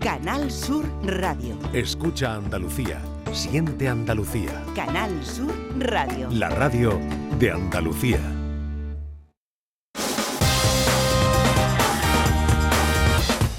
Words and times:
Canal 0.00 0.50
Sur 0.50 0.86
Radio. 1.04 1.58
Escucha 1.74 2.34
Andalucía. 2.34 3.02
Siente 3.32 3.86
Andalucía. 3.86 4.64
Canal 4.74 5.10
Sur 5.22 5.52
Radio. 5.78 6.26
La 6.30 6.48
radio 6.48 6.98
de 7.38 7.50
Andalucía. 7.50 8.18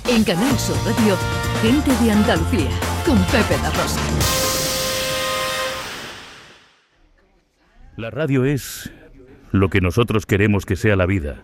En 0.09 0.23
Canal 0.23 0.57
Sur 0.57 0.77
Radio, 0.83 1.15
gente 1.61 2.03
de 2.03 2.11
Andalucía, 2.11 2.71
con 3.05 3.19
Pepe 3.25 3.61
La 3.61 3.69
Rosa. 3.69 4.01
La 7.97 8.09
radio 8.09 8.45
es 8.45 8.91
lo 9.51 9.69
que 9.69 9.79
nosotros 9.79 10.25
queremos 10.25 10.65
que 10.65 10.75
sea 10.75 10.95
la 10.95 11.05
vida. 11.05 11.43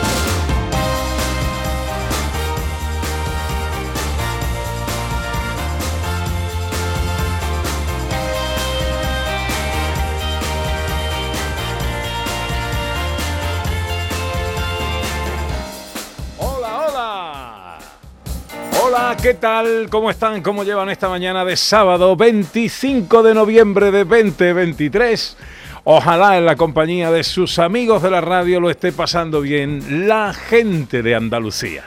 ¿Qué 19.17 19.33
tal? 19.33 19.87
¿Cómo 19.89 20.09
están? 20.09 20.41
¿Cómo 20.41 20.63
llevan 20.63 20.89
esta 20.89 21.09
mañana 21.09 21.43
de 21.43 21.57
sábado 21.57 22.15
25 22.15 23.23
de 23.23 23.33
noviembre 23.33 23.91
de 23.91 24.05
2023? 24.05 25.37
Ojalá 25.83 26.37
en 26.37 26.45
la 26.45 26.55
compañía 26.55 27.11
de 27.11 27.23
sus 27.23 27.59
amigos 27.59 28.01
de 28.03 28.09
la 28.09 28.21
radio 28.21 28.61
lo 28.61 28.69
esté 28.69 28.93
pasando 28.93 29.41
bien 29.41 30.07
la 30.07 30.33
gente 30.33 31.01
de 31.03 31.15
Andalucía. 31.15 31.83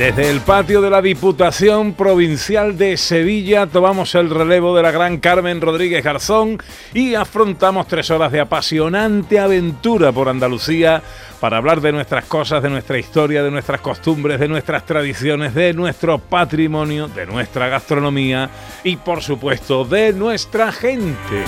Desde 0.00 0.30
el 0.30 0.40
patio 0.40 0.80
de 0.80 0.88
la 0.88 1.02
Diputación 1.02 1.92
Provincial 1.92 2.78
de 2.78 2.96
Sevilla 2.96 3.66
tomamos 3.66 4.14
el 4.14 4.30
relevo 4.30 4.74
de 4.74 4.82
la 4.82 4.92
gran 4.92 5.18
Carmen 5.18 5.60
Rodríguez 5.60 6.02
Garzón 6.02 6.56
y 6.94 7.16
afrontamos 7.16 7.86
tres 7.86 8.10
horas 8.10 8.32
de 8.32 8.40
apasionante 8.40 9.38
aventura 9.38 10.10
por 10.10 10.30
Andalucía 10.30 11.02
para 11.38 11.58
hablar 11.58 11.82
de 11.82 11.92
nuestras 11.92 12.24
cosas, 12.24 12.62
de 12.62 12.70
nuestra 12.70 12.96
historia, 12.96 13.42
de 13.42 13.50
nuestras 13.50 13.82
costumbres, 13.82 14.40
de 14.40 14.48
nuestras 14.48 14.86
tradiciones, 14.86 15.52
de 15.52 15.74
nuestro 15.74 16.18
patrimonio, 16.18 17.06
de 17.06 17.26
nuestra 17.26 17.68
gastronomía 17.68 18.48
y 18.82 18.96
por 18.96 19.20
supuesto 19.20 19.84
de 19.84 20.14
nuestra 20.14 20.72
gente. 20.72 21.44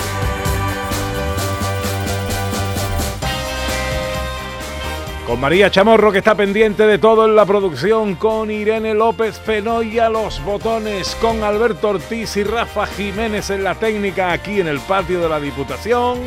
Con 5.25 5.39
María 5.39 5.71
Chamorro 5.71 6.11
que 6.11 6.17
está 6.17 6.35
pendiente 6.35 6.85
de 6.85 6.97
todo 6.97 7.25
en 7.25 7.35
la 7.37 7.45
producción, 7.45 8.15
con 8.15 8.51
Irene 8.51 8.93
López 8.93 9.39
Fenoy 9.39 9.97
a 9.97 10.09
los 10.09 10.43
botones, 10.43 11.15
con 11.21 11.43
Alberto 11.43 11.89
Ortiz 11.91 12.35
y 12.35 12.43
Rafa 12.43 12.85
Jiménez 12.85 13.49
en 13.49 13.63
la 13.63 13.75
técnica 13.75 14.33
aquí 14.33 14.59
en 14.59 14.67
el 14.67 14.81
patio 14.81 15.21
de 15.21 15.29
la 15.29 15.39
Diputación. 15.39 16.19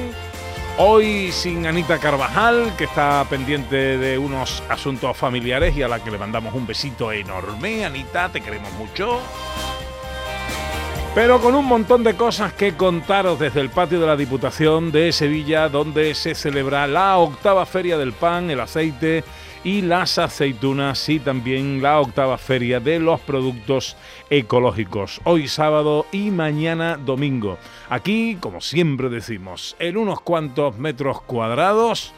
Hoy 0.78 1.30
sin 1.30 1.66
Anita 1.66 1.98
Carvajal, 1.98 2.72
que 2.78 2.84
está 2.84 3.26
pendiente 3.28 3.98
de 3.98 4.16
unos 4.16 4.62
asuntos 4.70 5.14
familiares 5.14 5.76
y 5.76 5.82
a 5.82 5.88
la 5.88 6.02
que 6.02 6.10
le 6.10 6.16
mandamos 6.16 6.54
un 6.54 6.66
besito 6.66 7.12
enorme. 7.12 7.84
Anita, 7.84 8.30
te 8.30 8.40
queremos 8.40 8.72
mucho. 8.72 9.20
Pero 11.16 11.40
con 11.40 11.54
un 11.54 11.64
montón 11.64 12.04
de 12.04 12.14
cosas 12.14 12.52
que 12.52 12.74
contaros 12.76 13.38
desde 13.38 13.62
el 13.62 13.70
patio 13.70 13.98
de 13.98 14.06
la 14.06 14.16
Diputación 14.16 14.92
de 14.92 15.12
Sevilla, 15.12 15.70
donde 15.70 16.14
se 16.14 16.34
celebra 16.34 16.86
la 16.86 17.16
octava 17.16 17.64
Feria 17.64 17.96
del 17.96 18.12
Pan, 18.12 18.50
el 18.50 18.60
aceite 18.60 19.24
y 19.64 19.80
las 19.80 20.18
aceitunas 20.18 21.08
y 21.08 21.18
también 21.18 21.82
la 21.82 22.00
octava 22.00 22.36
Feria 22.36 22.80
de 22.80 23.00
los 23.00 23.18
Productos 23.20 23.96
Ecológicos. 24.28 25.22
Hoy 25.24 25.48
sábado 25.48 26.04
y 26.12 26.30
mañana 26.30 26.98
domingo. 26.98 27.56
Aquí, 27.88 28.36
como 28.38 28.60
siempre 28.60 29.08
decimos, 29.08 29.74
en 29.78 29.96
unos 29.96 30.20
cuantos 30.20 30.76
metros 30.76 31.22
cuadrados 31.22 32.12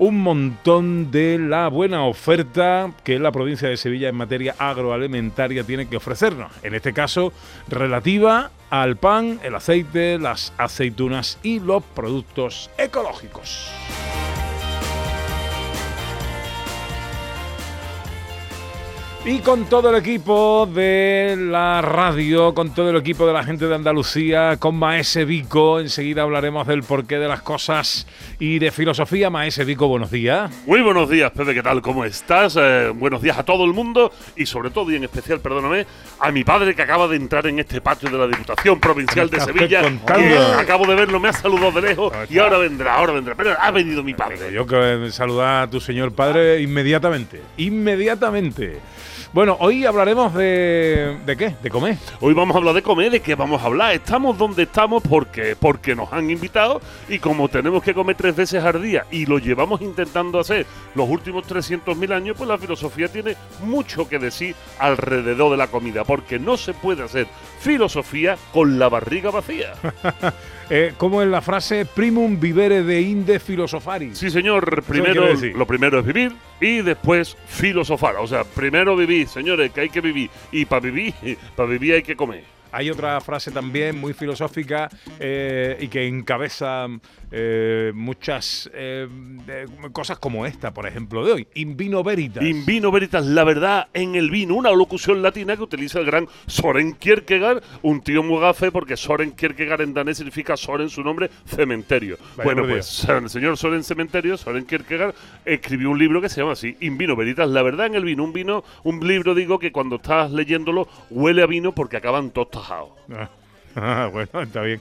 un 0.00 0.22
montón 0.22 1.10
de 1.10 1.38
la 1.38 1.68
buena 1.68 2.06
oferta 2.06 2.90
que 3.04 3.18
la 3.18 3.32
provincia 3.32 3.68
de 3.68 3.76
Sevilla 3.76 4.08
en 4.08 4.16
materia 4.16 4.56
agroalimentaria 4.58 5.62
tiene 5.62 5.88
que 5.88 5.98
ofrecernos. 5.98 6.50
En 6.62 6.74
este 6.74 6.94
caso, 6.94 7.34
relativa 7.68 8.50
al 8.70 8.96
pan, 8.96 9.38
el 9.44 9.54
aceite, 9.54 10.18
las 10.18 10.54
aceitunas 10.56 11.38
y 11.42 11.60
los 11.60 11.82
productos 11.82 12.70
ecológicos. 12.78 13.70
Y 19.30 19.38
con 19.38 19.66
todo 19.66 19.90
el 19.90 19.94
equipo 19.94 20.66
de 20.66 21.36
la 21.38 21.80
radio, 21.80 22.52
con 22.52 22.74
todo 22.74 22.90
el 22.90 22.96
equipo 22.96 23.28
de 23.28 23.32
la 23.32 23.44
gente 23.44 23.68
de 23.68 23.76
Andalucía, 23.76 24.56
con 24.56 24.74
Maese 24.74 25.24
Vico, 25.24 25.78
enseguida 25.78 26.22
hablaremos 26.22 26.66
del 26.66 26.82
porqué 26.82 27.20
de 27.20 27.28
las 27.28 27.40
cosas 27.40 28.08
y 28.40 28.58
de 28.58 28.72
filosofía. 28.72 29.30
Maese 29.30 29.64
Vico, 29.64 29.86
buenos 29.86 30.10
días. 30.10 30.50
Muy 30.66 30.82
buenos 30.82 31.08
días, 31.08 31.30
Pepe, 31.30 31.54
¿qué 31.54 31.62
tal? 31.62 31.80
¿Cómo 31.80 32.04
estás? 32.04 32.58
Eh, 32.60 32.90
buenos 32.92 33.22
días 33.22 33.38
a 33.38 33.44
todo 33.44 33.64
el 33.64 33.72
mundo 33.72 34.10
y 34.34 34.46
sobre 34.46 34.70
todo 34.70 34.90
y 34.90 34.96
en 34.96 35.04
especial, 35.04 35.38
perdóname, 35.38 35.86
a 36.18 36.32
mi 36.32 36.42
padre 36.42 36.74
que 36.74 36.82
acaba 36.82 37.06
de 37.06 37.14
entrar 37.14 37.46
en 37.46 37.60
este 37.60 37.80
patio 37.80 38.10
de 38.10 38.18
la 38.18 38.26
Diputación 38.26 38.80
Provincial 38.80 39.30
de 39.30 39.38
Sevilla. 39.38 39.82
que 40.06 40.38
acabo 40.58 40.86
de 40.86 40.96
verlo, 40.96 41.20
me 41.20 41.28
ha 41.28 41.32
saludado 41.32 41.70
de 41.70 41.82
lejos 41.82 42.12
y 42.28 42.36
ahora 42.38 42.58
vendrá, 42.58 42.96
ahora 42.96 43.12
vendrá. 43.12 43.36
Pero 43.36 43.54
ha 43.60 43.70
venido 43.70 44.02
mi 44.02 44.12
padre. 44.12 44.52
Yo 44.52 44.66
que 44.66 45.08
saludar 45.12 45.62
a 45.62 45.70
tu 45.70 45.80
señor 45.80 46.10
padre 46.10 46.60
inmediatamente. 46.60 47.40
Inmediatamente. 47.58 48.80
Bueno, 49.32 49.56
hoy 49.60 49.84
hablaremos 49.84 50.34
de. 50.34 51.18
¿De 51.24 51.36
qué? 51.36 51.54
De 51.62 51.70
comer. 51.70 51.98
Hoy 52.20 52.34
vamos 52.34 52.54
a 52.54 52.58
hablar 52.58 52.74
de 52.74 52.82
comer, 52.82 53.12
¿de 53.12 53.20
qué 53.20 53.34
vamos 53.34 53.62
a 53.62 53.66
hablar? 53.66 53.94
Estamos 53.94 54.36
donde 54.36 54.64
estamos 54.64 55.02
porque, 55.08 55.56
porque 55.56 55.94
nos 55.94 56.12
han 56.12 56.30
invitado 56.30 56.80
y 57.08 57.18
como 57.18 57.48
tenemos 57.48 57.82
que 57.82 57.94
comer 57.94 58.16
tres 58.16 58.34
veces 58.34 58.64
al 58.64 58.82
día 58.82 59.06
y 59.10 59.26
lo 59.26 59.38
llevamos 59.38 59.80
intentando 59.80 60.40
hacer 60.40 60.66
los 60.94 61.08
últimos 61.08 61.46
300.000 61.46 62.12
años, 62.12 62.36
pues 62.36 62.48
la 62.48 62.58
filosofía 62.58 63.08
tiene 63.08 63.36
mucho 63.64 64.08
que 64.08 64.18
decir 64.18 64.54
alrededor 64.78 65.52
de 65.52 65.56
la 65.56 65.68
comida, 65.68 66.04
porque 66.04 66.38
no 66.38 66.56
se 66.56 66.74
puede 66.74 67.04
hacer 67.04 67.26
filosofía 67.60 68.36
con 68.52 68.78
la 68.78 68.88
barriga 68.88 69.30
vacía. 69.30 69.74
Eh, 70.72 70.92
¿Cómo 70.98 71.20
es 71.20 71.26
la 71.26 71.40
frase 71.40 71.84
primum 71.84 72.38
vivere 72.38 72.84
de 72.84 73.00
inde 73.00 73.40
filosofari? 73.40 74.14
Sí, 74.14 74.30
señor, 74.30 74.84
primero, 74.84 75.24
lo 75.34 75.66
primero 75.66 75.98
es 75.98 76.06
vivir 76.06 76.32
y 76.60 76.80
después 76.82 77.36
filosofar. 77.48 78.14
O 78.18 78.26
sea, 78.28 78.44
primero 78.44 78.94
vivir, 78.94 79.26
señores, 79.26 79.72
que 79.72 79.80
hay 79.80 79.90
que 79.90 80.00
vivir. 80.00 80.30
Y 80.52 80.66
para 80.66 80.82
vivir, 80.82 81.12
para 81.56 81.68
vivir 81.68 81.94
hay 81.94 82.02
que 82.04 82.14
comer. 82.14 82.44
Hay 82.70 82.88
otra 82.88 83.20
frase 83.20 83.50
también 83.50 83.98
muy 83.98 84.12
filosófica 84.12 84.88
eh, 85.18 85.76
y 85.80 85.88
que 85.88 86.06
encabeza 86.06 86.86
eh, 87.30 87.92
muchas 87.94 88.70
eh, 88.74 89.08
cosas 89.92 90.18
como 90.18 90.46
esta, 90.46 90.72
por 90.72 90.86
ejemplo, 90.86 91.24
de 91.24 91.32
hoy. 91.32 91.48
In 91.54 91.76
vino 91.76 92.02
veritas. 92.02 92.44
In 92.44 92.64
vino 92.64 92.90
veritas, 92.90 93.24
la 93.24 93.44
verdad 93.44 93.88
en 93.94 94.14
el 94.14 94.30
vino, 94.30 94.54
una 94.54 94.70
locución 94.70 95.22
latina 95.22 95.56
que 95.56 95.62
utiliza 95.62 96.00
el 96.00 96.06
gran 96.06 96.26
Soren 96.46 96.94
Kierkegaard, 96.94 97.62
un 97.82 98.00
tío 98.00 98.22
muy 98.22 98.40
gafe 98.40 98.72
porque 98.72 98.96
Soren 98.96 99.32
Kierkegaard 99.32 99.82
en 99.82 99.94
danés 99.94 100.16
significa 100.16 100.56
Soren, 100.56 100.88
su 100.88 101.02
nombre, 101.02 101.30
cementerio. 101.44 102.18
Vaya 102.36 102.44
bueno, 102.44 102.66
pues 102.68 103.06
el 103.08 103.28
señor 103.30 103.56
Soren 103.56 103.84
Cementerio, 103.84 104.36
Soren 104.36 104.64
Kierkegaard, 104.64 105.14
escribió 105.44 105.90
un 105.90 105.98
libro 105.98 106.20
que 106.20 106.28
se 106.28 106.40
llama 106.40 106.52
así, 106.52 106.76
In 106.80 106.98
vino 106.98 107.16
veritas, 107.16 107.48
la 107.48 107.62
verdad 107.62 107.86
en 107.86 107.94
el 107.94 108.04
vino, 108.04 108.24
un 108.24 108.32
vino, 108.32 108.64
un 108.84 109.06
libro 109.06 109.34
digo 109.34 109.58
que 109.58 109.72
cuando 109.72 109.96
estás 109.96 110.30
leyéndolo 110.30 110.88
huele 111.10 111.42
a 111.42 111.46
vino 111.46 111.72
porque 111.72 111.96
acaban 111.96 112.30
todos 112.30 112.50
tajados. 112.50 112.90
Ah, 113.12 113.28
bueno, 113.74 114.40
está 114.42 114.62
bien. 114.62 114.80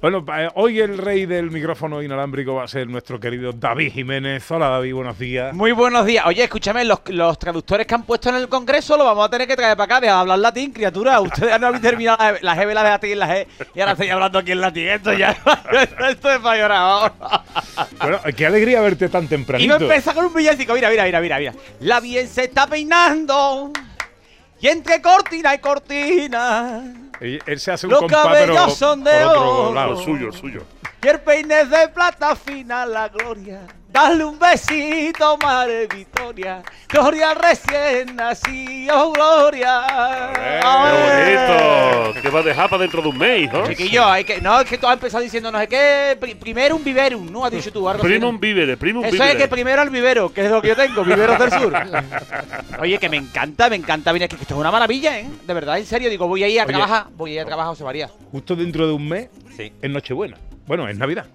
Bueno, 0.00 0.24
eh, 0.36 0.48
hoy 0.54 0.80
el 0.80 0.96
rey 0.98 1.26
del 1.26 1.50
micrófono 1.50 2.02
inalámbrico 2.02 2.54
va 2.54 2.64
a 2.64 2.68
ser 2.68 2.88
nuestro 2.88 3.20
querido 3.20 3.52
David 3.52 3.92
Jiménez. 3.92 4.50
Hola 4.50 4.68
David, 4.68 4.94
buenos 4.94 5.18
días. 5.18 5.54
Muy 5.54 5.72
buenos 5.72 6.06
días. 6.06 6.24
Oye, 6.26 6.44
escúchame, 6.44 6.84
los, 6.84 7.00
los 7.08 7.38
traductores 7.38 7.86
que 7.86 7.94
han 7.94 8.04
puesto 8.04 8.30
en 8.30 8.36
el 8.36 8.48
Congreso 8.48 8.96
lo 8.96 9.04
vamos 9.04 9.26
a 9.26 9.30
tener 9.30 9.46
que 9.46 9.56
traer 9.56 9.76
para 9.76 9.84
acá. 9.96 10.00
Deja 10.00 10.14
de 10.14 10.20
hablar 10.20 10.38
latín, 10.38 10.72
criatura. 10.72 11.20
Ustedes 11.20 11.60
no 11.60 11.66
habéis 11.66 11.82
terminado 11.82 12.18
la, 12.18 12.38
la 12.40 12.56
G, 12.56 12.72
la 12.72 12.82
de 12.82 12.90
latín, 12.90 13.18
la 13.18 13.28
G, 13.28 13.46
y 13.74 13.80
ahora 13.80 13.92
estoy 13.92 14.08
hablando 14.08 14.38
aquí 14.38 14.52
en 14.52 14.60
latín. 14.60 14.88
Esto 14.88 15.12
ya 15.12 15.30
esto 16.10 16.30
es 16.30 16.38
para 16.38 16.56
llorar. 16.58 17.12
Bueno, 18.00 18.18
qué 18.36 18.46
alegría 18.46 18.80
verte 18.80 19.08
tan 19.08 19.24
Y 19.24 19.28
tempranito. 19.28 19.78
no 19.78 19.84
empieza 19.84 20.14
con 20.14 20.24
un 20.26 20.34
villancico. 20.34 20.74
Mira, 20.74 20.88
mira, 20.90 21.04
mira, 21.04 21.20
mira, 21.20 21.38
mira. 21.38 21.52
La 21.80 22.00
bien 22.00 22.26
se 22.28 22.44
está 22.44 22.66
peinando. 22.66 23.70
Y 24.60 24.68
entre 24.68 25.00
cortina 25.00 25.54
y 25.54 25.58
cortina. 25.58 27.09
Él, 27.20 27.38
él 27.46 27.60
se 27.60 27.70
hace 27.72 27.86
un 27.86 27.92
Los 27.92 28.00
compás, 28.00 28.26
pero 28.32 28.54
cabellos 28.54 28.76
son 28.76 29.04
de 29.04 29.10
por 29.10 29.36
otro 29.36 29.62
oro. 29.66 29.74
lado. 29.74 29.96
Suyo, 29.96 30.32
suyo. 30.32 30.62
Y 31.02 31.08
el 31.08 31.20
peine 31.20 31.60
es 31.60 31.70
de 31.70 31.88
plata 31.88 32.34
fina 32.34 32.86
la 32.86 33.08
gloria. 33.08 33.60
Dale 33.92 34.24
un 34.24 34.38
besito, 34.38 35.36
madre 35.38 35.88
Victoria. 35.88 36.62
Gloria 36.88 37.30
al 37.30 37.36
recién 37.36 38.14
nacido, 38.14 39.10
Gloria. 39.12 40.30
¡Qué 40.32 40.60
bonito! 42.12 42.22
Que 42.22 42.28
va 42.30 42.38
a 42.38 42.42
dejar 42.42 42.70
para 42.70 42.82
dentro 42.82 43.02
de 43.02 43.08
un 43.08 43.18
mes, 43.18 43.52
¿no? 43.52 43.66
Chiquillo, 43.66 44.04
hay 44.06 44.22
que, 44.24 44.40
no, 44.40 44.60
es 44.60 44.68
que 44.68 44.78
tú 44.78 44.86
has 44.86 44.94
empezado 44.94 45.24
diciendo, 45.24 45.50
no 45.50 45.58
sé 45.58 45.66
qué, 45.66 46.16
pri- 46.20 46.36
primero 46.36 46.76
un 46.76 46.84
viverum, 46.84 47.32
¿no? 47.32 47.44
Has 47.44 47.50
dicho 47.50 47.72
tú 47.72 47.88
algo 47.88 48.02
Primo 48.04 48.28
un 48.28 48.38
vívere, 48.38 48.76
primo 48.76 49.00
un 49.00 49.06
Eso 49.06 49.24
es 49.24 49.34
que 49.34 49.48
primero 49.48 49.82
el 49.82 49.90
vivero, 49.90 50.32
que 50.32 50.44
es 50.44 50.50
lo 50.52 50.62
que 50.62 50.68
yo 50.68 50.76
tengo, 50.76 51.02
viveros 51.04 51.38
del 51.38 51.50
sur. 51.50 51.72
Oye, 52.80 52.98
que 52.98 53.08
me 53.08 53.16
encanta, 53.16 53.68
me 53.68 53.76
encanta 53.76 54.12
venir 54.12 54.26
aquí, 54.26 54.36
que 54.36 54.42
esto 54.42 54.54
es 54.54 54.60
una 54.60 54.70
maravilla, 54.70 55.18
¿eh? 55.18 55.28
De 55.46 55.52
verdad, 55.54 55.78
en 55.78 55.86
serio, 55.86 56.08
digo, 56.08 56.28
voy 56.28 56.44
a 56.44 56.48
ir 56.48 56.60
a 56.60 56.66
trabajar, 56.66 57.06
voy 57.16 57.32
a 57.32 57.34
ir 57.34 57.40
a 57.40 57.44
trabajar, 57.44 57.70
José 57.70 57.82
María. 57.82 58.08
Justo 58.30 58.54
dentro 58.54 58.86
de 58.86 58.92
un 58.92 59.08
mes 59.08 59.28
Sí. 59.56 59.72
es 59.82 59.90
Nochebuena. 59.90 60.36
Bueno, 60.66 60.86
es 60.88 60.96
Navidad. 60.96 61.26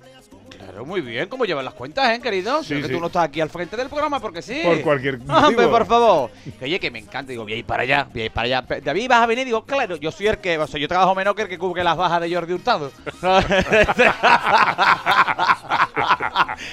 Claro, 0.57 0.85
muy 0.85 1.01
bien, 1.01 1.27
¿cómo 1.27 1.45
llevan 1.45 1.65
las 1.65 1.73
cuentas, 1.73 2.09
eh, 2.09 2.21
querido? 2.21 2.63
Sí, 2.63 2.75
que 2.75 2.87
sí. 2.87 2.93
tú 2.93 2.99
no 2.99 3.07
estás 3.07 3.25
aquí 3.25 3.41
al 3.41 3.49
frente 3.49 3.75
del 3.75 3.89
programa 3.89 4.19
porque 4.19 4.41
sí. 4.41 4.61
Por 4.63 4.81
cualquier 4.81 5.19
Hombre, 5.27 5.67
por 5.67 5.85
favor. 5.85 6.31
Que, 6.59 6.65
oye, 6.65 6.79
que 6.79 6.91
me 6.91 6.99
encanta, 6.99 7.31
digo, 7.31 7.43
voy 7.43 7.53
a 7.53 7.57
ir 7.57 7.65
para 7.65 7.83
allá, 7.83 8.07
voy 8.11 8.21
a 8.23 8.25
ir 8.25 8.31
para 8.31 8.45
allá. 8.45 8.65
David, 8.83 9.09
¿vas 9.09 9.21
a 9.21 9.25
venir? 9.25 9.45
Digo, 9.45 9.65
claro, 9.65 9.95
yo 9.97 10.11
soy 10.11 10.27
el 10.27 10.37
que, 10.37 10.57
o 10.57 10.67
sea, 10.67 10.79
yo 10.79 10.87
trabajo 10.87 11.13
menos 11.15 11.35
que 11.35 11.43
el 11.43 11.47
que 11.47 11.57
cubre 11.57 11.83
las 11.83 11.97
bajas 11.97 12.21
de 12.21 12.33
Jordi 12.33 12.53
Hurtado. 12.53 12.91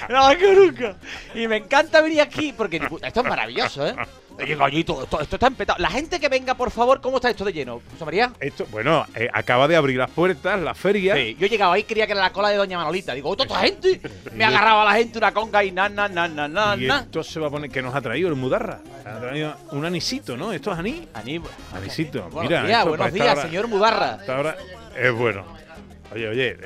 no, 0.08 0.29
que 0.38 0.55
nunca. 0.55 0.96
Y 1.34 1.49
me 1.49 1.56
encanta 1.56 2.00
venir 2.00 2.20
aquí 2.20 2.52
porque 2.56 2.81
esto 3.02 3.20
es 3.20 3.26
maravilloso, 3.26 3.87
¿eh? 3.87 3.94
Oye, 4.38 4.81
esto, 4.81 5.02
esto 5.20 5.37
está 5.37 5.46
empetado. 5.46 5.79
La 5.81 5.90
gente 5.90 6.19
que 6.19 6.29
venga, 6.29 6.55
por 6.55 6.70
favor, 6.70 7.00
¿cómo 7.00 7.17
está 7.17 7.31
esto 7.31 7.44
de 7.44 7.52
lleno? 7.52 7.81
José 7.93 8.05
María. 8.05 8.32
Esto, 8.40 8.67
bueno, 8.70 9.06
eh, 9.14 9.29
acaba 9.32 9.69
de 9.69 9.76
abrir 9.76 9.99
las 9.99 10.11
puertas, 10.11 10.61
la 10.61 10.75
feria. 10.75 11.14
Sí, 11.14 11.37
yo 11.38 11.46
he 11.46 11.49
llegado 11.49 11.73
ahí, 11.73 11.84
creía 11.84 12.06
que 12.06 12.12
era 12.12 12.23
la 12.23 12.32
cola 12.32 12.49
de 12.49 12.56
Doña 12.56 12.79
Manolita. 12.79 13.14
Digo, 13.14 13.37
¿toda 13.37 13.61
gente? 13.61 14.00
Me 14.32 14.44
agarraba 14.44 14.82
a 14.82 14.84
la 14.87 14.93
gente 14.94 15.19
una 15.19 15.32
conga 15.32 15.62
y 15.64 15.73
na, 15.73 15.88
na, 15.88 16.08
na, 16.08 16.29
na, 16.29 16.49
na, 16.49 16.76
Y 16.76 16.87
esto 16.88 17.23
se 17.23 17.38
va 17.40 17.49
a 17.49 17.50
poner. 17.50 17.70
que 17.70 17.82
nos 17.82 17.94
ha 17.94 18.00
traído 18.00 18.29
el 18.29 18.34
Mudarra? 18.37 18.81
Ha 19.05 19.19
traído 19.20 19.55
un 19.73 19.84
anisito, 19.84 20.37
¿no? 20.37 20.52
Esto 20.52 20.73
es 20.73 20.79
anís. 20.79 21.02
Aní- 21.14 21.43
Anisito. 21.75 22.23
Buenos 22.31 22.50
Mira, 22.50 22.64
días, 22.64 22.79
esto 22.79 22.88
buenos 22.90 23.12
días, 23.12 23.40
señor 23.43 23.69
Mudarra. 23.69 24.19
esta 24.20 24.38
hora 24.38 24.56
es 24.96 25.12
bueno. 25.12 25.44
Oye, 26.14 26.28
oye, 26.28 26.56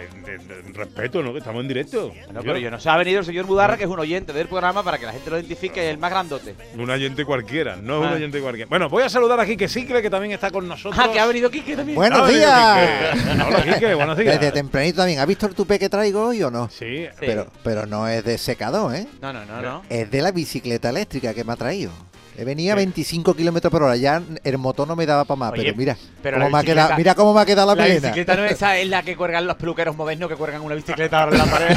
respeto, 0.74 1.22
¿no? 1.22 1.32
Que 1.32 1.38
estamos 1.38 1.60
en 1.62 1.68
directo. 1.68 2.12
No, 2.32 2.40
pero 2.42 2.58
yo 2.58 2.70
no 2.70 2.80
sé, 2.80 2.88
ha 2.88 2.96
venido 2.96 3.20
el 3.20 3.24
señor 3.26 3.46
Mudarra, 3.46 3.76
que 3.76 3.84
es 3.84 3.90
un 3.90 3.98
oyente 3.98 4.32
del 4.32 4.48
programa, 4.48 4.82
para 4.82 4.98
que 4.98 5.06
la 5.06 5.12
gente 5.12 5.30
lo 5.30 5.36
identifique, 5.38 5.88
el 5.90 5.98
más 5.98 6.10
grandote. 6.10 6.54
Un 6.76 6.90
oyente 6.90 7.24
cualquiera, 7.24 7.76
no 7.76 8.00
es 8.00 8.04
Ah. 8.04 8.08
un 8.10 8.14
oyente 8.16 8.40
cualquiera. 8.40 8.68
Bueno, 8.68 8.88
voy 8.88 9.02
a 9.04 9.08
saludar 9.08 9.38
a 9.40 9.46
Quique 9.46 9.68
Sicle, 9.68 10.02
que 10.02 10.10
también 10.10 10.32
está 10.32 10.50
con 10.50 10.66
nosotros. 10.66 11.00
Ah, 11.02 11.10
que 11.12 11.20
ha 11.20 11.26
venido 11.26 11.50
Quique 11.50 11.76
también. 11.76 11.96
Buenos 11.96 12.20
Ah, 12.22 12.28
días. 12.28 13.46
Hola, 13.46 13.62
Quique, 13.74 13.94
buenos 13.94 14.16
días. 14.18 14.40
Desde 14.40 14.52
tempranito 14.52 14.96
también. 14.98 15.20
¿Has 15.20 15.26
visto 15.26 15.46
el 15.46 15.54
tupé 15.54 15.78
que 15.78 15.88
traigo 15.88 16.26
hoy 16.28 16.42
o 16.42 16.50
no? 16.50 16.68
Sí, 16.70 17.06
Sí. 17.06 17.08
Pero, 17.20 17.46
pero 17.62 17.86
no 17.86 18.08
es 18.08 18.24
de 18.24 18.38
secador, 18.38 18.94
¿eh? 18.94 19.06
No, 19.20 19.32
no, 19.32 19.44
no, 19.44 19.60
no. 19.62 19.82
Es 19.88 20.10
de 20.10 20.22
la 20.22 20.32
bicicleta 20.32 20.90
eléctrica 20.90 21.34
que 21.34 21.44
me 21.44 21.52
ha 21.52 21.56
traído. 21.56 21.90
He 22.38 22.44
venía 22.44 22.72
a 22.72 22.76
25 22.76 23.34
kilómetros 23.34 23.70
por 23.70 23.82
hora. 23.82 23.96
Ya 23.96 24.22
el 24.44 24.58
motor 24.58 24.86
no 24.86 24.94
me 24.94 25.06
daba 25.06 25.24
para 25.24 25.38
más. 25.38 25.52
Oye, 25.52 25.62
pero 25.64 25.76
mira, 25.76 25.96
pero 26.22 26.36
cómo 26.36 26.48
la 26.48 26.52
me 26.52 26.58
ha 26.58 26.62
quedado, 26.64 26.96
mira 26.96 27.14
cómo 27.14 27.32
me 27.34 27.40
ha 27.40 27.46
quedado 27.46 27.68
la, 27.68 27.74
La 27.74 27.82
melena. 27.82 28.08
bicicleta 28.08 28.36
no 28.36 28.44
esa 28.44 28.76
es 28.76 28.88
la 28.88 29.02
que 29.02 29.16
cuelgan 29.16 29.46
los 29.46 29.56
peluqueros 29.56 29.96
modernos 29.96 30.28
que 30.28 30.36
cuelgan 30.36 30.60
una 30.62 30.74
bicicleta 30.74 31.24
en 31.24 31.38
la 31.38 31.44
pared. 31.46 31.76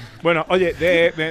Bueno, 0.22 0.44
oye, 0.48 0.74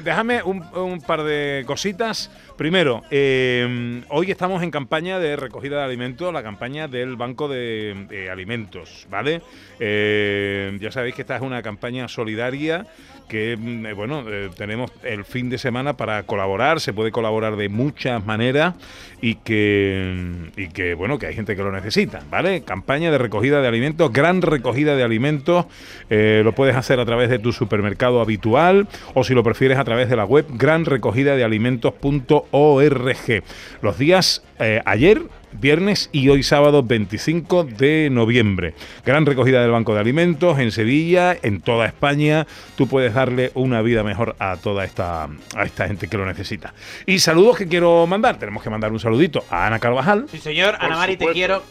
déjame 0.04 0.42
un, 0.42 1.02
par 1.02 1.24
de 1.24 1.64
cositas. 1.68 2.32
Primero, 2.58 3.04
eh, 3.12 4.02
hoy 4.10 4.32
estamos 4.32 4.64
en 4.64 4.72
campaña 4.72 5.20
de 5.20 5.36
recogida 5.36 5.78
de 5.78 5.84
alimentos, 5.84 6.34
la 6.34 6.42
campaña 6.42 6.88
del 6.88 7.16
Banco 7.16 7.48
de, 7.48 8.08
de 8.10 8.32
Alimentos, 8.32 9.06
¿vale? 9.10 9.42
Eh, 9.80 10.76
ya 10.82 10.92
sabéis 10.92 11.14
que 11.14 11.22
esta 11.22 11.36
es 11.36 11.42
una 11.44 11.62
campaña 11.62 12.08
solidaria 12.08 12.88
que, 13.30 13.56
mm, 13.56 13.86
eh, 13.86 13.94
bueno, 13.94 14.26
eh, 14.28 14.50
tenemos 14.58 14.92
el 15.04 15.24
fin 15.24 15.50
de 15.50 15.58
semana 15.58 15.96
para 15.96 16.24
colaborar, 16.24 16.82
se 16.82 16.92
puede 16.92 17.12
colaborar 17.12 17.56
de 17.56 17.70
muchas 17.70 18.26
maneras 18.26 18.74
y 19.22 19.36
que, 19.36 20.50
y 20.58 20.68
que, 20.70 20.96
bueno, 20.96 21.18
que 21.18 21.28
hay 21.28 21.36
gente 21.36 21.56
que 21.56 21.64
lo 21.64 21.72
necesita, 21.72 22.22
¿vale? 22.30 22.64
Campaña 22.64 23.12
de 23.12 23.18
recogida 23.18 23.62
de 23.62 23.68
alimentos, 23.68 24.12
gran 24.12 24.42
recogida 24.42 24.98
de 24.98 25.04
alimentos, 25.04 25.68
eh, 26.10 26.42
lo 26.44 26.54
puedes 26.54 26.76
hacer 26.76 27.00
a 27.00 27.06
través 27.06 27.30
de 27.30 27.40
tu 27.40 27.54
supermercado 27.54 28.20
habitual 28.20 28.79
o 29.14 29.24
si 29.24 29.34
lo 29.34 29.44
prefieres 29.44 29.78
a 29.78 29.84
través 29.84 30.10
de 30.10 30.16
la 30.16 30.26
web 30.26 30.46
granrecogidadealimentos.org. 30.50 33.44
Los 33.82 33.98
días 33.98 34.44
eh, 34.60 34.82
ayer, 34.86 35.22
viernes 35.54 36.10
y 36.12 36.30
hoy 36.30 36.44
sábado 36.44 36.84
25 36.84 37.64
de 37.64 38.10
noviembre. 38.12 38.74
Gran 39.06 39.26
recogida 39.26 39.62
del 39.62 39.72
Banco 39.72 39.94
de 39.94 40.02
Alimentos 40.02 40.60
en 40.60 40.72
Sevilla, 40.72 41.36
en 41.42 41.62
toda 41.62 41.86
España. 41.86 42.46
Tú 42.76 42.88
puedes 42.88 43.14
darle 43.14 43.52
una 43.54 43.82
vida 43.82 44.04
mejor 44.04 44.36
a 44.40 44.58
toda 44.58 44.84
esta, 44.84 45.30
a 45.56 45.64
esta 45.64 45.88
gente 45.88 46.08
que 46.08 46.18
lo 46.18 46.26
necesita. 46.26 46.74
Y 47.06 47.20
saludos 47.20 47.58
que 47.58 47.68
quiero 47.68 48.06
mandar. 48.06 48.38
Tenemos 48.38 48.64
que 48.64 48.70
mandar 48.70 48.92
un 48.92 49.00
saludito 49.00 49.44
a 49.50 49.68
Ana 49.68 49.80
Carvajal. 49.80 50.26
Sí, 50.30 50.40
señor, 50.40 50.76
Por 50.76 50.86
Ana 50.86 50.98
Mari, 50.98 51.18
te 51.18 51.28
quiero. 51.28 51.64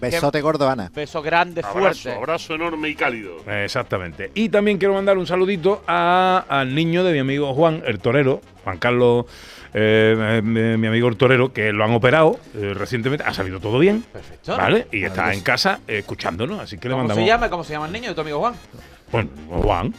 Besote 0.00 0.40
gordo, 0.40 0.68
Ana. 0.68 0.90
Beso 0.94 1.22
grande, 1.22 1.60
Abrazo, 1.60 1.78
fuerte. 1.80 2.12
abrazo 2.12 2.54
enorme 2.54 2.88
y 2.88 2.94
cálido. 2.94 3.36
Exactamente. 3.46 4.30
Y 4.34 4.48
también 4.48 4.78
quiero 4.78 4.94
mandar 4.94 5.18
un 5.18 5.26
saludito 5.26 5.82
a- 5.86 6.44
al 6.48 6.74
niño 6.74 7.04
de 7.04 7.12
mi 7.12 7.18
amigo 7.18 7.52
Juan, 7.54 7.82
el 7.86 7.98
torero, 8.00 8.40
Juan 8.64 8.78
Carlos, 8.78 9.26
eh, 9.72 10.38
eh, 10.38 10.42
mi 10.42 10.86
amigo 10.86 11.08
el 11.08 11.16
torero, 11.16 11.52
que 11.52 11.72
lo 11.72 11.84
han 11.84 11.92
operado 11.92 12.38
eh, 12.56 12.72
recientemente. 12.74 13.24
Ha 13.24 13.32
salido 13.34 13.60
todo 13.60 13.78
bien. 13.78 14.02
Perfecto. 14.12 14.56
¿Vale? 14.56 14.88
Y 14.92 15.04
está 15.04 15.32
en 15.32 15.40
casa 15.42 15.80
eh, 15.86 15.98
escuchándonos. 15.98 16.58
Así 16.60 16.78
que 16.78 16.88
le 16.88 16.92
¿Cómo 16.94 17.04
mandamos. 17.04 17.22
se 17.22 17.26
llama? 17.28 17.48
¿Cómo 17.50 17.64
se 17.64 17.72
llama 17.74 17.86
el 17.86 17.92
niño 17.92 18.08
de 18.08 18.14
tu 18.14 18.20
amigo 18.22 18.40
Juan? 18.40 18.54
Bueno, 19.12 19.28
Juan. 19.48 19.94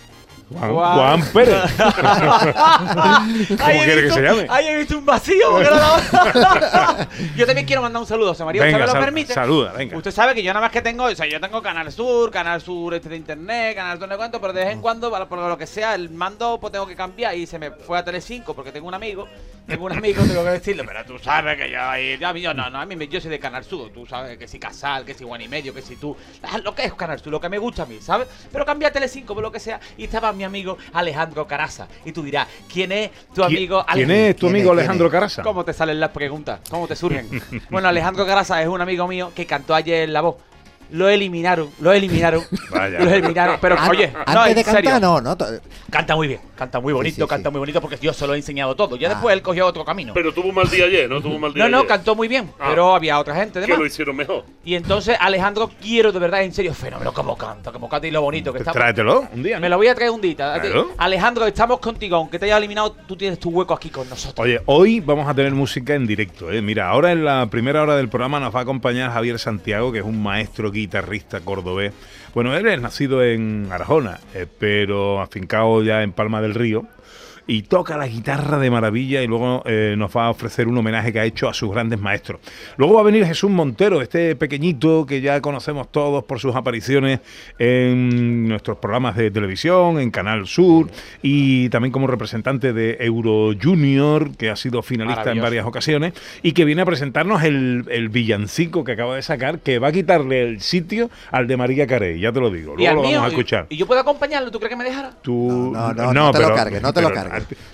Juan, 0.52 0.74
Juan. 0.74 0.96
Juan 0.98 1.22
Pérez. 1.34 1.56
He 3.52 3.56
quiere 3.86 4.02
que 4.04 4.12
se 4.12 4.22
llame? 4.22 4.48
Ahí 4.50 4.68
he 4.68 4.78
visto 4.78 4.98
un 4.98 5.06
vacío. 5.06 5.62
Yo 7.36 7.46
también 7.46 7.66
quiero 7.66 7.82
mandar 7.82 8.02
un 8.02 8.08
saludo, 8.08 8.30
José 8.30 8.44
María. 8.46 8.62
¿Usted 8.62 8.68
Venga, 8.74 8.80
me 8.80 8.86
lo 8.86 8.92
sal- 8.92 9.04
permite? 9.04 9.34
saluda, 9.34 9.74
venga. 9.74 9.98
Usted 9.98 10.12
sabe 10.12 10.34
que 10.36 10.44
yo 10.44 10.54
nada 10.54 10.66
más 10.66 10.72
que 10.72 10.82
tengo, 10.82 11.06
o 11.06 11.16
sea, 11.16 11.26
yo 11.28 11.40
tengo 11.40 11.62
Canal 11.62 11.92
Sur, 11.92 12.32
Canal 12.32 12.62
Sur 12.62 12.94
este 12.94 13.10
de 13.10 13.16
Internet, 13.18 13.76
Canal 13.76 13.98
Sur 14.00 14.10
de 14.10 14.18
cuánto, 14.18 14.40
pero 14.42 14.54
de 14.54 14.64
vez 14.66 14.74
en 14.74 14.82
cuando, 14.82 15.10
para- 15.12 15.28
por 15.28 15.40
lo 15.40 15.58
que 15.58 15.68
sea, 15.68 15.96
el 15.96 16.10
mando 16.10 16.60
pues 16.60 16.72
tengo 16.72 16.86
que 16.88 16.96
cambiar 16.96 17.36
y 17.36 17.46
se 17.46 17.58
me 17.60 17.72
fue 17.72 17.98
a 17.98 18.04
Telecinco 18.04 18.54
porque 18.54 18.72
tengo 18.72 18.88
un 18.88 18.94
amigo, 18.94 19.28
tengo 19.68 19.86
un 19.86 19.92
amigo, 19.94 20.24
tengo 20.24 20.44
que 20.44 20.50
decirlo, 20.52 20.84
pero 20.86 21.06
tú 21.06 21.18
sabes 21.20 21.58
que 21.58 21.70
yo 21.72 21.82
ahí, 21.82 22.18
yo 22.42 22.54
no, 22.54 22.70
no, 22.70 22.80
a 22.80 22.86
mí 22.86 22.96
me- 22.96 23.08
yo 23.08 23.20
soy 23.22 23.30
de 23.32 23.40
Canal 23.40 23.64
Sur, 23.64 23.90
tú 23.92 24.06
sabes 24.06 24.38
que 24.38 24.48
si 24.48 24.60
Casal, 24.60 25.06
que 25.06 25.14
si 25.14 25.24
Juan 25.24 25.42
y 25.42 25.48
Medio, 25.48 25.74
que 25.74 25.82
si 25.82 25.96
tú, 25.96 26.16
ah, 26.44 26.58
lo 26.58 26.74
que 26.76 26.86
es 26.86 26.94
Canal 26.94 27.20
Sur, 27.20 27.32
lo 27.32 27.40
que 27.42 27.50
me 27.50 27.58
gusta 27.58 27.84
a 27.84 27.86
mí, 27.86 28.00
¿sabes? 28.02 28.28
Pero 28.52 28.66
cambia 28.66 28.90
a 28.90 28.92
Telecinco 28.92 29.34
por 29.34 29.44
lo 29.44 29.52
que 29.52 29.60
sea 29.60 29.80
y 29.98 30.06
estaba 30.06 30.30
mi 30.42 30.46
amigo 30.46 30.78
Alejandro 30.94 31.46
Caraza 31.46 31.88
y 32.04 32.12
tú 32.12 32.24
dirás, 32.24 32.48
¿quién 32.72 32.92
es 32.92 33.12
tu 33.34 33.36
¿Quién- 33.44 33.46
amigo 33.46 33.86
¿Quién 33.86 34.10
Alejandro? 34.10 34.16
es 34.30 34.36
tu 34.36 34.40
¿Quién 34.48 34.56
amigo? 34.56 34.72
Alejandro 34.72 35.06
¿Quién 35.10 35.20
Carasa? 35.20 35.44
¿Cómo 35.44 35.64
te 35.64 35.74
salen 35.74 36.00
las 36.00 36.10
preguntas? 36.10 36.62
¿Cómo 36.70 36.88
te 36.88 36.96
surgen? 36.96 37.28
bueno, 37.70 37.88
Alejandro 37.88 38.26
Caraza 38.26 38.60
es 38.62 38.68
un 38.68 38.82
amigo 38.82 39.08
mío 39.08 39.32
que 39.36 39.46
cantó 39.46 39.76
ayer 39.76 40.04
en 40.04 40.14
La 40.14 40.22
Voz. 40.22 40.38
Lo 40.92 41.10
eliminaron, 41.10 41.70
lo 41.80 41.92
eliminaron. 41.94 42.44
Vaya. 42.70 43.00
Lo 43.00 43.10
eliminaron. 43.12 43.58
Pero, 43.62 43.80
An- 43.80 43.90
oye, 43.90 44.12
no, 44.12 44.20
antes 44.42 44.48
en 44.50 44.56
de 44.56 44.64
serio. 44.64 44.92
cantar, 44.92 45.02
no, 45.02 45.22
no. 45.22 45.38
Canta 45.90 46.16
muy 46.16 46.28
bien, 46.28 46.40
canta 46.56 46.80
muy 46.80 46.94
bonito, 46.94 47.16
Sí, 47.16 47.22
sí, 47.22 47.28
canta 47.28 47.50
sí. 47.50 47.52
muy 47.52 47.60
bonito 47.60 47.82
porque 47.82 47.98
yo 48.02 48.14
se 48.14 48.28
lo 48.28 48.34
he 48.34 48.38
enseñado 48.38 48.76
todo. 48.76 48.96
Ya 48.96 49.08
Ah. 49.08 49.12
después 49.12 49.34
él 49.34 49.42
cogió 49.42 49.66
otro 49.66 49.84
camino. 49.86 50.14
Pero 50.14 50.34
tuvo 50.34 50.50
un 50.50 50.56
mal 50.56 50.70
día 50.70 50.86
ayer, 50.86 51.10
¿no? 51.10 51.22
Tuvo 51.22 51.36
un 51.36 51.42
mal 51.42 51.54
día 51.54 51.64
no, 51.66 51.70
no, 51.70 51.78
ayer. 51.80 51.88
cantó 51.88 52.16
muy 52.16 52.28
bien, 52.28 52.50
Ah. 52.60 52.68
pero 52.70 52.96
había 52.96 53.20
otra 53.20 53.36
gente 53.36 53.60
de 53.60 53.68
Que 53.68 53.78
lo 53.78 53.86
hicieron 53.86 54.16
mejor. 54.16 54.44
Y 54.64 54.76
entonces 54.76 55.18
Alejandro 55.20 55.70
quiero 55.82 56.12
de 56.12 56.20
verdad, 56.20 56.44
en 56.44 56.54
serio, 56.54 56.74
fenómeno 56.74 57.14
como 57.14 57.38
canta, 57.38 57.72
como 57.72 57.88
canta 57.90 58.08
y 58.08 58.12
lo 58.12 58.22
bonito 58.22 58.52
que 58.54 58.60
está. 58.60 58.72
Tráetelo 58.72 59.28
un 59.34 59.44
día. 59.44 59.56
¿no? 59.56 59.62
Me 59.62 59.70
lo 59.70 59.78
voy 59.78 59.88
a 59.88 59.96
traer 59.96 60.12
un 60.12 60.22
día. 60.22 60.36
Claro. 60.36 60.90
Alejandro, 60.98 61.46
estamos 61.48 61.80
contigo. 61.80 62.16
Aunque 62.18 62.38
te 62.40 62.46
haya 62.46 62.58
eliminado, 62.58 62.92
tú 63.08 63.16
tienes 63.16 63.40
tu 63.40 63.50
hueco 63.50 63.74
aquí 63.74 63.90
con 63.90 64.08
nosotros. 64.10 64.44
Oye, 64.44 64.60
hoy 64.66 65.00
vamos 65.00 65.28
a 65.28 65.34
tener 65.34 65.52
música 65.54 65.94
en 65.96 66.06
directo. 66.08 66.52
¿eh? 66.52 66.62
Mira, 66.62 66.90
ahora 66.90 67.12
en 67.12 67.26
la 67.26 67.48
primera 67.48 67.82
hora 67.82 67.96
del 67.96 68.10
programa 68.10 68.40
nos 68.40 68.54
va 68.56 68.60
a 68.60 68.64
acompañar 68.64 69.12
Javier 69.12 69.40
Santiago, 69.40 69.92
que 69.92 70.00
es 70.00 70.06
un 70.06 70.22
maestro 70.22 70.72
guitarrista 70.82 71.40
cordobés. 71.42 71.94
Bueno, 72.34 72.56
él 72.56 72.68
es 72.68 72.82
nacido 72.82 73.24
en 73.24 73.70
Arjona, 73.72 74.20
eh, 74.34 74.46
pero 74.60 75.22
afincado 75.22 75.84
ya 75.84 76.04
en 76.04 76.12
Palma 76.12 76.42
del 76.42 76.54
Río. 76.54 76.86
Y 77.48 77.64
toca 77.64 77.98
la 77.98 78.08
guitarra 78.08 78.60
de 78.60 78.70
maravilla 78.70 79.22
y 79.22 79.28
luego 79.28 79.64
eh, 79.66 79.96
nos 79.98 80.16
va 80.16 80.28
a 80.28 80.30
ofrecer 80.30 80.68
un 80.68 80.78
homenaje 80.78 81.12
que 81.12 81.20
ha 81.20 81.26
hecho 81.26 81.50
a 81.50 81.54
sus 81.54 81.72
grandes 81.72 82.00
maestros. 82.00 82.40
Luego 82.78 82.94
va 82.96 83.02
a 83.02 83.04
venir 83.04 83.26
Jesús 83.26 83.50
Montero, 83.50 84.02
este 84.02 84.36
pequeñito 84.36 85.06
que 85.06 85.20
ya 85.22 85.42
conocemos 85.42 85.92
todos 85.92 86.24
por 86.24 86.40
sus 86.40 86.56
apariciones 86.56 87.20
en 87.60 88.48
nuestros 88.48 88.78
programas 88.78 89.16
de 89.16 89.32
televisión, 89.32 90.00
en 90.00 90.12
Canal 90.12 90.48
Sur 90.48 90.90
y 91.22 91.70
también 91.70 91.92
como 91.92 92.08
representante 92.08 92.74
de 92.74 92.98
Euro 93.02 93.52
Junior, 93.62 94.36
que 94.38 94.50
ha 94.50 94.56
sido 94.56 94.82
finalista 94.82 95.22
en 95.32 95.38
varias 95.44 95.66
ocasiones 95.66 96.14
y 96.44 96.52
que 96.54 96.66
viene 96.66 96.82
a 96.84 96.86
presentarnos 96.86 97.44
el, 97.44 97.86
el 97.90 98.10
villancico 98.10 98.84
que 98.84 98.94
acaba 98.94 99.16
de 99.16 99.22
sacar, 99.22 99.60
que 99.60 99.80
va 99.80 99.90
a 99.90 99.92
quitarle 99.92 100.42
el 100.44 100.62
sitio 100.62 101.10
al 101.32 101.48
de 101.48 101.58
María 101.58 101.88
Carey, 101.88 102.20
ya 102.20 102.32
te 102.32 102.40
lo 102.40 102.50
digo. 102.50 102.76
Luego 102.76 102.96
lo 102.96 103.02
mío, 103.02 103.18
vamos 103.18 103.26
a 103.26 103.28
escuchar. 103.30 103.66
¿Y 103.70 103.78
yo 103.78 103.86
puedo 103.86 104.02
acompaño? 104.02 104.50
¿Tú 104.52 104.60
crees 104.60 104.70
que 104.72 104.76
me 104.78 104.84
dejara? 104.84 105.12
Tú- 105.22 105.72
No, 105.74 105.94
no, 105.94 106.14
no 106.14 106.32
te 106.32 106.40
lo 106.40 106.54
cargues, 106.56 106.82
no 106.82 106.94
te 106.94 107.02
lo 107.02 107.12
cargues. 107.12 107.31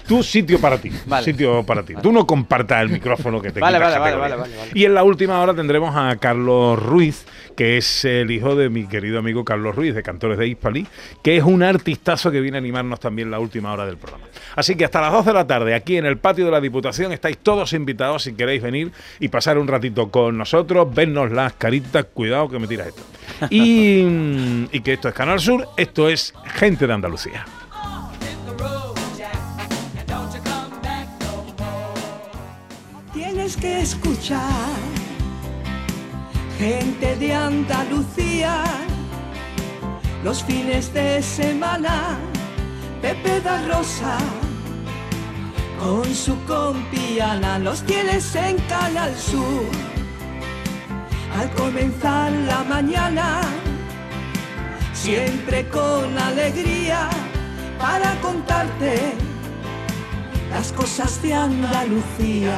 Tú 0.08 0.24
sitio 0.24 0.60
para 0.60 0.78
ti. 0.78 0.92
Vale. 1.06 1.26
Sitio 1.26 1.64
para 1.64 1.84
ti. 1.84 1.94
Tú 2.02 2.12
no 2.12 2.26
compartas 2.26 2.82
el 2.82 2.90
micrófono 2.90 3.42
que 3.42 3.52
te 3.52 3.60
Vale, 3.68 3.78
quita 3.78 4.00
vale, 4.00 4.16
vale, 4.16 4.36
vale. 4.36 4.52
Y 4.74 4.86
en 4.86 4.94
la 4.94 5.04
última 5.04 5.42
hora 5.42 5.54
tendremos 5.54 5.96
a 5.96 6.16
Carlos 6.18 6.82
Ruiz, 6.82 7.26
que 7.56 7.78
es 7.78 8.06
el 8.06 8.32
hijo 8.32 8.56
de 8.56 8.70
mi 8.70 8.88
querido 8.88 9.20
amigo 9.20 9.44
Carlos 9.44 9.76
Ruiz, 9.76 9.96
de 9.96 10.04
Cantores 10.04 10.38
de 10.38 10.48
Hispalí, 10.48 10.88
que 11.22 11.38
es 11.38 11.44
un 11.44 11.64
artistazo 11.64 12.32
que 12.32 12.40
viene 12.40 12.58
a 12.58 12.60
animarnos 12.60 13.00
también 13.00 13.32
la 13.32 13.40
última 13.40 13.74
hora 13.74 13.86
del 13.86 13.98
programa. 13.98 14.26
Así 14.56 14.76
que 14.76 14.86
hasta 14.86 15.02
las 15.02 15.12
12 15.12 15.30
de 15.30 15.34
la 15.34 15.48
tarde, 15.48 15.76
aquí 15.76 15.98
en 15.98 16.06
el 16.06 16.18
patio 16.18 16.46
de 16.46 16.52
la 16.52 16.62
Diputación, 16.62 17.12
estáis 17.12 17.38
todos 17.40 17.74
invitados 17.74 18.24
si 18.24 18.34
queréis 18.34 18.62
venir 18.62 18.92
y 19.20 19.28
pasar 19.28 19.58
un 19.58 19.68
ratito 19.68 20.10
con 20.10 20.38
nosotros, 20.38 20.94
vernos 20.94 21.32
las 21.32 21.54
caritas, 21.54 22.06
cuidado 22.14 22.50
que 22.50 22.60
me 22.60 22.68
tiras 22.68 22.88
esto. 22.88 23.04
Y, 23.50 24.68
y 24.72 24.82
que 24.82 24.94
esto 24.94 25.10
es 25.10 25.14
Canal 25.14 25.40
Sur, 25.40 25.68
esto 25.78 26.10
es 26.10 26.34
Gente 26.56 26.88
de 26.88 26.94
Andalucía. 26.94 27.46
Que 33.60 33.82
escuchar 33.82 34.76
gente 36.58 37.16
de 37.16 37.34
Andalucía 37.34 38.64
los 40.24 40.44
fines 40.44 40.94
de 40.94 41.22
semana. 41.22 42.18
Pepe 43.02 43.42
da 43.42 43.62
Rosa 43.68 44.18
con 45.80 46.06
su 46.14 46.36
compiana 46.46 47.60
los 47.60 47.84
tienes 47.84 48.36
en 48.36 48.58
Canal 48.68 49.16
Sur. 49.16 49.70
Al 51.40 51.50
comenzar 51.52 52.32
la 52.32 52.64
mañana, 52.64 53.42
siempre 54.94 55.68
con 55.70 56.18
alegría 56.18 57.10
para 57.80 58.16
contarte 58.22 59.14
las 60.50 60.72
cosas 60.72 61.22
de 61.22 61.34
Andalucía, 61.34 62.58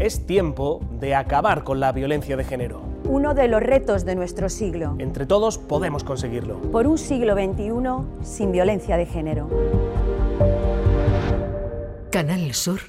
Es 0.00 0.26
tiempo 0.26 0.80
de 0.98 1.14
acabar 1.14 1.62
con 1.62 1.78
la 1.78 1.92
violencia 1.92 2.36
de 2.36 2.42
género. 2.42 2.82
Uno 3.04 3.32
de 3.32 3.46
los 3.46 3.62
retos 3.62 4.04
de 4.04 4.16
nuestro 4.16 4.48
siglo. 4.48 4.96
Entre 4.98 5.24
todos 5.24 5.56
podemos 5.56 6.02
conseguirlo. 6.02 6.60
Por 6.72 6.88
un 6.88 6.98
siglo 6.98 7.34
XXI 7.34 8.26
sin 8.26 8.50
violencia 8.50 8.96
de 8.96 9.06
género. 9.06 9.48
Canal 12.10 12.52
Sur 12.54 12.80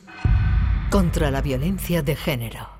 contra 0.90 1.30
la 1.30 1.42
violencia 1.42 2.02
de 2.02 2.16
género. 2.16 2.75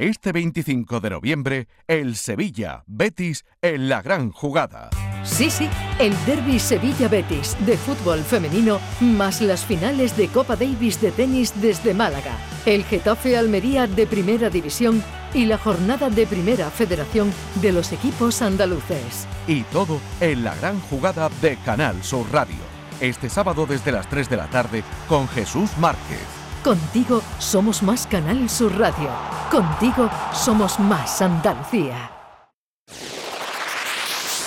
Este 0.00 0.32
25 0.32 1.00
de 1.00 1.10
noviembre, 1.10 1.68
el 1.86 2.16
Sevilla 2.16 2.84
Betis 2.86 3.44
en 3.60 3.90
la 3.90 4.00
gran 4.00 4.32
jugada. 4.32 4.88
Sí, 5.24 5.50
sí, 5.50 5.68
el 5.98 6.14
derby 6.24 6.58
Sevilla-Betis 6.58 7.54
de 7.66 7.76
fútbol 7.76 8.20
femenino 8.20 8.80
más 9.00 9.42
las 9.42 9.62
finales 9.62 10.16
de 10.16 10.28
Copa 10.28 10.56
Davis 10.56 11.02
de 11.02 11.10
tenis 11.12 11.52
desde 11.60 11.92
Málaga, 11.92 12.32
el 12.64 12.82
Getafe 12.84 13.36
Almería 13.36 13.86
de 13.86 14.06
Primera 14.06 14.48
División 14.48 15.04
y 15.34 15.44
la 15.44 15.58
jornada 15.58 16.08
de 16.08 16.26
Primera 16.26 16.70
Federación 16.70 17.30
de 17.56 17.72
los 17.72 17.92
equipos 17.92 18.40
andaluces. 18.40 19.26
Y 19.46 19.64
todo 19.64 20.00
en 20.22 20.44
la 20.44 20.54
gran 20.54 20.80
jugada 20.80 21.28
de 21.42 21.58
Canal 21.58 22.02
Sur 22.02 22.24
Radio. 22.32 22.56
Este 23.02 23.28
sábado 23.28 23.66
desde 23.66 23.92
las 23.92 24.08
3 24.08 24.30
de 24.30 24.36
la 24.38 24.48
tarde 24.48 24.82
con 25.06 25.28
Jesús 25.28 25.76
Márquez. 25.76 26.39
Contigo 26.62 27.22
somos 27.38 27.82
más 27.82 28.06
Canal 28.06 28.50
Sur 28.50 28.78
Radio. 28.78 29.08
Contigo 29.50 30.10
somos 30.34 30.78
más 30.78 31.22
Andalucía. 31.22 32.10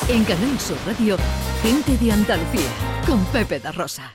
En 0.08 0.24
Canal 0.24 0.60
Sur 0.60 0.78
Radio, 0.86 1.18
gente 1.64 1.98
de 1.98 2.12
Andalucía, 2.12 2.70
con 3.08 3.26
Pepe 3.26 3.60
da 3.60 3.72
Rosa. 3.72 4.14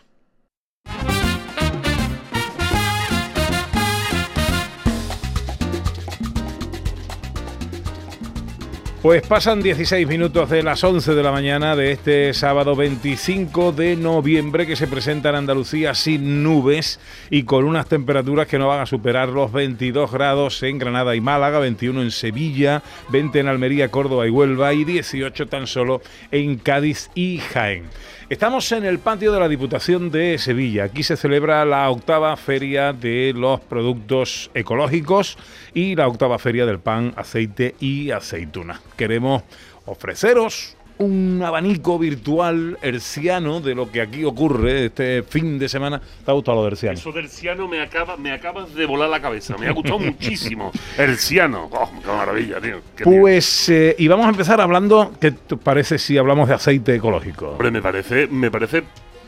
Pues 9.01 9.23
pasan 9.23 9.63
16 9.63 10.09
minutos 10.09 10.51
de 10.51 10.65
las 10.65 10.83
11 10.83 11.15
de 11.15 11.23
la 11.23 11.31
mañana 11.31 11.77
de 11.77 11.93
este 11.93 12.35
sábado 12.35 12.75
25 12.75 13.71
de 13.71 13.95
noviembre 13.95 14.67
que 14.67 14.75
se 14.75 14.89
presenta 14.89 15.29
en 15.29 15.37
Andalucía 15.37 15.95
sin 15.95 16.43
nubes 16.43 16.99
y 17.31 17.45
con 17.45 17.65
unas 17.65 17.87
temperaturas 17.87 18.49
que 18.49 18.59
no 18.59 18.67
van 18.67 18.81
a 18.81 18.87
superar 18.87 19.29
los 19.29 19.53
22 19.53 20.11
grados 20.11 20.65
en 20.65 20.79
Granada 20.79 21.15
y 21.15 21.21
Málaga, 21.21 21.61
21 21.61 22.03
en 22.03 22.11
Sevilla, 22.11 22.83
20 23.11 23.39
en 23.39 23.47
Almería, 23.47 23.89
Córdoba 23.89 24.27
y 24.27 24.31
Huelva 24.31 24.75
y 24.75 24.83
18 24.83 25.47
tan 25.47 25.69
solo 25.69 26.03
en 26.33 26.57
Cádiz 26.57 27.09
y 27.15 27.39
Jaén. 27.39 27.85
Estamos 28.31 28.71
en 28.73 28.85
el 28.85 28.99
patio 28.99 29.33
de 29.33 29.41
la 29.41 29.49
Diputación 29.49 30.11
de 30.11 30.37
Sevilla. 30.37 30.85
Aquí 30.85 31.03
se 31.03 31.17
celebra 31.17 31.65
la 31.65 31.89
octava 31.89 32.37
feria 32.37 32.93
de 32.93 33.33
los 33.35 33.59
productos 33.59 34.51
ecológicos 34.53 35.39
y 35.73 35.97
la 35.97 36.07
octava 36.07 36.39
feria 36.39 36.67
del 36.67 36.79
pan, 36.79 37.15
aceite 37.17 37.75
y 37.81 38.11
aceituna. 38.11 38.83
Queremos 38.99 39.45
ofreceros 39.87 40.77
un 40.99 41.41
abanico 41.45 41.99
virtual 41.99 42.77
herciano 42.83 43.61
de 43.61 43.75
lo 43.75 43.91
que 43.91 44.01
aquí 44.01 44.25
ocurre 44.25 44.87
este 44.87 45.23
fin 45.23 45.59
de 45.59 45.69
semana. 45.69 46.01
¿Te 46.25 46.31
ha 46.31 46.35
gustado 46.35 46.57
lo 46.59 46.63
de 46.65 46.69
herciano? 46.71 46.99
Eso 46.99 47.13
del 47.13 47.27
herciano 47.27 47.69
me 47.69 47.81
acaba, 47.81 48.17
me 48.17 48.33
acabas 48.33 48.75
de 48.75 48.85
volar 48.87 49.09
la 49.09 49.21
cabeza. 49.21 49.57
Me 49.59 49.69
ha 49.69 49.73
gustado 49.73 49.99
muchísimo. 50.01 50.73
Herciano. 50.97 51.69
Oh, 51.71 51.91
qué 52.03 52.09
maravilla, 52.09 52.61
tío. 52.61 52.81
Qué 52.97 53.05
Pues, 53.05 53.69
eh, 53.69 53.95
y 53.99 54.09
vamos 54.09 54.27
a 54.27 54.31
empezar 54.31 54.61
hablando, 54.61 55.13
¿qué 55.21 55.31
te 55.31 55.57
parece 55.57 55.99
si 55.99 56.19
hablamos 56.19 56.49
de 56.49 56.55
aceite 56.55 56.95
ecológico? 56.97 57.51
Hombre, 57.51 57.71
me 57.71 57.81
parece, 57.83 58.27
me 58.27 58.51
parece 58.51 58.83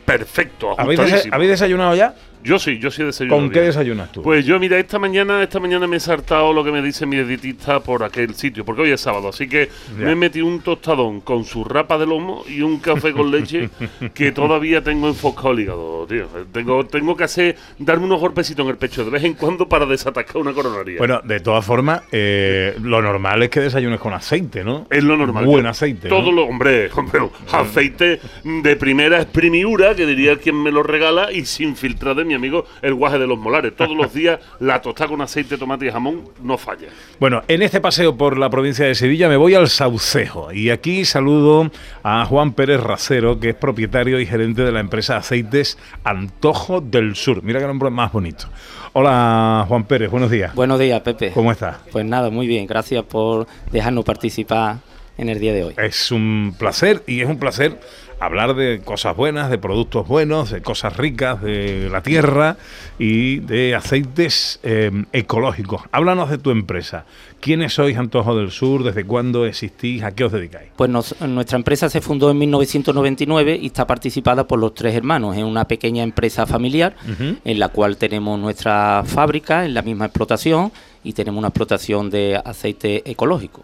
perfecto, 0.05 0.71
¿Habéis, 0.77 0.99
ajustadísimo. 0.99 1.31
desa- 1.31 1.35
habéis 1.35 1.51
desayunado 1.51 1.95
ya? 1.95 2.15
Yo 2.43 2.59
sí, 2.59 2.79
yo 2.79 2.89
sí 2.91 3.01
he 3.01 3.05
desayunado. 3.05 3.41
¿Con 3.41 3.49
qué 3.49 3.59
bien. 3.59 3.67
desayunas 3.71 4.11
tú? 4.11 4.21
Pues 4.21 4.45
yo, 4.45 4.59
mira, 4.59 4.77
esta 4.79 4.99
mañana, 4.99 5.41
esta 5.43 5.59
mañana 5.59 5.87
me 5.87 5.97
he 5.97 5.99
saltado 5.99 6.53
lo 6.53 6.63
que 6.63 6.71
me 6.71 6.81
dice 6.81 7.05
mi 7.05 7.17
dietista 7.17 7.79
por 7.81 8.03
aquel 8.03 8.33
sitio, 8.35 8.65
porque 8.65 8.81
hoy 8.83 8.91
es 8.91 9.01
sábado, 9.01 9.29
así 9.29 9.47
que 9.47 9.69
Ya. 9.97 10.05
me 10.05 10.11
he 10.11 10.15
metido 10.15 10.45
un 10.45 10.61
tostadón 10.61 11.21
con 11.21 11.43
su 11.45 11.63
rapa 11.63 11.97
de 11.97 12.05
lomo 12.05 12.43
y 12.47 12.61
un 12.61 12.79
café 12.79 13.11
con 13.13 13.29
leche 13.31 13.69
que 14.13 14.31
todavía 14.31 14.81
tengo 14.83 15.07
enfocado 15.07 15.51
el 15.51 15.59
hígado, 15.61 16.05
tío. 16.07 16.27
Tengo, 16.51 16.85
tengo 16.85 17.15
que 17.15 17.23
hacer, 17.23 17.55
darme 17.77 18.05
unos 18.05 18.19
golpecitos 18.19 18.63
en 18.65 18.71
el 18.71 18.77
pecho 18.77 19.03
de 19.05 19.11
vez 19.11 19.23
en 19.23 19.33
cuando 19.33 19.67
para 19.67 19.85
desatacar 19.85 20.37
una 20.37 20.53
coronaria. 20.53 20.97
Bueno, 20.97 21.21
de 21.23 21.39
todas 21.39 21.63
formas, 21.65 22.01
eh, 22.11 22.75
lo 22.81 23.01
normal 23.01 23.43
es 23.43 23.49
que 23.49 23.59
desayunes 23.59 23.99
con 23.99 24.13
aceite, 24.13 24.63
¿no? 24.63 24.87
Es 24.89 25.03
lo 25.03 25.15
normal. 25.17 25.45
Buen 25.45 25.65
aceite. 25.65 26.09
¿no? 26.09 26.17
Todo 26.17 26.31
lo, 26.31 26.45
hombre, 26.45 26.89
hombre, 26.95 27.21
aceite 27.51 28.19
de 28.43 28.75
primera 28.75 29.21
exprimiura, 29.21 29.95
que 29.95 30.05
diría 30.05 30.37
quien 30.37 30.61
me 30.61 30.71
lo 30.71 30.83
regala, 30.83 31.31
y 31.31 31.45
sin 31.45 31.75
filtrar 31.75 32.15
de 32.15 32.25
mi 32.31 32.35
amigo 32.35 32.65
el 32.81 32.93
guaje 32.93 33.19
de 33.19 33.27
los 33.27 33.37
molares. 33.37 33.75
Todos 33.75 33.95
los 33.95 34.13
días 34.13 34.39
la 34.59 34.81
tostada 34.81 35.09
con 35.09 35.21
aceite, 35.21 35.57
tomate 35.57 35.87
y 35.87 35.91
jamón 35.91 36.23
no 36.41 36.57
falla. 36.57 36.87
Bueno, 37.19 37.41
en 37.47 37.61
este 37.61 37.81
paseo 37.81 38.15
por 38.15 38.37
la 38.37 38.49
provincia 38.49 38.85
de 38.85 38.95
Sevilla 38.95 39.27
me 39.27 39.37
voy 39.37 39.53
al 39.53 39.67
Saucejo 39.67 40.51
y 40.51 40.69
aquí 40.69 41.05
saludo 41.05 41.71
a 42.03 42.25
Juan 42.25 42.53
Pérez 42.53 42.81
Racero, 42.81 43.39
que 43.39 43.49
es 43.49 43.55
propietario 43.55 44.19
y 44.19 44.25
gerente 44.25 44.63
de 44.63 44.71
la 44.71 44.79
empresa 44.79 45.17
Aceites 45.17 45.77
Antojo 46.03 46.81
del 46.81 47.15
Sur. 47.15 47.43
Mira 47.43 47.59
qué 47.59 47.67
nombre 47.67 47.89
más 47.89 48.11
bonito. 48.11 48.45
Hola 48.93 49.65
Juan 49.67 49.83
Pérez, 49.85 50.09
buenos 50.09 50.31
días. 50.31 50.53
Buenos 50.55 50.79
días, 50.79 51.01
Pepe. 51.01 51.31
¿Cómo 51.31 51.51
estás? 51.51 51.77
Pues 51.91 52.05
nada, 52.05 52.29
muy 52.29 52.47
bien. 52.47 52.67
Gracias 52.67 53.03
por 53.03 53.47
dejarnos 53.71 54.05
participar 54.05 54.77
en 55.17 55.29
el 55.29 55.39
día 55.39 55.53
de 55.53 55.63
hoy. 55.63 55.75
Es 55.77 56.11
un 56.11 56.55
placer 56.57 57.03
y 57.07 57.21
es 57.21 57.27
un 57.27 57.37
placer 57.37 57.79
hablar 58.21 58.53
de 58.55 58.81
cosas 58.85 59.15
buenas, 59.17 59.49
de 59.49 59.57
productos 59.57 60.07
buenos, 60.07 60.51
de 60.51 60.61
cosas 60.61 60.95
ricas, 60.95 61.41
de 61.41 61.89
la 61.91 62.01
tierra 62.03 62.55
y 62.99 63.39
de 63.39 63.73
aceites 63.75 64.59
eh, 64.63 64.91
ecológicos. 65.11 65.81
Háblanos 65.91 66.29
de 66.29 66.37
tu 66.37 66.51
empresa. 66.51 67.05
¿Quiénes 67.39 67.73
sois 67.73 67.97
Antojo 67.97 68.35
del 68.37 68.51
Sur? 68.51 68.83
¿Desde 68.83 69.03
cuándo 69.03 69.47
existís? 69.47 70.03
¿A 70.03 70.11
qué 70.13 70.23
os 70.25 70.31
dedicáis? 70.31 70.69
Pues 70.75 70.89
nos- 70.91 71.19
nuestra 71.21 71.57
empresa 71.57 71.89
se 71.89 71.99
fundó 71.99 72.29
en 72.29 72.37
1999 72.37 73.57
y 73.59 73.65
está 73.65 73.87
participada 73.87 74.47
por 74.47 74.59
los 74.59 74.75
tres 74.75 74.93
hermanos. 74.95 75.35
Es 75.35 75.43
una 75.43 75.65
pequeña 75.65 76.03
empresa 76.03 76.45
familiar 76.45 76.95
en 77.43 77.59
la 77.59 77.69
cual 77.69 77.97
tenemos 77.97 78.39
nuestra 78.39 79.01
fábrica 79.05 79.65
en 79.65 79.73
la 79.73 79.81
misma 79.81 80.05
explotación 80.05 80.71
y 81.03 81.13
tenemos 81.13 81.39
una 81.39 81.47
explotación 81.47 82.11
de 82.11 82.39
aceite 82.45 83.01
ecológico. 83.09 83.63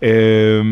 Eh, 0.00 0.62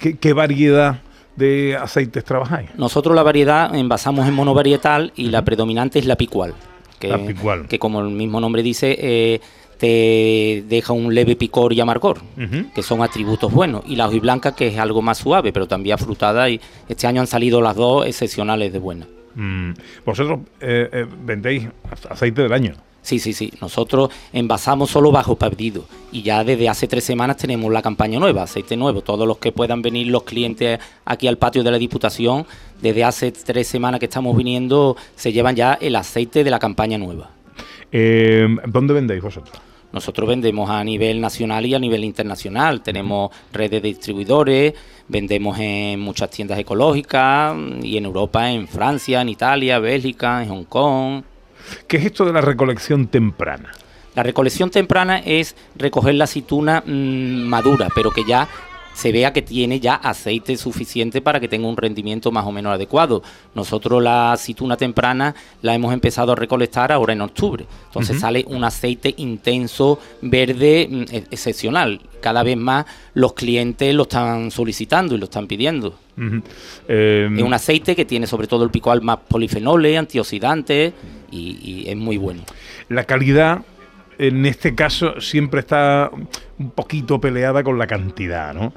¿qué, 0.00 0.16
qué 0.16 0.32
variedad 0.32 1.00
de 1.38 1.76
aceites 1.76 2.24
trabajáis? 2.24 2.70
Nosotros 2.76 3.14
la 3.14 3.22
variedad 3.22 3.74
envasamos 3.74 4.26
en 4.28 4.34
monovarietal 4.34 5.12
y 5.16 5.28
la 5.30 5.44
predominante 5.44 5.98
es 5.98 6.06
la 6.06 6.16
picual. 6.16 6.54
Que, 6.98 7.08
La 7.08 7.18
picual. 7.18 7.68
que 7.68 7.78
como 7.78 8.00
el 8.00 8.08
mismo 8.10 8.40
nombre 8.40 8.60
dice, 8.62 8.96
eh, 8.98 9.40
te 9.78 10.64
deja 10.68 10.92
un 10.92 11.14
leve 11.14 11.36
picor 11.36 11.72
y 11.72 11.80
amargor, 11.80 12.18
que 12.74 12.82
son 12.82 13.02
atributos 13.02 13.52
buenos. 13.52 13.84
Y 13.86 13.94
la 13.94 14.08
hojiblanca, 14.08 14.56
que 14.56 14.66
es 14.66 14.78
algo 14.78 15.00
más 15.00 15.18
suave, 15.18 15.52
pero 15.52 15.68
también 15.68 15.94
afrutada. 15.94 16.50
Y 16.50 16.60
este 16.88 17.06
año 17.06 17.20
han 17.20 17.28
salido 17.28 17.60
las 17.60 17.76
dos 17.76 18.04
excepcionales 18.04 18.72
de 18.72 18.78
buena. 18.80 19.06
Mm, 19.36 19.70
Vosotros 20.04 20.40
eh, 20.60 20.88
eh, 20.92 21.06
vendéis 21.24 21.68
aceite 22.10 22.42
del 22.42 22.52
año. 22.52 22.74
Sí, 23.02 23.18
sí, 23.18 23.32
sí. 23.32 23.52
Nosotros 23.60 24.10
envasamos 24.32 24.90
solo 24.90 25.10
bajo 25.10 25.36
pedido. 25.36 25.84
Y 26.12 26.22
ya 26.22 26.44
desde 26.44 26.68
hace 26.68 26.86
tres 26.86 27.04
semanas 27.04 27.36
tenemos 27.36 27.72
la 27.72 27.82
campaña 27.82 28.18
nueva, 28.18 28.42
aceite 28.42 28.76
nuevo. 28.76 29.02
Todos 29.02 29.26
los 29.26 29.38
que 29.38 29.52
puedan 29.52 29.82
venir 29.82 30.08
los 30.08 30.24
clientes 30.24 30.78
aquí 31.04 31.26
al 31.26 31.38
patio 31.38 31.62
de 31.62 31.70
la 31.70 31.78
Diputación, 31.78 32.46
desde 32.82 33.04
hace 33.04 33.32
tres 33.32 33.66
semanas 33.66 34.00
que 34.00 34.06
estamos 34.06 34.36
viniendo, 34.36 34.96
se 35.16 35.32
llevan 35.32 35.56
ya 35.56 35.78
el 35.80 35.96
aceite 35.96 36.44
de 36.44 36.50
la 36.50 36.58
campaña 36.58 36.98
nueva. 36.98 37.30
Eh, 37.90 38.46
¿Dónde 38.66 38.94
vendéis 38.94 39.22
vosotros? 39.22 39.58
Nosotros 39.90 40.28
vendemos 40.28 40.68
a 40.68 40.84
nivel 40.84 41.20
nacional 41.20 41.64
y 41.64 41.74
a 41.74 41.78
nivel 41.78 42.04
internacional. 42.04 42.82
Tenemos 42.82 43.30
redes 43.52 43.82
de 43.82 43.88
distribuidores, 43.88 44.74
vendemos 45.08 45.58
en 45.58 45.98
muchas 45.98 46.30
tiendas 46.30 46.58
ecológicas 46.58 47.56
y 47.82 47.96
en 47.96 48.04
Europa, 48.04 48.50
en 48.50 48.68
Francia, 48.68 49.22
en 49.22 49.30
Italia, 49.30 49.78
Bélgica, 49.78 50.42
en 50.42 50.50
Hong 50.50 50.64
Kong. 50.64 51.22
¿Qué 51.86 51.98
es 51.98 52.06
esto 52.06 52.24
de 52.24 52.32
la 52.32 52.40
recolección 52.40 53.06
temprana? 53.08 53.72
La 54.14 54.22
recolección 54.22 54.70
temprana 54.70 55.18
es 55.18 55.54
recoger 55.76 56.14
la 56.14 56.24
aceituna 56.24 56.82
mm, 56.84 57.46
madura, 57.46 57.88
pero 57.94 58.10
que 58.10 58.24
ya 58.24 58.48
se 58.98 59.12
vea 59.12 59.32
que 59.32 59.42
tiene 59.42 59.78
ya 59.78 59.94
aceite 59.94 60.56
suficiente 60.56 61.20
para 61.22 61.38
que 61.38 61.46
tenga 61.46 61.68
un 61.68 61.76
rendimiento 61.76 62.32
más 62.32 62.44
o 62.44 62.50
menos 62.50 62.72
adecuado. 62.74 63.22
Nosotros 63.54 64.02
la 64.02 64.32
aceituna 64.32 64.76
temprana 64.76 65.36
la 65.62 65.72
hemos 65.72 65.92
empezado 65.94 66.32
a 66.32 66.34
recolectar 66.34 66.90
ahora 66.90 67.12
en 67.12 67.20
octubre. 67.20 67.64
Entonces 67.86 68.18
sale 68.18 68.44
un 68.48 68.64
aceite 68.64 69.14
intenso, 69.18 70.00
verde, 70.20 70.88
mm, 70.90 71.02
e- 71.14 71.24
excepcional. 71.30 72.00
Cada 72.20 72.42
vez 72.42 72.56
más 72.56 72.86
los 73.14 73.34
clientes 73.34 73.94
lo 73.94 74.02
están 74.02 74.50
solicitando 74.50 75.14
y 75.14 75.18
lo 75.18 75.26
están 75.26 75.46
pidiendo. 75.46 75.94
Eh, 76.88 77.28
Es 77.36 77.42
un 77.44 77.54
aceite 77.54 77.94
que 77.94 78.04
tiene 78.04 78.26
sobre 78.26 78.48
todo 78.48 78.64
el 78.64 78.70
picual 78.70 79.00
más 79.02 79.18
polifenoles, 79.28 79.96
antioxidantes 79.96 80.92
y, 81.30 81.56
y 81.62 81.88
es 81.88 81.96
muy 81.96 82.16
bueno. 82.16 82.42
La 82.88 83.04
calidad, 83.04 83.60
en 84.18 84.44
este 84.46 84.74
caso, 84.74 85.20
siempre 85.20 85.60
está 85.60 86.10
un 86.58 86.70
poquito 86.70 87.20
peleada 87.20 87.62
con 87.62 87.78
la 87.78 87.86
cantidad, 87.86 88.52
¿no? 88.52 88.72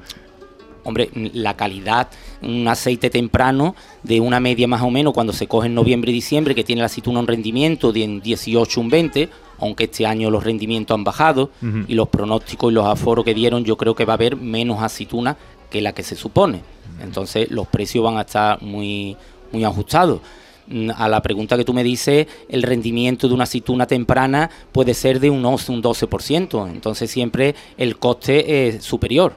Hombre, 0.84 1.10
la 1.14 1.56
calidad, 1.56 2.08
un 2.42 2.66
aceite 2.66 3.08
temprano 3.08 3.76
de 4.02 4.20
una 4.20 4.40
media 4.40 4.66
más 4.66 4.82
o 4.82 4.90
menos 4.90 5.12
cuando 5.12 5.32
se 5.32 5.46
coge 5.46 5.68
en 5.68 5.74
noviembre 5.74 6.10
y 6.10 6.14
diciembre, 6.14 6.54
que 6.54 6.64
tiene 6.64 6.80
la 6.80 6.86
aceituna 6.86 7.20
un 7.20 7.28
rendimiento 7.28 7.92
de 7.92 8.02
en 8.02 8.20
18, 8.20 8.80
un 8.80 8.90
20, 8.90 9.28
aunque 9.58 9.84
este 9.84 10.06
año 10.06 10.28
los 10.28 10.42
rendimientos 10.42 10.96
han 10.96 11.04
bajado 11.04 11.50
y 11.86 11.94
los 11.94 12.08
pronósticos 12.08 12.72
y 12.72 12.74
los 12.74 12.86
aforos 12.86 13.24
que 13.24 13.32
dieron, 13.32 13.64
yo 13.64 13.76
creo 13.76 13.94
que 13.94 14.04
va 14.04 14.14
a 14.14 14.16
haber 14.16 14.36
menos 14.36 14.82
aceituna 14.82 15.36
que 15.70 15.80
la 15.80 15.92
que 15.92 16.02
se 16.02 16.16
supone. 16.16 16.62
Entonces 17.00 17.48
los 17.50 17.68
precios 17.68 18.04
van 18.04 18.16
a 18.16 18.22
estar 18.22 18.60
muy, 18.60 19.16
muy 19.52 19.62
ajustados. 19.64 20.20
Mm, 20.66 20.90
A 20.96 21.08
la 21.08 21.22
pregunta 21.22 21.56
que 21.56 21.64
tú 21.64 21.72
me 21.74 21.82
dices, 21.82 22.26
el 22.48 22.62
rendimiento 22.62 23.28
de 23.28 23.34
una 23.34 23.44
aceituna 23.44 23.86
temprana 23.86 24.50
puede 24.72 24.94
ser 24.94 25.20
de 25.20 25.30
un 25.30 25.44
11, 25.44 25.72
un 25.72 25.82
12%, 25.82 26.68
entonces 26.70 27.10
siempre 27.10 27.54
el 27.76 27.98
coste 27.98 28.68
es 28.68 28.84
superior. 28.84 29.34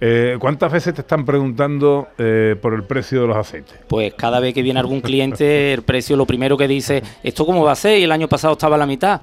Eh, 0.00 0.36
¿Cuántas 0.38 0.72
veces 0.72 0.94
te 0.94 1.02
están 1.02 1.26
preguntando 1.26 2.08
eh, 2.16 2.56
por 2.60 2.72
el 2.72 2.84
precio 2.84 3.20
de 3.22 3.26
los 3.26 3.36
aceites? 3.36 3.74
Pues 3.86 4.14
cada 4.14 4.40
vez 4.40 4.54
que 4.54 4.62
viene 4.62 4.80
algún 4.80 5.00
cliente, 5.02 5.74
el 5.74 5.82
precio 5.82 6.16
lo 6.16 6.26
primero 6.26 6.56
que 6.56 6.66
dice, 6.66 7.02
¿esto 7.22 7.44
cómo 7.44 7.62
va 7.64 7.72
a 7.72 7.76
ser? 7.76 7.98
Y 7.98 8.04
el 8.04 8.12
año 8.12 8.28
pasado 8.28 8.54
estaba 8.54 8.76
a 8.76 8.78
la 8.78 8.86
mitad. 8.86 9.20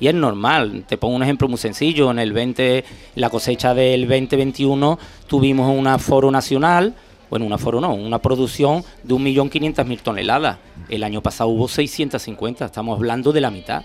Y 0.00 0.06
es 0.06 0.14
normal. 0.14 0.84
Te 0.86 0.96
pongo 0.96 1.16
un 1.16 1.22
ejemplo 1.22 1.48
muy 1.48 1.58
sencillo. 1.58 2.10
En 2.10 2.18
el 2.18 2.32
20, 2.32 2.84
la 3.16 3.30
cosecha 3.30 3.74
del 3.74 4.02
2021 4.02 4.98
tuvimos 5.26 5.74
un 5.76 5.86
aforo 5.86 6.30
nacional, 6.30 6.94
bueno, 7.30 7.44
un 7.44 7.52
aforo 7.52 7.80
no, 7.80 7.94
una 7.94 8.18
producción 8.18 8.84
de 9.02 9.14
1.500.000 9.14 10.00
toneladas. 10.00 10.58
El 10.88 11.02
año 11.02 11.22
pasado 11.22 11.50
hubo 11.50 11.68
650, 11.68 12.64
estamos 12.64 12.96
hablando 12.96 13.32
de 13.32 13.40
la 13.40 13.50
mitad. 13.50 13.84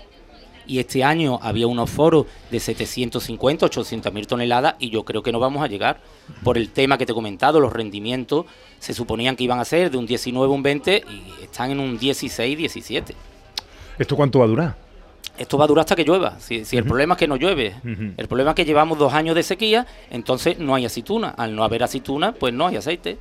Y 0.66 0.78
este 0.78 1.04
año 1.04 1.38
había 1.42 1.66
un 1.66 1.78
aforo 1.78 2.26
de 2.50 2.58
750, 2.58 3.66
800 3.66 4.12
mil 4.12 4.26
toneladas 4.26 4.76
y 4.78 4.90
yo 4.90 5.04
creo 5.04 5.22
que 5.22 5.30
no 5.30 5.38
vamos 5.38 5.62
a 5.62 5.66
llegar. 5.66 6.00
Por 6.42 6.56
el 6.56 6.70
tema 6.70 6.96
que 6.96 7.04
te 7.04 7.12
he 7.12 7.14
comentado, 7.14 7.60
los 7.60 7.72
rendimientos 7.72 8.46
se 8.78 8.94
suponían 8.94 9.36
que 9.36 9.44
iban 9.44 9.60
a 9.60 9.64
ser 9.64 9.90
de 9.90 9.98
un 9.98 10.06
19, 10.06 10.52
un 10.52 10.62
20 10.62 11.04
y 11.06 11.44
están 11.44 11.70
en 11.70 11.80
un 11.80 11.98
16, 11.98 12.56
17. 12.56 13.14
¿Esto 13.98 14.16
cuánto 14.16 14.38
va 14.38 14.46
a 14.46 14.48
durar? 14.48 14.76
Esto 15.36 15.58
va 15.58 15.64
a 15.64 15.68
durar 15.68 15.80
hasta 15.82 15.96
que 15.96 16.04
llueva. 16.04 16.38
Si, 16.38 16.64
si 16.64 16.76
el 16.76 16.84
problema 16.84 17.14
es 17.14 17.18
que 17.18 17.26
no 17.26 17.36
llueve, 17.36 17.74
el 18.16 18.28
problema 18.28 18.50
es 18.50 18.56
que 18.56 18.64
llevamos 18.64 18.98
dos 18.98 19.12
años 19.12 19.34
de 19.34 19.42
sequía, 19.42 19.86
entonces 20.10 20.58
no 20.60 20.74
hay 20.74 20.86
aceituna. 20.86 21.30
Al 21.30 21.54
no 21.56 21.64
haber 21.64 21.82
aceituna, 21.82 22.32
pues 22.32 22.54
no 22.54 22.66
hay 22.66 22.76
aceite. 22.76 23.18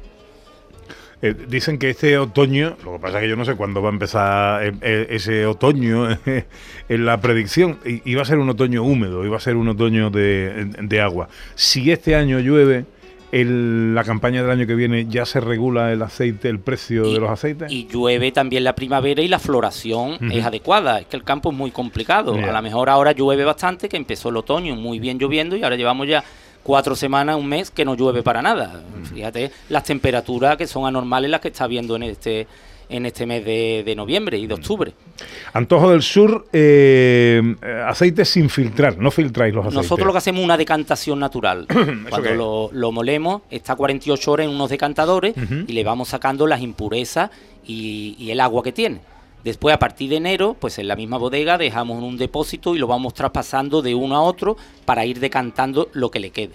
Eh, 1.26 1.34
dicen 1.48 1.80
que 1.80 1.90
este 1.90 2.18
otoño, 2.18 2.76
lo 2.84 2.92
que 2.94 3.00
pasa 3.00 3.18
es 3.20 3.24
que 3.24 3.30
yo 3.30 3.38
no 3.38 3.46
sé 3.46 3.56
cuándo 3.56 3.82
va 3.82 3.88
a 3.90 3.94
empezar 3.94 4.66
eh, 4.66 4.74
eh, 4.82 5.08
ese 5.12 5.46
otoño 5.46 6.10
en 6.90 7.06
la 7.06 7.22
predicción, 7.22 7.80
iba 8.04 8.22
a 8.22 8.26
ser 8.26 8.40
un 8.40 8.50
otoño 8.50 8.84
húmedo, 8.84 9.24
iba 9.26 9.38
a 9.38 9.40
ser 9.40 9.56
un 9.56 9.70
otoño 9.70 10.10
de, 10.10 10.66
de 10.82 11.02
agua. 11.02 11.30
Si 11.56 11.92
este 11.92 12.16
año 12.16 12.40
llueve, 12.42 12.84
el- 13.32 13.96
la 13.96 14.04
campaña 14.04 14.42
del 14.42 14.52
año 14.52 14.68
que 14.68 14.76
viene 14.76 15.06
ya 15.08 15.26
se 15.26 15.40
regula 15.40 15.94
el 15.94 16.02
aceite, 16.02 16.50
el 16.50 16.60
precio 16.60 17.12
de 17.14 17.20
los 17.22 17.30
aceites. 17.30 17.72
Y 17.72 17.88
llueve 17.88 18.32
también 18.34 18.66
la 18.66 18.76
primavera 18.76 19.22
y 19.22 19.28
la 19.30 19.40
floración 19.40 20.18
es 20.30 20.44
adecuada. 20.46 21.00
Es 21.00 21.06
que 21.08 21.16
el 21.16 21.24
campo 21.24 21.52
es 21.52 21.58
muy 21.58 21.72
complicado. 21.72 22.36
A 22.36 22.52
lo 22.52 22.62
mejor 22.62 22.90
ahora 22.90 23.14
llueve 23.14 23.46
bastante, 23.46 23.88
que 23.90 23.96
empezó 23.98 24.28
el 24.30 24.38
otoño 24.38 24.76
muy 24.76 25.00
bien 25.00 25.18
lloviendo 25.18 25.56
y 25.56 25.64
ahora 25.64 25.78
llevamos 25.78 26.06
ya 26.08 26.24
cuatro 26.64 26.96
semanas, 26.96 27.36
un 27.36 27.48
mes 27.48 27.70
que 27.70 27.86
no 27.86 27.96
llueve 27.96 28.24
para 28.24 28.42
nada. 28.42 28.84
Fíjate 29.14 29.52
las 29.70 29.84
temperaturas 29.84 30.58
que 30.58 30.68
son 30.68 30.86
anormales 30.86 31.30
las 31.30 31.42
que 31.42 31.50
está 31.50 31.68
viendo 31.68 31.96
en 31.96 32.04
este 32.04 32.48
en 32.90 33.06
este 33.06 33.26
mes 33.26 33.44
de, 33.44 33.84
de 33.86 33.96
noviembre 33.96 34.38
y 34.38 34.46
de 34.46 34.54
octubre. 34.54 34.94
Antojo 35.54 35.92
del 35.92 36.04
Sur, 36.04 36.48
eh, 36.54 37.42
eh, 37.62 37.84
aceite 37.88 38.26
sin 38.26 38.50
filtrar, 38.50 38.98
no 38.98 39.10
filtráis 39.10 39.54
los 39.54 39.66
aceites. 39.66 39.84
Nosotros 39.84 40.06
lo 40.08 40.12
que 40.14 40.18
hacemos 40.18 40.40
es 40.42 40.46
una 40.46 40.58
decantación 40.58 41.20
natural. 41.20 41.66
Cuando 42.10 42.34
lo, 42.36 42.70
lo 42.72 42.92
molemos, 42.92 43.42
está 43.50 43.76
48 43.76 44.32
horas 44.32 44.46
en 44.46 44.54
unos 44.54 44.70
decantadores 44.70 45.34
y 45.68 45.74
le 45.74 45.84
vamos 45.84 46.10
sacando 46.10 46.46
las 46.46 46.62
impurezas 46.62 47.32
y, 47.66 48.16
y 48.20 48.32
el 48.32 48.40
agua 48.40 48.64
que 48.64 48.72
tiene. 48.72 49.00
Después, 49.44 49.76
a 49.76 49.80
partir 49.80 50.10
de 50.10 50.18
enero, 50.18 50.56
pues 50.60 50.80
en 50.80 50.88
la 50.88 50.96
misma 50.96 51.18
bodega 51.18 51.58
dejamos 51.58 51.98
en 51.98 52.04
un 52.06 52.18
depósito 52.18 52.76
y 52.76 52.80
lo 52.80 52.88
vamos 52.88 53.14
traspasando 53.14 53.82
de 53.82 53.94
uno 53.94 54.16
a 54.16 54.22
otro 54.22 54.56
para 54.86 55.06
ir 55.06 55.20
decantando 55.20 55.90
lo 55.94 56.10
que 56.12 56.20
le 56.20 56.30
quede. 56.30 56.54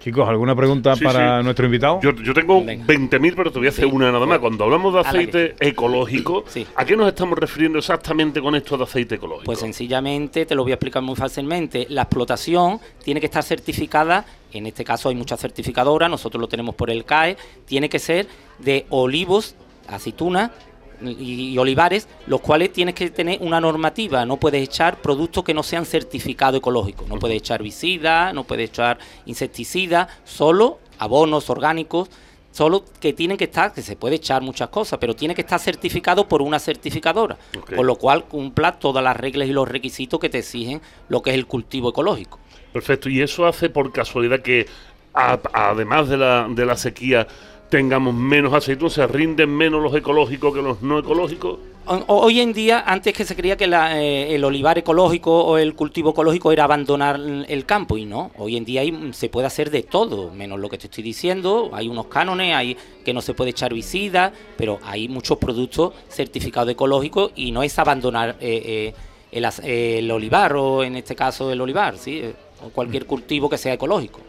Chicos, 0.00 0.28
¿alguna 0.28 0.54
pregunta 0.54 0.94
Sí, 0.94 1.04
para 1.04 1.38
sí. 1.38 1.44
nuestro 1.44 1.66
invitado? 1.66 2.00
Yo, 2.00 2.12
yo 2.14 2.32
tengo 2.32 2.62
20.000, 2.62 3.34
pero 3.36 3.50
te 3.50 3.58
voy 3.58 3.66
a 3.66 3.70
hacer 3.70 3.84
Sí. 3.84 3.90
una 3.92 4.10
nada 4.12 4.24
más. 4.26 4.38
Cuando 4.38 4.64
hablamos 4.64 4.92
de 4.94 4.98
A 5.00 5.02
aceite 5.02 5.56
ecológico, 5.60 6.44
¿a 6.76 6.84
qué 6.84 6.96
nos 6.96 7.08
estamos 7.08 7.36
refiriendo 7.36 7.78
exactamente 7.78 8.40
con 8.40 8.54
esto 8.54 8.76
de 8.76 8.84
aceite 8.84 9.16
ecológico? 9.16 9.44
Pues 9.44 9.58
sencillamente, 9.58 10.46
te 10.46 10.54
lo 10.54 10.62
voy 10.62 10.70
a 10.72 10.76
explicar 10.76 11.02
muy 11.02 11.16
fácilmente, 11.16 11.86
la 11.90 12.02
explotación 12.02 12.80
tiene 13.02 13.18
que 13.20 13.26
estar 13.26 13.42
certificada, 13.42 14.24
en 14.52 14.66
este 14.66 14.84
caso 14.84 15.08
hay 15.08 15.16
muchas 15.16 15.40
certificadoras, 15.40 16.08
nosotros 16.08 16.40
lo 16.40 16.48
tenemos 16.48 16.76
por 16.76 16.90
el 16.90 17.04
CAE, 17.04 17.36
tiene 17.66 17.88
que 17.88 17.98
ser 17.98 18.28
de 18.60 18.86
olivos, 18.90 19.56
aceitunas 19.88 20.52
y, 21.02 21.50
y 21.52 21.58
olivares, 21.58 22.08
los 22.26 22.40
cuales 22.40 22.72
tienes 22.72 22.94
que 22.94 23.10
tener 23.10 23.38
una 23.40 23.60
normativa, 23.60 24.24
no 24.24 24.36
puedes 24.36 24.62
echar 24.62 25.00
productos 25.00 25.44
que 25.44 25.54
no 25.54 25.62
sean 25.62 25.84
certificados 25.86 26.58
ecológicos, 26.58 27.08
no 27.08 27.16
puedes 27.18 27.36
echar 27.38 27.60
herbicida, 27.60 28.32
no 28.32 28.44
puedes 28.44 28.70
echar 28.70 28.98
insecticida, 29.26 30.08
solo 30.24 30.78
abonos 30.98 31.48
orgánicos, 31.50 32.10
solo 32.50 32.84
que 33.00 33.12
tienen 33.12 33.36
que 33.36 33.44
estar, 33.44 33.72
que 33.72 33.82
se 33.82 33.94
puede 33.94 34.16
echar 34.16 34.42
muchas 34.42 34.68
cosas, 34.70 34.98
pero 34.98 35.14
tiene 35.14 35.34
que 35.34 35.42
estar 35.42 35.60
certificado 35.60 36.26
por 36.26 36.42
una 36.42 36.58
certificadora, 36.58 37.36
con 37.76 37.86
lo 37.86 37.94
cual 37.96 38.24
cumpla 38.24 38.72
todas 38.78 39.04
las 39.04 39.16
reglas 39.16 39.46
y 39.48 39.52
los 39.52 39.68
requisitos 39.68 40.18
que 40.18 40.28
te 40.28 40.38
exigen 40.38 40.80
lo 41.08 41.22
que 41.22 41.30
es 41.30 41.34
el 41.36 41.46
cultivo 41.46 41.90
ecológico. 41.90 42.40
Perfecto, 42.72 43.08
y 43.08 43.20
eso 43.22 43.46
hace 43.46 43.70
por 43.70 43.92
casualidad 43.92 44.40
que, 44.40 44.66
a- 45.14 45.38
además 45.52 46.08
de 46.08 46.16
la, 46.16 46.48
de 46.50 46.66
la 46.66 46.76
sequía, 46.76 47.28
tengamos 47.68 48.14
menos 48.14 48.52
aceite, 48.54 48.84
o 48.84 48.90
sea, 48.90 49.06
rinden 49.06 49.50
menos 49.50 49.82
los 49.82 49.94
ecológicos 49.94 50.54
que 50.54 50.62
los 50.62 50.80
no 50.82 50.98
ecológicos. 50.98 51.58
Ho- 51.86 52.04
Hoy 52.08 52.40
en 52.40 52.52
día, 52.52 52.84
antes 52.86 53.14
que 53.14 53.24
se 53.24 53.34
creía 53.34 53.56
que 53.56 53.66
la, 53.66 54.02
eh, 54.02 54.34
el 54.34 54.44
olivar 54.44 54.76
ecológico 54.78 55.44
o 55.44 55.56
el 55.58 55.74
cultivo 55.74 56.10
ecológico 56.10 56.52
era 56.52 56.64
abandonar 56.64 57.18
el 57.48 57.64
campo, 57.66 57.96
y 57.96 58.04
no, 58.04 58.30
hoy 58.36 58.56
en 58.56 58.64
día 58.64 58.82
hay- 58.82 59.10
se 59.12 59.28
puede 59.30 59.46
hacer 59.46 59.70
de 59.70 59.82
todo, 59.82 60.30
menos 60.30 60.60
lo 60.60 60.68
que 60.68 60.76
te 60.78 60.86
estoy 60.86 61.02
diciendo, 61.02 61.70
hay 61.72 61.88
unos 61.88 62.06
cánones, 62.06 62.54
hay 62.54 62.76
que 63.04 63.14
no 63.14 63.22
se 63.22 63.32
puede 63.34 63.50
echar 63.50 63.70
herbicida, 63.72 64.32
pero 64.56 64.78
hay 64.82 65.08
muchos 65.08 65.38
productos 65.38 65.92
certificados 66.10 66.70
ecológicos 66.70 67.32
y 67.36 67.52
no 67.52 67.62
es 67.62 67.78
abandonar 67.78 68.36
eh, 68.40 68.92
eh, 68.92 68.94
el, 69.32 69.46
el 69.64 70.10
olivar 70.10 70.54
o 70.56 70.84
en 70.84 70.96
este 70.96 71.14
caso 71.14 71.50
el 71.52 71.60
olivar, 71.60 71.96
¿sí? 71.96 72.18
Eh, 72.18 72.34
o 72.66 72.70
cualquier 72.70 73.06
cultivo 73.06 73.48
que 73.48 73.56
sea 73.56 73.74
ecológico. 73.74 74.20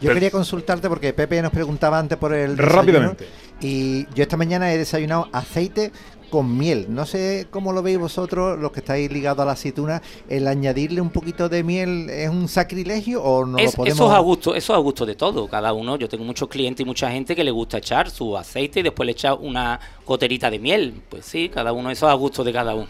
Yo 0.00 0.12
quería 0.14 0.30
consultarte 0.30 0.88
porque 0.88 1.12
Pepe 1.12 1.42
nos 1.42 1.50
preguntaba 1.52 1.98
antes 1.98 2.16
por 2.18 2.32
el 2.34 2.56
desayuno, 2.56 2.76
Rápidamente. 2.76 3.26
Y 3.60 4.06
yo 4.14 4.22
esta 4.22 4.36
mañana 4.36 4.72
he 4.72 4.78
desayunado 4.78 5.28
aceite 5.32 5.90
con 6.30 6.56
miel. 6.58 6.86
No 6.90 7.06
sé 7.06 7.46
cómo 7.50 7.72
lo 7.72 7.82
veis 7.82 7.98
vosotros, 7.98 8.58
los 8.58 8.70
que 8.70 8.80
estáis 8.80 9.10
ligados 9.10 9.40
a 9.42 9.46
la 9.46 9.52
aceituna. 9.52 10.02
¿El 10.28 10.46
añadirle 10.46 11.00
un 11.00 11.08
poquito 11.10 11.48
de 11.48 11.64
miel 11.64 12.10
es 12.10 12.28
un 12.28 12.48
sacrilegio 12.48 13.22
o 13.22 13.46
no 13.46 13.56
Es- 13.58 13.72
lo 13.72 13.76
podemos...? 13.78 13.96
Eso 13.98 14.08
es 14.08 14.14
a 14.14 14.18
gusto, 14.18 14.54
eso 14.54 14.72
es 14.74 14.76
a 14.76 14.80
gusto 14.80 15.06
de 15.06 15.16
todo, 15.16 15.48
cada 15.48 15.72
uno. 15.72 15.96
Yo 15.96 16.08
tengo 16.08 16.24
muchos 16.24 16.48
clientes 16.48 16.84
y 16.84 16.86
mucha 16.86 17.10
gente 17.10 17.34
que 17.34 17.42
le 17.42 17.50
gusta 17.50 17.78
echar 17.78 18.10
su 18.10 18.36
aceite 18.36 18.80
y 18.80 18.82
después 18.84 19.06
le 19.06 19.12
echa 19.12 19.32
una 19.34 19.80
goterita 20.06 20.50
de 20.50 20.58
miel. 20.58 21.00
Pues 21.08 21.24
sí, 21.24 21.48
cada 21.48 21.72
uno, 21.72 21.90
eso 21.90 22.06
es 22.06 22.12
a 22.12 22.14
gusto 22.16 22.44
de 22.44 22.52
cada 22.52 22.74
uno. 22.74 22.88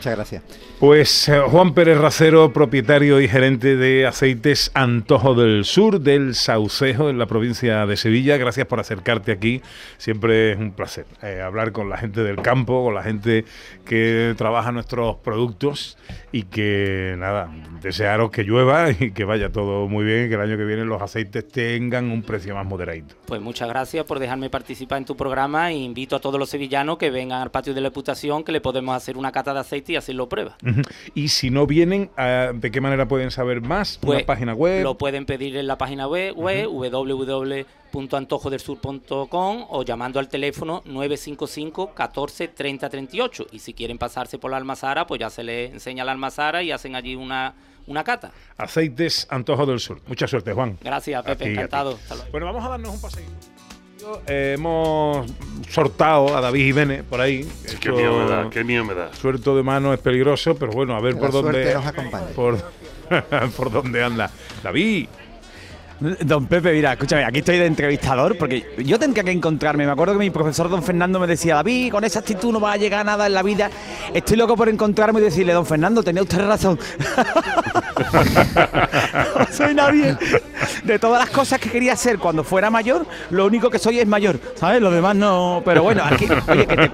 Muchas 0.00 0.16
gracias. 0.16 0.42
Pues 0.78 1.28
eh, 1.28 1.38
Juan 1.40 1.74
Pérez 1.74 1.98
Racero, 1.98 2.54
propietario 2.54 3.20
y 3.20 3.28
gerente 3.28 3.76
de 3.76 4.06
Aceites 4.06 4.70
Antojo 4.72 5.34
del 5.34 5.66
Sur, 5.66 6.00
del 6.00 6.34
Saucejo, 6.34 7.10
en 7.10 7.18
la 7.18 7.26
provincia 7.26 7.84
de 7.84 7.98
Sevilla. 7.98 8.38
Gracias 8.38 8.66
por 8.66 8.80
acercarte 8.80 9.30
aquí. 9.30 9.60
Siempre 9.98 10.52
es 10.52 10.58
un 10.58 10.72
placer 10.72 11.04
eh, 11.22 11.42
hablar 11.42 11.72
con 11.72 11.90
la 11.90 11.98
gente 11.98 12.22
del 12.22 12.36
campo, 12.36 12.82
con 12.82 12.94
la 12.94 13.02
gente 13.02 13.44
que 13.84 14.34
trabaja 14.38 14.72
nuestros 14.72 15.16
productos 15.16 15.98
y 16.32 16.44
que, 16.44 17.14
nada, 17.18 17.50
desearos 17.82 18.30
que 18.30 18.44
llueva 18.44 18.90
y 18.98 19.10
que 19.10 19.24
vaya 19.24 19.52
todo 19.52 19.86
muy 19.86 20.06
bien 20.06 20.24
y 20.24 20.28
que 20.30 20.36
el 20.36 20.40
año 20.40 20.56
que 20.56 20.64
viene 20.64 20.86
los 20.86 21.02
aceites 21.02 21.46
tengan 21.46 22.10
un 22.10 22.22
precio 22.22 22.54
más 22.54 22.64
moderadito. 22.64 23.16
Pues 23.26 23.42
muchas 23.42 23.68
gracias 23.68 24.06
por 24.06 24.18
dejarme 24.18 24.48
participar 24.48 24.96
en 24.96 25.04
tu 25.04 25.14
programa 25.14 25.70
e 25.70 25.74
invito 25.74 26.16
a 26.16 26.20
todos 26.20 26.40
los 26.40 26.48
sevillanos 26.48 26.96
que 26.96 27.10
vengan 27.10 27.42
al 27.42 27.50
patio 27.50 27.74
de 27.74 27.82
la 27.82 27.90
Diputación 27.90 28.44
que 28.44 28.52
le 28.52 28.62
podemos 28.62 28.96
hacer 28.96 29.18
una 29.18 29.30
cata 29.30 29.52
de 29.52 29.60
aceite 29.60 29.89
y 29.90 29.96
hacerlo 29.96 30.28
prueba. 30.28 30.56
Ujú. 30.64 30.82
Y 31.14 31.28
si 31.28 31.50
no 31.50 31.66
vienen, 31.66 32.10
ah, 32.16 32.52
¿de 32.54 32.70
qué 32.70 32.80
manera 32.80 33.08
pueden 33.08 33.30
saber 33.30 33.60
más? 33.60 33.98
Pues, 34.00 34.18
¿Una 34.18 34.26
página 34.26 34.54
web? 34.54 34.82
Lo 34.82 34.96
pueden 34.96 35.26
pedir 35.26 35.56
en 35.56 35.66
la 35.66 35.78
página 35.78 36.06
web, 36.06 36.34
web 36.36 36.68
www.antojodelsur.com 36.68 39.66
o 39.68 39.82
llamando 39.82 40.20
al 40.20 40.28
teléfono 40.28 40.82
955 40.84 41.94
14 41.94 42.48
30 42.48 42.88
38. 42.88 43.46
Y 43.52 43.58
si 43.58 43.74
quieren 43.74 43.98
pasarse 43.98 44.38
por 44.38 44.50
la 44.50 44.56
almazara, 44.56 45.06
pues 45.06 45.20
ya 45.20 45.30
se 45.30 45.42
les 45.42 45.72
enseña 45.72 46.04
la 46.04 46.12
almazara 46.12 46.62
y 46.62 46.72
hacen 46.72 46.94
allí 46.94 47.14
una, 47.14 47.54
una 47.86 48.04
cata. 48.04 48.32
Aceites 48.56 49.26
Antojo 49.30 49.66
del 49.66 49.80
Sur. 49.80 50.00
Mucha 50.06 50.26
suerte, 50.26 50.52
Juan. 50.52 50.78
Gracias, 50.80 51.22
Pepe, 51.24 51.44
ti, 51.44 51.50
encantado. 51.50 51.94
Hasta 51.94 52.14
luego. 52.14 52.30
Bueno, 52.30 52.46
vamos 52.46 52.64
a 52.64 52.68
darnos 52.68 52.94
un 52.94 53.00
paseíto. 53.00 53.32
Eh, 54.26 54.54
hemos 54.56 55.26
sortado 55.68 56.36
a 56.36 56.40
David 56.40 56.64
Jiménez 56.66 57.02
por 57.08 57.20
ahí. 57.20 57.46
qué 57.64 57.72
Esto- 57.74 57.92
miedo 57.92 58.18
me 58.18 58.30
da, 58.30 58.50
qué 58.50 58.64
miedo 58.64 58.84
me 58.84 58.94
da. 58.94 59.12
Suelto 59.14 59.56
de 59.56 59.62
mano 59.62 59.92
es 59.92 60.00
peligroso, 60.00 60.54
pero 60.56 60.72
bueno, 60.72 60.94
a 60.96 61.00
ver 61.00 61.14
Que 61.14 61.20
por 61.20 61.34
la 61.34 61.42
dónde. 61.42 61.74
nos 61.74 61.84
por 63.56 63.70
dónde 63.70 64.02
anda. 64.02 64.30
David. 64.62 65.08
Don 66.00 66.46
Pepe, 66.46 66.72
mira, 66.72 66.92
escúchame, 66.92 67.24
aquí 67.24 67.40
estoy 67.40 67.58
de 67.58 67.66
entrevistador 67.66 68.38
porque 68.38 68.74
yo 68.78 68.98
tendría 68.98 69.22
que 69.22 69.32
encontrarme. 69.32 69.84
Me 69.84 69.92
acuerdo 69.92 70.14
que 70.14 70.20
mi 70.20 70.30
profesor 70.30 70.70
Don 70.70 70.82
Fernando 70.82 71.20
me 71.20 71.26
decía, 71.26 71.56
David, 71.56 71.92
con 71.92 72.04
esa 72.04 72.20
actitud 72.20 72.52
no 72.52 72.60
va 72.60 72.72
a 72.72 72.76
llegar 72.78 73.00
a 73.00 73.04
nada 73.04 73.26
en 73.26 73.34
la 73.34 73.42
vida. 73.42 73.70
Estoy 74.14 74.38
loco 74.38 74.56
por 74.56 74.70
encontrarme 74.70 75.20
y 75.20 75.24
decirle, 75.24 75.52
Don 75.52 75.66
Fernando, 75.66 76.02
tenía 76.02 76.22
usted 76.22 76.38
razón. 76.46 76.78
no 79.38 79.46
soy 79.52 79.74
nadie. 79.74 80.16
De 80.84 80.98
todas 80.98 81.20
las 81.20 81.30
cosas 81.30 81.60
que 81.60 81.68
quería 81.70 81.92
hacer 81.92 82.18
cuando 82.18 82.44
fuera 82.44 82.70
mayor, 82.70 83.06
lo 83.30 83.46
único 83.46 83.68
que 83.68 83.78
soy 83.78 84.00
es 84.00 84.06
mayor, 84.06 84.40
¿sabes? 84.54 84.80
Lo 84.80 84.90
demás 84.90 85.16
no. 85.16 85.60
Pero 85.64 85.82
bueno, 85.82 86.02
aquí, 86.04 86.26
oye, 86.48 86.66
que 86.66 86.76
te, 86.76 86.90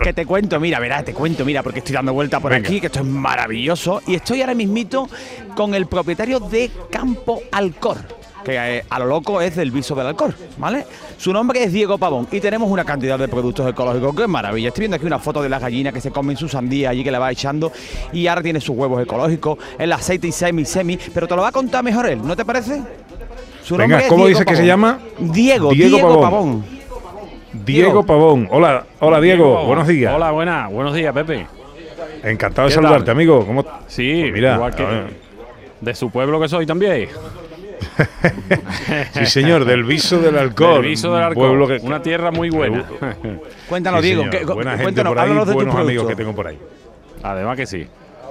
que 0.00 0.12
te 0.12 0.26
cuento, 0.26 0.58
mira, 0.58 0.78
verás, 0.80 1.04
te 1.04 1.12
cuento, 1.12 1.44
mira, 1.44 1.62
porque 1.62 1.80
estoy 1.80 1.94
dando 1.94 2.12
vuelta 2.12 2.40
por 2.40 2.52
Venga. 2.52 2.66
aquí, 2.66 2.80
que 2.80 2.86
esto 2.86 3.00
es 3.00 3.06
maravilloso. 3.06 4.00
Y 4.06 4.14
estoy 4.14 4.40
ahora 4.40 4.54
mismito 4.54 5.08
con 5.54 5.74
el 5.74 5.86
propietario 5.86 6.40
de 6.40 6.70
Campo 6.90 7.42
Alcor, 7.52 7.98
que 8.44 8.56
eh, 8.78 8.84
a 8.90 8.98
lo 8.98 9.06
loco 9.06 9.40
es 9.40 9.56
del 9.56 9.70
viso 9.70 9.94
del 9.94 10.06
Alcor, 10.08 10.34
¿vale? 10.58 10.84
Su 11.16 11.32
nombre 11.32 11.64
es 11.64 11.72
Diego 11.72 11.98
Pavón 11.98 12.28
y 12.30 12.40
tenemos 12.40 12.70
una 12.70 12.84
cantidad 12.84 13.18
de 13.18 13.26
productos 13.28 13.68
ecológicos 13.68 14.14
que 14.14 14.22
es 14.22 14.28
maravilla. 14.28 14.68
Estoy 14.68 14.82
viendo 14.82 14.96
aquí 14.96 15.06
una 15.06 15.18
foto 15.18 15.42
de 15.42 15.48
las 15.48 15.60
gallinas 15.62 15.92
que 15.92 16.00
se 16.00 16.10
comen 16.10 16.36
su 16.36 16.48
sandía 16.48 16.90
allí 16.90 17.02
que 17.02 17.10
le 17.10 17.18
va 17.18 17.32
echando 17.32 17.72
y 18.12 18.26
ahora 18.26 18.42
tiene 18.42 18.60
sus 18.60 18.76
huevos 18.76 19.02
ecológicos, 19.02 19.58
el 19.78 19.90
aceite 19.92 20.28
y 20.28 20.32
semi 20.32 20.64
semi, 20.64 20.98
pero 21.12 21.26
te 21.26 21.34
lo 21.34 21.42
va 21.42 21.48
a 21.48 21.52
contar 21.52 21.82
mejor 21.82 22.06
él, 22.06 22.20
¿no 22.24 22.36
te 22.36 22.44
parece? 22.44 22.82
Su 23.62 23.76
Venga, 23.76 23.96
nombre 23.96 24.04
es 24.04 24.08
¿cómo 24.10 24.24
Diego 24.26 24.38
dice 24.40 24.44
que 24.50 24.56
se 24.56 24.66
llama? 24.66 24.98
Diego, 25.18 25.70
Diego 25.72 25.96
Diego, 25.96 26.20
Pavón. 26.20 26.62
Pavón. 26.62 26.64
Diego 27.64 28.04
Pavón. 28.04 28.48
Hola, 28.50 28.84
hola 29.00 29.20
Diego. 29.20 29.64
Buenos 29.64 29.86
días. 29.88 30.12
Hola, 30.14 30.32
buenas. 30.32 30.70
Buenos 30.70 30.94
días, 30.94 31.14
Pepe. 31.14 31.46
Encantado 32.22 32.68
de 32.68 32.72
¿Qué 32.72 32.74
saludarte, 32.74 33.06
tal? 33.06 33.14
amigo. 33.14 33.46
¿Cómo? 33.46 33.64
Sí, 33.86 34.18
Pues 34.22 34.32
mira, 34.34 34.54
igual 34.56 34.74
que 34.74 34.84
de 35.80 35.94
su 35.94 36.10
pueblo 36.10 36.40
que 36.40 36.48
soy 36.48 36.66
también. 36.66 37.08
Sí, 39.12 39.26
señor, 39.26 39.64
del 39.64 39.84
viso 39.84 40.18
del 40.20 40.36
Alcor. 40.38 40.74
Del 40.80 40.90
Viso 40.90 41.14
del 41.14 41.34
pueblo 41.34 41.66
que- 41.66 41.78
una 41.82 42.02
tierra 42.02 42.30
muy 42.30 42.50
buena. 42.50 42.84
Cuéntanos, 43.68 44.00
Sí, 44.02 44.08
Diego, 44.08 44.30
que- 44.30 44.44
Buena 44.44 44.70
gente 44.72 44.82
cuéntanos, 44.84 45.10
por 45.12 45.18
ahí, 45.18 45.24
háblanos 45.24 45.46
de 45.46 45.52
tus 45.52 45.62
buenos 45.64 45.76
amigos 45.80 46.06
que 46.08 46.16
tengo 46.16 46.34
por 46.34 46.46
ahí. 46.48 46.58
Además 47.22 47.56
que 47.56 47.66
sí. 47.66 47.86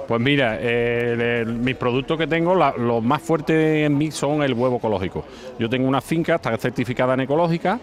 Pues 0.06 0.20
mira, 0.20 0.58
eh, 0.60 1.44
mis 1.46 1.76
productos 1.76 2.18
que 2.18 2.26
tengo, 2.26 2.54
la- 2.54 2.74
los 2.76 3.02
más 3.02 3.22
fuertes 3.22 3.86
en 3.86 3.96
mí 3.96 4.10
son 4.10 4.42
el 4.42 4.52
huevo 4.52 4.76
ecológico. 4.76 5.24
Yo 5.58 5.68
tengo 5.70 5.88
una 5.88 6.00
finca, 6.00 6.34
está 6.36 6.56
certificada 6.56 7.14
en 7.14 7.20
ecológica. 7.20 7.78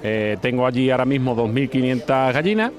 eh, 0.00 0.36
tengo 0.40 0.64
allí 0.64 0.90
ahora 0.92 1.04
mismo 1.04 1.34
2.500 1.34 2.32
gallinas, 2.32 2.70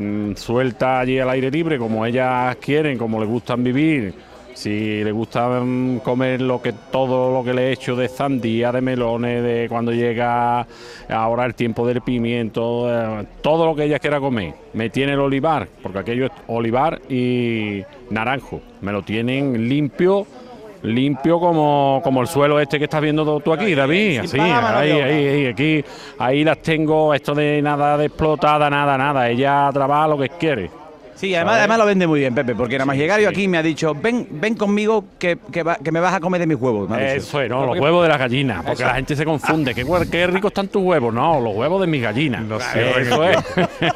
mm, 0.00 0.32
sueltas 0.34 1.02
allí 1.02 1.16
al 1.20 1.30
aire 1.30 1.48
libre, 1.48 1.78
como 1.78 2.04
ellas 2.04 2.56
quieren, 2.56 2.98
como 2.98 3.20
les 3.20 3.28
gustan 3.28 3.62
vivir. 3.62 4.12
Si 4.54 5.02
les 5.02 5.12
gusta 5.12 5.48
mm, 5.48 5.98
comer 5.98 6.40
lo 6.40 6.60
que 6.60 6.72
todo 6.72 7.32
lo 7.32 7.44
que 7.44 7.54
le 7.54 7.68
he 7.68 7.72
hecho 7.72 7.96
de 7.96 8.08
sandía, 8.08 8.72
de 8.72 8.80
melones, 8.80 9.42
de 9.42 9.66
cuando 9.68 9.92
llega 9.92 10.66
ahora 11.08 11.46
el 11.46 11.54
tiempo 11.54 11.86
del 11.86 12.02
pimiento, 12.02 12.86
eh, 12.88 13.26
todo 13.42 13.66
lo 13.66 13.74
que 13.74 13.84
ella 13.84 13.98
quiera 13.98 14.20
comer. 14.20 14.54
Me 14.74 14.90
tiene 14.90 15.12
el 15.12 15.20
olivar, 15.20 15.68
porque 15.82 15.98
aquello 16.00 16.26
es 16.26 16.32
olivar 16.46 17.00
y 17.08 17.82
naranjo. 18.10 18.60
Me 18.80 18.92
lo 18.92 19.02
tienen 19.02 19.68
limpio, 19.68 20.26
limpio 20.82 21.38
como, 21.38 22.00
como 22.02 22.20
el 22.22 22.26
suelo 22.26 22.60
este 22.60 22.78
que 22.78 22.84
estás 22.84 23.00
viendo 23.00 23.40
tú 23.40 23.52
aquí, 23.52 23.74
David. 23.74 24.20
Así, 24.20 24.38
ahí, 24.38 24.90
ahí, 24.90 25.26
ahí, 25.26 25.46
aquí, 25.46 25.84
ahí 26.18 26.44
las 26.44 26.58
tengo, 26.62 27.14
esto 27.14 27.34
de 27.34 27.60
nada 27.62 27.96
de 27.96 28.06
explotada, 28.06 28.68
nada, 28.70 28.96
nada. 28.98 29.28
Ella 29.28 29.70
trabaja 29.72 30.08
lo 30.08 30.18
que 30.18 30.28
quiere. 30.30 30.79
Sí, 31.20 31.34
además, 31.34 31.58
además 31.58 31.78
lo 31.78 31.84
vende 31.86 32.06
muy 32.06 32.20
bien, 32.20 32.34
Pepe, 32.34 32.54
porque 32.54 32.76
nada 32.76 32.86
más 32.86 32.96
llegar 32.96 33.20
yo 33.20 33.28
aquí 33.28 33.46
me 33.46 33.58
ha 33.58 33.62
dicho, 33.62 33.94
ven, 33.94 34.26
ven 34.30 34.54
conmigo 34.54 35.04
que, 35.18 35.36
que, 35.52 35.62
va- 35.62 35.76
que 35.76 35.92
me 35.92 36.00
vas 36.00 36.14
a 36.14 36.20
comer 36.20 36.40
de 36.40 36.46
mis 36.46 36.56
huevos. 36.58 36.88
me 36.88 36.96
ha 36.96 36.98
dicho. 37.00 37.16
Eso 37.16 37.40
es, 37.42 37.50
no, 37.50 37.66
los 37.66 37.78
huevos 37.78 38.02
de 38.04 38.08
las 38.08 38.18
gallinas, 38.18 38.64
porque 38.64 38.82
la 38.84 38.94
gente 38.94 39.14
se 39.14 39.24
confunde. 39.26 39.74
¿Qué, 39.74 39.84
qué 40.10 40.26
ricos 40.26 40.50
están 40.50 40.68
tus 40.68 40.82
huevos? 40.82 41.12
No, 41.12 41.38
los 41.40 41.54
huevos 41.54 41.80
de 41.82 41.86
mis 41.86 42.00
gallinas. 42.02 42.42
Eso 42.74 43.24
es. 43.24 43.38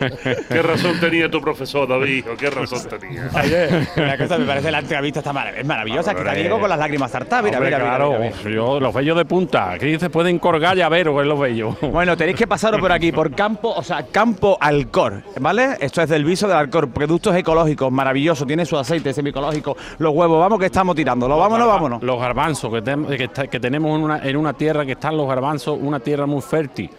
¿Qué 0.48 0.62
razón 0.62 0.98
tenía 1.00 1.30
tu 1.30 1.40
profesor, 1.40 1.88
David? 1.88 2.10
hijo? 2.18 2.36
¿Qué 2.38 2.50
razón 2.50 2.80
tenía? 2.88 3.28
Oye, 3.42 3.68
una 3.96 4.16
cosa 4.16 4.38
me 4.38 4.44
parece 4.46 4.70
la 4.70 4.78
entrevista 4.78 5.20
está 5.20 5.32
marav- 5.32 5.56
es 5.58 5.66
maravillosa, 5.66 6.14
que 6.14 6.20
está. 6.20 6.32
Diego 6.34 6.60
con 6.60 6.68
las 6.68 6.78
lágrimas 6.78 7.12
Hombre, 7.14 7.42
mira, 7.42 7.60
mira, 7.60 7.78
claro, 7.78 8.18
mira, 8.18 8.32
mira. 8.44 8.50
yo 8.54 8.80
los 8.80 8.94
bellos 8.94 9.16
de 9.16 9.24
punta. 9.24 9.72
Aquí 9.72 9.98
se 9.98 10.08
pueden 10.10 10.38
colgar 10.38 10.76
llaveros 10.76 11.20
en 11.20 11.28
los 11.28 11.38
bellos. 11.38 11.74
Bueno, 11.80 12.16
tenéis 12.16 12.36
que 12.36 12.46
pasaros 12.46 12.80
por 12.80 12.92
aquí, 12.92 13.12
por 13.12 13.34
Campo, 13.34 13.72
o 13.74 13.82
sea, 13.82 14.04
Campo 14.10 14.56
Alcor, 14.60 15.22
¿vale? 15.40 15.76
Esto 15.80 16.02
es 16.02 16.08
del 16.10 16.24
viso 16.24 16.46
del 16.46 16.58
Alcor, 16.58 16.90
productos 16.90 17.34
ecológicos, 17.34 17.90
maravilloso, 17.90 18.46
tiene 18.46 18.66
su 18.66 18.76
aceite 18.76 19.14
semi-ecológico, 19.14 19.76
los 19.98 20.14
huevos, 20.14 20.38
vamos 20.38 20.58
que 20.58 20.66
estamos 20.66 20.94
tirando, 20.94 21.26
¿lo 21.26 21.38
vámonos, 21.38 21.66
vámonos. 21.66 22.02
Los 22.02 22.20
garbanzos 22.20 22.70
que, 22.72 23.28
que, 23.32 23.48
que 23.48 23.60
tenemos 23.60 23.96
en 23.96 24.04
una, 24.04 24.18
en 24.18 24.36
una 24.36 24.52
tierra 24.52 24.84
que 24.84 24.92
están 24.92 25.16
los 25.16 25.26
garbanzos, 25.26 25.78
una 25.80 25.98
tierra 26.00 26.26
muy 26.26 26.42
fértil. 26.42 26.90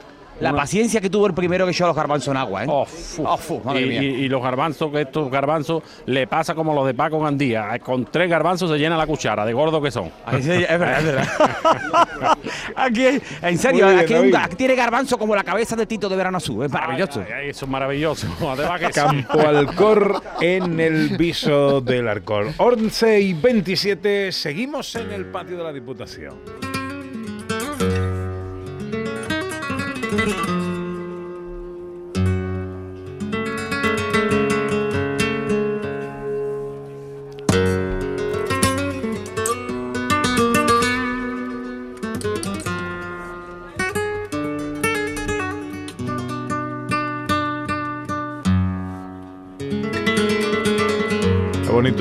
La 0.41 0.49
Una- 0.49 0.62
paciencia 0.62 0.99
que 0.99 1.10
tuvo 1.10 1.27
el 1.27 1.34
primero 1.34 1.65
que 1.65 1.71
echó 1.71 1.86
los 1.88 1.95
garbanzos 1.95 2.30
en 2.30 2.38
agua, 2.38 2.63
¿eh? 2.63 2.67
Oh, 2.69 2.86
fu. 2.86 3.23
Oh, 3.25 3.38
fu, 3.38 3.62
madre 3.63 3.82
y, 3.84 3.86
mía. 3.89 4.01
y- 4.04 4.06
y 4.23 4.27
los 4.27 4.41
garbanzos, 4.41 4.91
que 4.91 5.01
estos 5.01 5.30
garbanzos 5.32 5.84
le 6.08 6.25
pasa 6.27 6.56
como 6.56 6.73
los 6.73 6.86
de 6.88 6.93
Paco 6.95 7.19
Gandía. 7.19 7.77
Con 7.80 8.06
tres 8.06 8.30
garbanzos 8.30 8.69
se 8.71 8.77
llena 8.77 8.97
la 8.97 9.06
cuchara, 9.08 9.45
de 9.45 9.54
gordo 9.54 9.82
que 9.82 9.91
son. 9.91 10.10
Ahí 10.25 10.41
sí, 10.41 10.51
es 10.51 10.67
verdad, 10.80 10.99
es 10.99 11.06
verdad. 11.06 11.27
aquí, 12.75 13.06
en 13.41 13.58
serio, 13.58 13.88
bien, 13.88 13.99
aquí, 13.99 14.13
un- 14.15 14.36
aquí 14.36 14.56
tiene 14.56 14.75
garbanzo 14.75 15.17
como 15.17 15.36
la 15.36 15.43
cabeza 15.43 15.75
de 15.75 15.86
Tito 15.86 16.10
de 16.10 16.15
Verano 16.15 16.38
Azul, 16.38 16.65
es 16.65 16.71
maravilloso. 16.71 17.21
Ay, 17.25 17.34
ay, 17.43 17.49
eso 17.49 17.65
es 17.65 17.71
maravilloso. 17.71 18.27
Además 18.49 18.80
que 18.80 18.88
sí. 18.88 18.91
Campo 18.93 19.39
Alcor 19.41 20.23
en 20.41 20.80
el 20.80 21.17
viso 21.17 21.82
del 21.82 22.08
Alcor. 22.08 22.47
11 22.58 23.19
y 23.21 23.34
27, 23.34 24.32
seguimos 24.32 24.95
en 24.95 25.12
el 25.12 25.25
patio 25.25 25.58
de 25.58 25.63
la 25.63 25.71
Diputación. 25.73 26.81
Thank 30.24 30.46
you. 30.48 30.51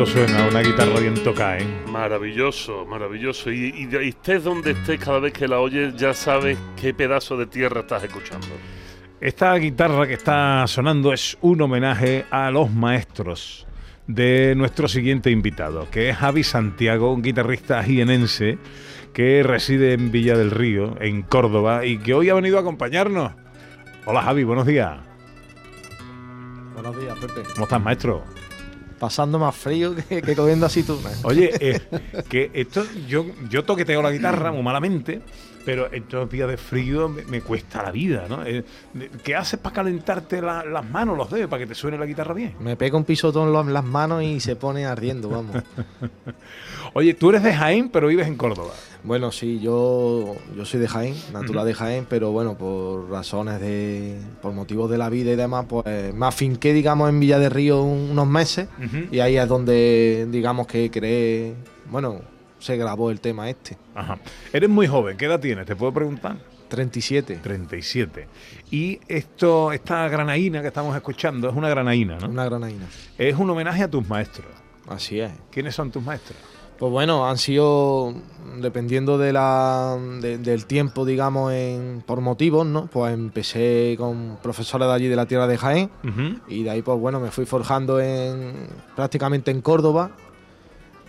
Bonito 0.01 0.07
suena 0.07 0.49
una 0.49 0.61
guitarra 0.61 0.99
bien 1.01 1.15
tocada, 1.15 1.59
¿eh? 1.59 1.67
Maravilloso, 1.91 2.87
maravilloso. 2.87 3.51
Y, 3.51 3.67
y, 3.77 3.89
y 3.95 4.09
estés 4.09 4.45
donde 4.45 4.73
estés, 4.73 4.99
cada 4.99 5.19
vez 5.19 5.33
que 5.33 5.47
la 5.47 5.61
oyes, 5.61 5.95
ya 5.97 6.15
sabes 6.15 6.59
qué 6.81 6.95
pedazo 6.95 7.37
de 7.37 7.47
tierra 7.47 7.81
estás 7.81 8.05
escuchando. 8.05 8.47
Esta 9.21 9.55
guitarra 9.57 10.07
que 10.07 10.15
está 10.15 10.67
sonando 10.67 11.13
es 11.13 11.37
un 11.43 11.61
homenaje 11.61 12.25
a 12.31 12.51
los 12.51 12.71
maestros 12.71 13.67
de 14.07 14.55
nuestro 14.57 14.89
siguiente 14.89 15.31
invitado, 15.31 15.89
que 15.91 16.09
es 16.09 16.17
Javi 16.17 16.45
Santiago, 16.45 17.13
un 17.13 17.23
guitarrista 17.23 17.83
jienense 17.83 18.59
que 19.13 19.43
reside 19.43 19.93
en 19.93 20.11
Villa 20.11 20.37
del 20.37 20.51
Río, 20.51 20.97
en 21.01 21.23
Córdoba, 21.23 21.85
y 21.85 21.99
que 21.99 22.15
hoy 22.15 22.31
ha 22.31 22.35
venido 22.35 22.57
a 22.57 22.63
acompañarnos. 22.63 23.33
Hola 24.07 24.23
Javi, 24.23 24.45
buenos 24.45 24.67
días. 24.67 24.99
Buenos 26.75 26.99
días, 26.99 27.19
Pepe. 27.19 27.43
¿Cómo 27.55 27.65
estás, 27.65 27.83
maestro? 27.83 28.25
Pasando 29.01 29.39
más 29.39 29.57
frío 29.57 29.97
que, 29.97 30.23
que 30.23 30.37
comiendo 30.37 30.67
aceitunas. 30.67 31.25
Oye, 31.25 31.51
eh, 31.59 31.81
que 32.29 32.51
esto, 32.53 32.85
yo, 33.09 33.27
yo 33.49 33.65
toqueteo 33.65 34.03
la 34.03 34.13
guitarra 34.13 34.53
muy 34.53 34.63
malamente, 34.63 35.23
pero 35.71 35.87
estos 35.93 36.29
días 36.29 36.49
de 36.49 36.57
frío 36.57 37.09
me, 37.09 37.23
me 37.27 37.43
cuesta 37.43 37.81
la 37.85 37.93
vida, 37.93 38.27
¿no? 38.29 38.45
Eh, 38.45 38.65
¿Qué 39.23 39.37
haces 39.37 39.61
para 39.61 39.73
calentarte 39.77 40.43
la- 40.43 40.65
las 40.65 40.85
manos, 40.91 41.17
los 41.17 41.31
dedos, 41.31 41.49
para 41.49 41.61
que 41.63 41.69
te 41.69 41.77
suene 41.77 41.97
la 41.97 42.07
guitarra 42.07 42.35
bien? 42.35 42.55
Me 42.59 42.75
pega 42.75 42.97
un 42.97 43.05
pisotón 43.05 43.55
en 43.55 43.69
en 43.69 43.73
las 43.75 43.85
manos 43.85 44.21
y 44.25 44.41
se 44.41 44.57
pone 44.57 44.85
ardiendo, 44.85 45.29
vamos. 45.29 45.55
Oye, 46.95 47.15
tú 47.15 47.31
eres 47.31 47.45
de 47.45 47.55
Jaén, 47.55 47.89
pero 47.91 48.09
vives 48.09 48.27
en 48.27 48.37
Córdoba. 48.37 48.71
Bueno, 49.05 49.31
sí, 49.31 49.61
yo, 49.61 50.35
yo 50.57 50.65
soy 50.65 50.81
de 50.81 50.89
Jaén, 50.89 51.15
natural 51.33 51.65
de 51.65 51.73
Jaén, 51.75 52.05
pero 52.09 52.33
bueno, 52.33 52.59
por 52.59 53.09
razones 53.09 53.61
de. 53.61 54.19
por 54.43 54.53
motivos 54.53 54.91
de 54.91 54.99
la 54.99 55.09
vida 55.09 55.31
y 55.31 55.37
demás, 55.37 55.67
pues 55.69 56.13
me 56.13 56.27
afinqué, 56.27 56.73
digamos, 56.73 57.09
en 57.09 57.21
Villa 57.21 57.39
de 57.39 57.49
Río 57.49 57.81
un- 57.83 58.11
unos 58.11 58.27
meses 58.27 58.67
y 59.13 59.21
ahí 59.21 59.37
es 59.37 59.47
donde, 59.49 60.27
digamos, 60.31 60.67
que 60.67 60.91
creé. 60.91 61.55
bueno, 61.89 62.23
se 62.61 62.77
grabó 62.77 63.11
el 63.11 63.21
tema 63.21 63.51
este. 63.51 63.77
Ajá. 63.95 64.19
Eres 64.53 64.71
muy 64.71 64.87
joven, 64.87 65.17
¿qué 65.17 65.25
edad 65.27 65.41
tienes? 65.41 65.67
¿Te 65.67 65.75
puedo 65.77 65.93
preguntar? 65.93 66.37
37. 66.69 67.41
37. 67.43 68.29
Y 68.71 69.01
esto, 69.09 69.73
esta 69.73 70.09
granaína 70.09 70.63
que 70.63 70.69
estamos 70.69 70.95
escuchando 70.95 71.49
es 71.49 71.57
una 71.57 71.69
granaína, 71.69 72.19
¿no? 72.19 72.29
Una 72.29 72.45
granaína. 72.45 72.87
Es 73.19 73.35
un 73.37 73.51
homenaje 73.51 73.83
a 73.83 73.91
tus 73.91 74.09
maestros. 74.09 74.47
Así 74.89 75.19
es. 75.21 75.33
¿Quiénes 75.51 75.75
son 75.75 75.91
tus 75.91 76.03
maestros? 76.03 76.39
Pues 76.79 76.91
bueno, 76.93 77.29
han 77.29 77.37
sido, 77.37 78.15
dependiendo 78.61 79.19
de 79.19 79.33
la, 79.35 79.99
de- 80.23 80.39
del 80.39 80.65
tiempo, 80.65 81.05
digamos, 81.05 81.53
en, 81.53 82.03
por 82.07 82.21
motivos, 82.23 82.65
¿no? 82.67 82.87
Pues 82.87 83.13
empecé 83.13 83.97
con 83.99 84.39
profesores 84.43 84.89
de 84.89 84.95
allí 84.95 85.09
de 85.09 85.17
la 85.17 85.27
tierra 85.27 85.47
de 85.47 85.59
Jaén 85.59 85.91
y 86.49 86.63
de 86.63 86.71
ahí, 86.71 86.81
pues 86.83 86.99
bueno, 86.99 87.21
me 87.21 87.31
fui 87.31 87.45
forjando 87.45 88.01
en 88.01 88.55
prácticamente 88.97 89.51
en 89.51 89.61
Córdoba 89.61 90.13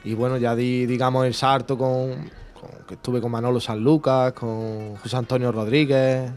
y 0.03 0.13
bueno, 0.13 0.37
ya 0.37 0.55
di, 0.55 0.85
digamos, 0.85 1.25
el 1.25 1.33
salto 1.33 1.77
con, 1.77 2.29
con- 2.59 2.85
que 2.87 2.95
estuve 2.95 3.21
con 3.21 3.31
Manolo 3.31 3.59
Sanlúcar, 3.59 4.33
con 4.33 4.95
José 4.97 5.15
Antonio 5.17 5.51
Rodríguez. 5.51 6.31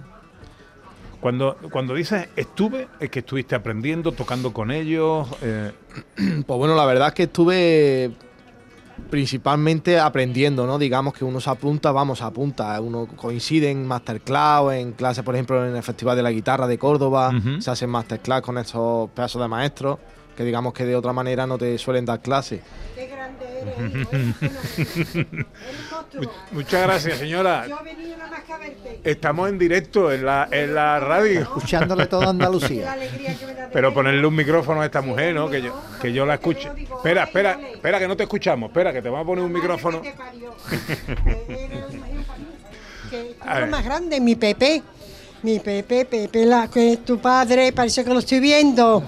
Cuando, 1.20 1.56
cuando 1.70 1.94
dices 1.94 2.28
estuve, 2.36 2.86
es 3.00 3.08
que 3.08 3.20
estuviste 3.20 3.54
aprendiendo, 3.54 4.12
tocando 4.12 4.52
con 4.52 4.70
ellos. 4.70 5.26
eh, 5.42 5.72
Pues 6.46 6.58
bueno, 6.58 6.74
la 6.74 6.84
verdad 6.84 7.08
es 7.08 7.14
que 7.14 7.22
estuve 7.24 8.10
principalmente 9.10 9.98
aprendiendo, 9.98 10.66
¿no? 10.66 10.78
Digamos 10.78 11.14
que 11.14 11.24
uno 11.24 11.40
se 11.40 11.50
apunta, 11.50 11.92
vamos, 11.92 12.18
se 12.18 12.24
apunta. 12.24 12.80
Uno 12.80 13.06
coincide 13.16 13.70
en 13.70 13.86
masterclass, 13.86 14.74
en 14.74 14.92
clases, 14.92 15.24
por 15.24 15.34
ejemplo, 15.34 15.66
en 15.66 15.74
el 15.74 15.82
Festival 15.82 16.16
de 16.16 16.22
la 16.22 16.30
Guitarra 16.30 16.66
de 16.66 16.78
Córdoba, 16.78 17.32
se 17.60 17.70
hacen 17.70 17.90
masterclass 17.90 18.42
con 18.42 18.58
estos 18.58 19.10
pedazos 19.10 19.40
de 19.42 19.48
maestros 19.48 19.98
que 20.36 20.42
digamos 20.44 20.72
que 20.74 20.84
de 20.84 20.96
otra 20.96 21.12
manera 21.12 21.46
no 21.46 21.56
te 21.58 21.78
suelen 21.78 22.04
dar 22.04 22.20
clases. 22.20 22.60
Muchas 26.52 26.82
gracias, 26.82 27.18
señora. 27.18 27.66
Estamos 29.02 29.48
en 29.48 29.58
directo 29.58 30.12
en 30.12 30.24
la, 30.24 30.48
en 30.50 30.74
la 30.74 31.00
radio. 31.00 31.40
Escuchándole 31.40 32.06
toda 32.06 32.30
Andalucía. 32.30 32.96
Pero 33.72 33.92
ponerle 33.92 34.26
un 34.26 34.34
micrófono 34.34 34.80
a 34.82 34.86
esta 34.86 35.00
mujer, 35.02 35.34
¿no? 35.34 35.50
Que 35.50 35.62
yo, 35.62 35.74
que 36.00 36.12
yo 36.12 36.24
la 36.26 36.34
escuche. 36.34 36.70
Espera, 36.78 37.24
espera, 37.24 37.58
espera, 37.72 37.98
que 37.98 38.08
no 38.08 38.16
te 38.16 38.22
escuchamos. 38.24 38.68
Espera, 38.70 38.92
que 38.92 39.02
te 39.02 39.08
vamos 39.08 39.24
a 39.24 39.26
poner 39.26 39.44
un 39.44 39.52
micrófono. 39.52 40.00
Lo 43.60 43.66
más 43.66 43.84
grande, 43.84 44.20
mi 44.20 44.34
Pepe. 44.36 44.82
Mi 45.42 45.58
Pepe, 45.60 46.06
Pepe, 46.06 46.46
la, 46.46 46.68
que 46.68 46.94
es 46.94 47.04
tu 47.04 47.18
padre, 47.18 47.70
parece 47.72 48.02
que 48.02 48.10
lo 48.10 48.20
estoy 48.20 48.40
viendo. 48.40 49.04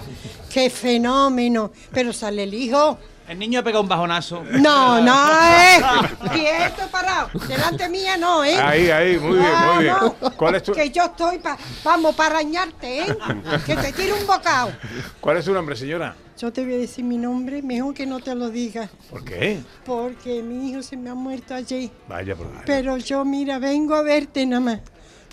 Qué 0.53 0.69
fenómeno. 0.69 1.71
Pero 1.91 2.13
sale 2.13 2.43
el 2.43 2.53
hijo. 2.53 2.99
El 3.27 3.39
niño 3.39 3.61
pega 3.61 3.81
un 3.81 3.89
bajonazo. 3.89 4.43
No, 4.51 5.01
no, 5.01 5.29
eh. 5.31 5.81
Quieto, 6.33 6.87
parado. 6.89 7.29
Delante 7.45 7.89
mía 7.89 8.15
no, 8.15 8.43
¿eh? 8.43 8.55
Ahí, 8.55 8.89
ahí, 8.89 9.17
muy 9.17 9.37
bien, 9.37 9.51
muy 9.73 9.83
bien. 9.83 9.95
No, 10.01 10.31
¿Cuál 10.37 10.55
es 10.55 10.63
tu, 10.63 10.71
Que 10.71 10.89
yo 10.89 11.03
estoy, 11.03 11.39
pa, 11.39 11.57
vamos, 11.83 12.15
para 12.15 12.35
arañarte, 12.35 13.01
¿eh? 13.01 13.17
Que 13.65 13.75
te 13.75 13.91
tire 13.91 14.13
un 14.13 14.25
bocado. 14.25 14.71
cuál 15.19 15.37
es 15.37 15.45
su 15.45 15.53
nombre, 15.53 15.75
señora? 15.75 16.15
Yo 16.37 16.53
te 16.53 16.63
voy 16.63 16.75
a 16.75 16.77
decir 16.77 17.03
mi 17.03 17.17
nombre, 17.17 17.61
mejor 17.61 17.93
que 17.93 18.05
no 18.05 18.19
te 18.21 18.33
lo 18.33 18.49
digas. 18.49 18.89
¿Por 19.09 19.25
qué? 19.25 19.59
Porque 19.85 20.41
mi 20.41 20.69
hijo 20.69 20.81
se 20.81 20.95
me 20.95 21.09
ha 21.09 21.15
muerto 21.15 21.53
allí. 21.53 21.91
Vaya, 22.07 22.35
por 22.35 22.47
Pero 22.65 22.95
yo, 22.97 23.25
mira, 23.25 23.59
vengo 23.59 23.95
a 23.95 24.03
verte 24.03 24.45
nada 24.45 24.61
más. 24.61 24.79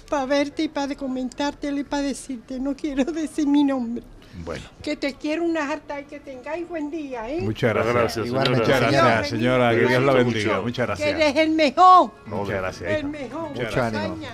Para 0.08 0.26
verte 0.26 0.64
y 0.64 0.68
para 0.68 0.94
comentártelo 0.96 1.78
y 1.78 1.84
para 1.84 2.02
decirte, 2.02 2.58
no 2.58 2.74
quiero 2.74 3.04
decir 3.04 3.46
mi 3.46 3.62
nombre. 3.64 4.02
Bueno, 4.44 4.64
Que 4.82 4.96
te 4.96 5.14
quiero 5.14 5.44
una 5.44 5.70
harta 5.70 6.00
y 6.00 6.04
que 6.04 6.18
tengáis 6.20 6.68
buen 6.68 6.90
día, 6.90 7.30
¿eh? 7.30 7.40
muchas 7.40 7.72
gracias. 7.72 7.94
Gracias, 7.94 8.26
señora. 8.26 8.50
Muchas 8.50 8.80
gracias, 8.80 9.28
señora. 9.28 9.70
Que 9.70 9.86
Dios 9.86 10.02
la 10.02 10.12
bendiga. 10.12 10.60
Muchas 10.60 10.98
Que 10.98 11.04
gracias. 11.12 11.20
eres 11.20 11.36
el 11.36 11.50
mejor. 11.50 12.10
Muchas 12.26 12.56
gracias. 12.60 12.90
El 12.92 12.98
hija. 12.98 13.08
mejor. 13.08 13.48
Muchas 13.50 13.64
Mucho 13.64 13.76
gracias. 13.76 13.94
ánimo. 14.04 14.26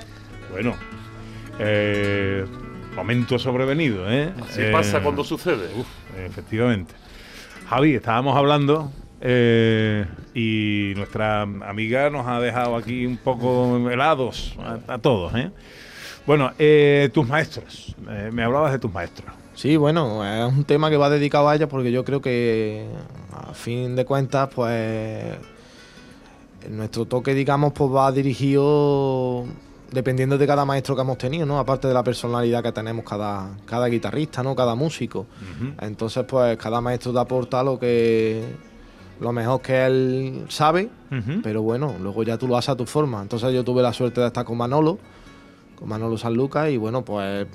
Bueno, 0.51 0.77
eh, 1.59 2.45
momento 2.95 3.39
sobrevenido, 3.39 4.11
¿eh? 4.11 4.33
Así 4.49 4.63
Eh, 4.63 4.71
pasa 4.73 5.01
cuando 5.03 5.23
sucede. 5.23 5.69
Uf, 5.79 5.87
efectivamente. 6.19 6.95
Javi, 7.69 7.95
estábamos 7.95 8.37
hablando 8.37 8.91
eh, 9.21 10.07
y 10.35 10.95
nuestra 10.97 11.43
amiga 11.43 12.09
nos 12.11 12.27
ha 12.27 12.41
dejado 12.41 12.75
aquí 12.75 13.05
un 13.07 13.19
poco 13.19 13.91
helados 13.91 14.57
a, 14.59 14.95
a 14.95 14.99
todos, 14.99 15.35
¿eh? 15.37 15.51
Bueno, 16.27 16.53
eh, 16.59 17.11
tus 17.13 17.29
maestros. 17.29 17.95
Eh, 18.09 18.31
me 18.33 18.43
hablabas 18.43 18.73
de 18.73 18.79
tus 18.79 18.93
maestros. 18.93 19.31
Sí, 19.61 19.77
bueno, 19.77 20.25
es 20.25 20.51
un 20.51 20.65
tema 20.65 20.89
que 20.89 20.97
va 20.97 21.11
dedicado 21.11 21.47
a 21.47 21.55
ella 21.55 21.69
porque 21.69 21.93
yo 21.93 22.03
creo 22.03 22.23
que 22.23 22.87
a 23.31 23.53
fin 23.53 23.95
de 23.95 24.07
cuentas, 24.07 24.49
pues 24.55 25.37
nuestro 26.71 27.05
toque, 27.05 27.35
digamos, 27.35 27.75
pues 27.75 27.93
va 27.93 28.11
dirigido 28.11 29.45
dependiendo 29.91 30.39
de 30.39 30.47
cada 30.47 30.65
maestro 30.65 30.97
que 30.97 31.03
hemos 31.03 31.19
tenido, 31.19 31.45
¿no? 31.45 31.59
Aparte 31.59 31.89
de 31.89 31.93
la 31.93 32.03
personalidad 32.03 32.63
que 32.63 32.73
tenemos 32.73 33.05
cada, 33.05 33.51
cada 33.67 33.89
guitarrista, 33.89 34.43
¿no? 34.43 34.57
Cada 34.57 34.75
músico. 34.75 35.27
Entonces, 35.83 36.25
pues 36.25 36.57
cada 36.57 36.81
maestro 36.81 37.13
te 37.13 37.19
aporta 37.19 37.63
lo 37.63 37.79
que 37.79 38.43
lo 39.21 39.31
mejor 39.31 39.61
que 39.61 39.85
él 39.85 40.47
sabe, 40.49 40.89
pero 41.43 41.61
bueno, 41.61 41.97
luego 42.01 42.23
ya 42.23 42.39
tú 42.39 42.49
lo 42.49 42.57
haces 42.57 42.71
a 42.71 42.77
tu 42.77 42.87
forma. 42.87 43.21
Entonces 43.21 43.53
yo 43.53 43.63
tuve 43.63 43.83
la 43.83 43.93
suerte 43.93 44.23
de 44.23 44.29
estar 44.29 44.47
con 44.47 44.57
Manolo, 44.57 44.99
con 45.79 45.87
Manolo 45.87 46.17
Sanluca 46.17 46.71
y 46.71 46.79
bueno, 46.79 47.05
pues 47.05 47.47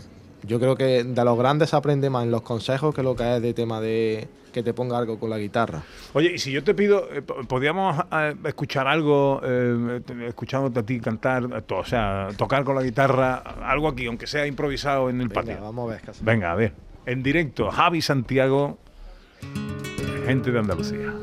yo 0.48 0.60
creo 0.60 0.76
que 0.76 1.04
de 1.04 1.26
los 1.26 1.38
grandes 1.38 1.74
aprende 1.74 2.10
más 2.10 2.24
en 2.24 2.32
los 2.32 2.42
consejos 2.42 2.94
que 2.94 3.04
lo 3.04 3.16
que 3.16 3.36
es 3.38 3.42
de 3.42 3.54
tema 3.54 3.80
de 3.82 4.28
que 4.54 4.64
te 4.64 4.74
ponga 4.74 4.98
algo 4.98 5.20
con 5.20 5.30
la 5.30 5.38
guitarra. 5.38 5.84
Oye, 6.14 6.32
y 6.36 6.38
si 6.38 6.50
yo 6.52 6.64
te 6.64 6.74
pido, 6.74 7.10
eh, 7.12 7.22
po- 7.22 7.36
¿podríamos 7.46 8.02
eh, 8.12 8.36
escuchar 8.46 8.88
algo, 8.88 9.42
eh, 9.44 10.00
te- 10.06 10.28
escuchándote 10.28 10.80
a 10.80 10.84
ti 10.84 11.00
cantar, 11.02 11.44
eh, 11.44 11.62
to- 11.62 11.80
o 11.80 11.86
sea, 11.86 12.30
tocar 12.38 12.64
con 12.64 12.76
la 12.76 12.82
guitarra, 12.84 13.36
algo 13.64 13.90
aquí, 13.90 14.06
aunque 14.06 14.28
sea 14.28 14.48
improvisado 14.48 15.10
en 15.10 15.20
el 15.20 15.30
patio? 15.30 15.58
vamos 15.62 15.90
a 15.92 15.94
ver. 15.96 16.02
Venga, 16.22 16.52
a 16.54 16.56
ver. 16.56 16.72
En 17.06 17.22
directo, 17.22 17.70
Javi 17.70 18.02
Santiago, 18.02 18.78
gente 20.26 20.52
de 20.52 20.60
Andalucía. 20.60 21.14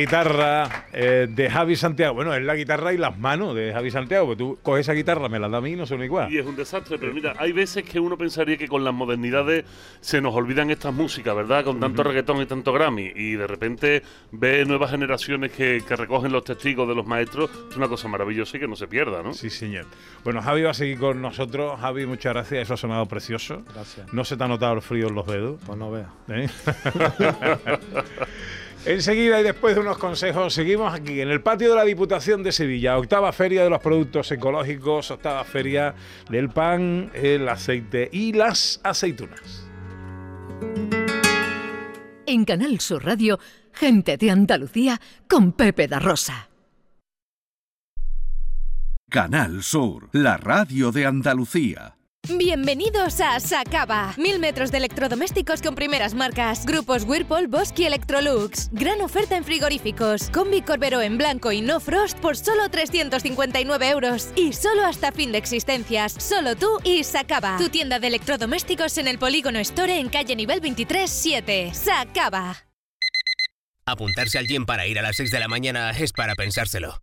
Guitarra 0.00 0.86
eh, 0.92 1.26
de 1.30 1.50
Javi 1.50 1.76
Santiago. 1.76 2.14
Bueno, 2.14 2.34
es 2.34 2.42
la 2.42 2.54
guitarra 2.54 2.92
y 2.92 2.98
las 2.98 3.18
manos 3.18 3.54
de 3.54 3.72
Javi 3.72 3.90
Santiago. 3.90 4.26
Porque 4.26 4.38
tú 4.38 4.58
coges 4.62 4.80
esa 4.80 4.92
guitarra, 4.92 5.28
me 5.28 5.38
la 5.38 5.48
da 5.48 5.58
a 5.58 5.60
mí 5.60 5.72
y 5.72 5.76
no 5.76 5.86
son 5.86 6.02
igual. 6.02 6.32
Y 6.32 6.38
es 6.38 6.46
un 6.46 6.56
desastre, 6.56 6.98
pero 6.98 7.12
mira, 7.12 7.34
hay 7.38 7.52
veces 7.52 7.84
que 7.84 8.00
uno 8.00 8.16
pensaría 8.16 8.56
que 8.56 8.68
con 8.68 8.84
las 8.84 8.94
modernidades 8.94 9.64
se 10.00 10.20
nos 10.20 10.34
olvidan 10.34 10.70
estas 10.70 10.92
músicas, 10.94 11.34
¿verdad? 11.34 11.64
Con 11.64 11.80
tanto 11.80 12.02
reggaetón 12.02 12.40
y 12.42 12.46
tanto 12.46 12.72
Grammy. 12.72 13.12
Y 13.14 13.34
de 13.34 13.46
repente 13.46 14.02
ve 14.32 14.64
nuevas 14.64 14.90
generaciones 14.90 15.52
que, 15.52 15.82
que 15.86 15.96
recogen 15.96 16.32
los 16.32 16.44
testigos 16.44 16.88
de 16.88 16.94
los 16.94 17.06
maestros. 17.06 17.50
Es 17.70 17.76
una 17.76 17.88
cosa 17.88 18.08
maravillosa 18.08 18.56
y 18.56 18.60
que 18.60 18.68
no 18.68 18.76
se 18.76 18.88
pierda, 18.88 19.22
¿no? 19.22 19.34
Sí, 19.34 19.50
señor. 19.50 19.86
Bueno, 20.24 20.42
Javi 20.42 20.62
va 20.62 20.70
a 20.70 20.74
seguir 20.74 20.98
con 20.98 21.20
nosotros. 21.20 21.78
Javi, 21.80 22.06
muchas 22.06 22.32
gracias. 22.32 22.62
Eso 22.62 22.74
ha 22.74 22.76
sonado 22.76 23.06
precioso. 23.06 23.62
Gracias. 23.74 24.12
No 24.12 24.24
se 24.24 24.36
te 24.36 24.44
ha 24.44 24.48
notado 24.48 24.74
el 24.74 24.82
frío 24.82 25.08
en 25.08 25.14
los 25.14 25.26
dedos. 25.26 25.60
Pues 25.64 25.78
no 25.78 25.90
veas. 25.90 26.08
¿Eh? 26.28 26.48
Enseguida 28.86 29.38
y 29.38 29.42
después 29.42 29.74
de 29.74 29.82
unos 29.82 29.98
consejos, 29.98 30.54
seguimos 30.54 30.94
aquí 30.94 31.20
en 31.20 31.28
el 31.28 31.42
patio 31.42 31.68
de 31.68 31.76
la 31.76 31.84
Diputación 31.84 32.42
de 32.42 32.50
Sevilla, 32.50 32.96
octava 32.96 33.30
feria 33.32 33.62
de 33.62 33.68
los 33.68 33.80
productos 33.80 34.32
ecológicos, 34.32 35.10
octava 35.10 35.44
feria 35.44 35.94
del 36.30 36.48
pan, 36.48 37.10
el 37.12 37.46
aceite 37.48 38.08
y 38.10 38.32
las 38.32 38.80
aceitunas. 38.82 39.68
En 42.26 42.44
Canal 42.46 42.80
Sur 42.80 43.04
Radio, 43.04 43.38
gente 43.72 44.16
de 44.16 44.30
Andalucía 44.30 44.98
con 45.28 45.52
Pepe 45.52 45.86
da 45.86 45.98
Rosa. 45.98 46.48
Canal 49.10 49.62
Sur, 49.62 50.08
la 50.12 50.38
radio 50.38 50.90
de 50.90 51.04
Andalucía. 51.04 51.99
Bienvenidos 52.40 53.20
a 53.20 53.40
Sacaba. 53.40 54.14
Mil 54.16 54.38
metros 54.38 54.70
de 54.70 54.78
electrodomésticos 54.78 55.62
con 55.62 55.74
primeras 55.74 56.14
marcas. 56.14 56.64
Grupos 56.64 57.04
Whirlpool, 57.04 57.48
Bosch 57.48 57.78
y 57.78 57.84
Electrolux. 57.84 58.68
Gran 58.72 59.00
oferta 59.00 59.36
en 59.36 59.44
frigoríficos. 59.44 60.30
Combi 60.30 60.62
Corbero 60.62 61.00
en 61.00 61.18
blanco 61.18 61.50
y 61.50 61.60
no 61.60 61.80
frost 61.80 62.18
por 62.20 62.36
solo 62.36 62.68
359 62.70 63.90
euros. 63.90 64.30
Y 64.36 64.52
solo 64.52 64.84
hasta 64.84 65.12
fin 65.12 65.32
de 65.32 65.38
existencias. 65.38 66.12
Solo 66.12 66.56
tú 66.56 66.78
y 66.84 67.04
Sacaba. 67.04 67.56
Tu 67.58 67.68
tienda 67.68 67.98
de 67.98 68.06
electrodomésticos 68.06 68.96
en 68.98 69.08
el 69.08 69.18
Polígono 69.18 69.58
Store 69.58 69.98
en 69.98 70.08
calle 70.08 70.36
nivel 70.36 70.60
23 70.60 71.10
7. 71.10 71.72
Sacaba. 71.74 72.56
Apuntarse 73.86 74.38
al 74.38 74.46
gym 74.46 74.66
para 74.66 74.86
ir 74.86 74.98
a 74.98 75.02
las 75.02 75.16
6 75.16 75.30
de 75.30 75.40
la 75.40 75.48
mañana 75.48 75.90
es 75.90 76.12
para 76.12 76.34
pensárselo. 76.36 77.02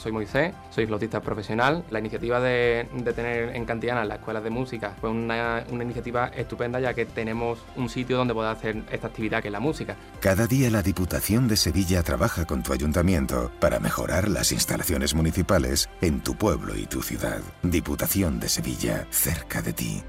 Soy 0.00 0.12
Moisés, 0.12 0.54
soy 0.70 0.86
flautista 0.86 1.20
profesional. 1.20 1.84
La 1.90 1.98
iniciativa 1.98 2.40
de, 2.40 2.88
de 2.94 3.12
tener 3.12 3.54
en 3.54 3.66
Cantiana 3.66 4.02
las 4.06 4.18
escuelas 4.18 4.42
de 4.42 4.48
música 4.48 4.96
fue 4.98 5.10
una, 5.10 5.62
una 5.70 5.84
iniciativa 5.84 6.28
estupenda 6.28 6.80
ya 6.80 6.94
que 6.94 7.04
tenemos 7.04 7.58
un 7.76 7.90
sitio 7.90 8.16
donde 8.16 8.32
poder 8.32 8.50
hacer 8.50 8.82
esta 8.90 9.08
actividad 9.08 9.42
que 9.42 9.48
es 9.48 9.52
la 9.52 9.60
música. 9.60 9.96
Cada 10.20 10.46
día 10.46 10.70
la 10.70 10.82
Diputación 10.82 11.48
de 11.48 11.56
Sevilla 11.56 12.02
trabaja 12.02 12.46
con 12.46 12.62
tu 12.62 12.72
ayuntamiento 12.72 13.52
para 13.60 13.78
mejorar 13.78 14.28
las 14.28 14.52
instalaciones 14.52 15.14
municipales 15.14 15.90
en 16.00 16.20
tu 16.20 16.34
pueblo 16.34 16.74
y 16.74 16.86
tu 16.86 17.02
ciudad. 17.02 17.42
Diputación 17.62 18.40
de 18.40 18.48
Sevilla, 18.48 19.06
cerca 19.10 19.60
de 19.60 19.74
ti. 19.74 20.02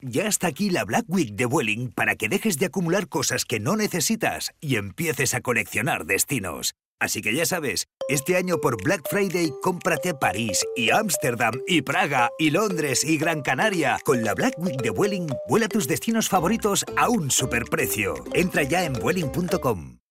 Ya 0.00 0.26
está 0.26 0.46
aquí 0.46 0.70
la 0.70 0.84
Black 0.84 1.04
Week 1.08 1.34
de 1.34 1.44
Vueling 1.44 1.90
para 1.90 2.16
que 2.16 2.30
dejes 2.30 2.58
de 2.58 2.66
acumular 2.66 3.08
cosas 3.08 3.44
que 3.44 3.60
no 3.60 3.76
necesitas 3.76 4.52
y 4.60 4.76
empieces 4.76 5.34
a 5.34 5.42
coleccionar 5.42 6.06
destinos. 6.06 6.74
Así 7.00 7.22
que 7.22 7.34
ya 7.34 7.46
sabes, 7.46 7.86
este 8.08 8.36
año 8.36 8.60
por 8.60 8.82
Black 8.82 9.02
Friday 9.08 9.52
cómprate 9.62 10.14
París 10.14 10.64
y 10.76 10.90
Ámsterdam 10.90 11.54
y 11.66 11.82
Praga 11.82 12.30
y 12.38 12.50
Londres 12.50 13.04
y 13.04 13.18
Gran 13.18 13.42
Canaria. 13.42 13.98
Con 14.04 14.24
la 14.24 14.34
Black 14.34 14.54
Week 14.58 14.80
de 14.82 14.90
Vueling, 14.90 15.28
vuela 15.48 15.68
tus 15.68 15.86
destinos 15.86 16.28
favoritos 16.28 16.84
a 16.96 17.08
un 17.08 17.30
superprecio. 17.30 18.14
Entra 18.34 18.62
ya 18.62 18.84
en 18.84 18.94
vueling.com. 18.94 19.98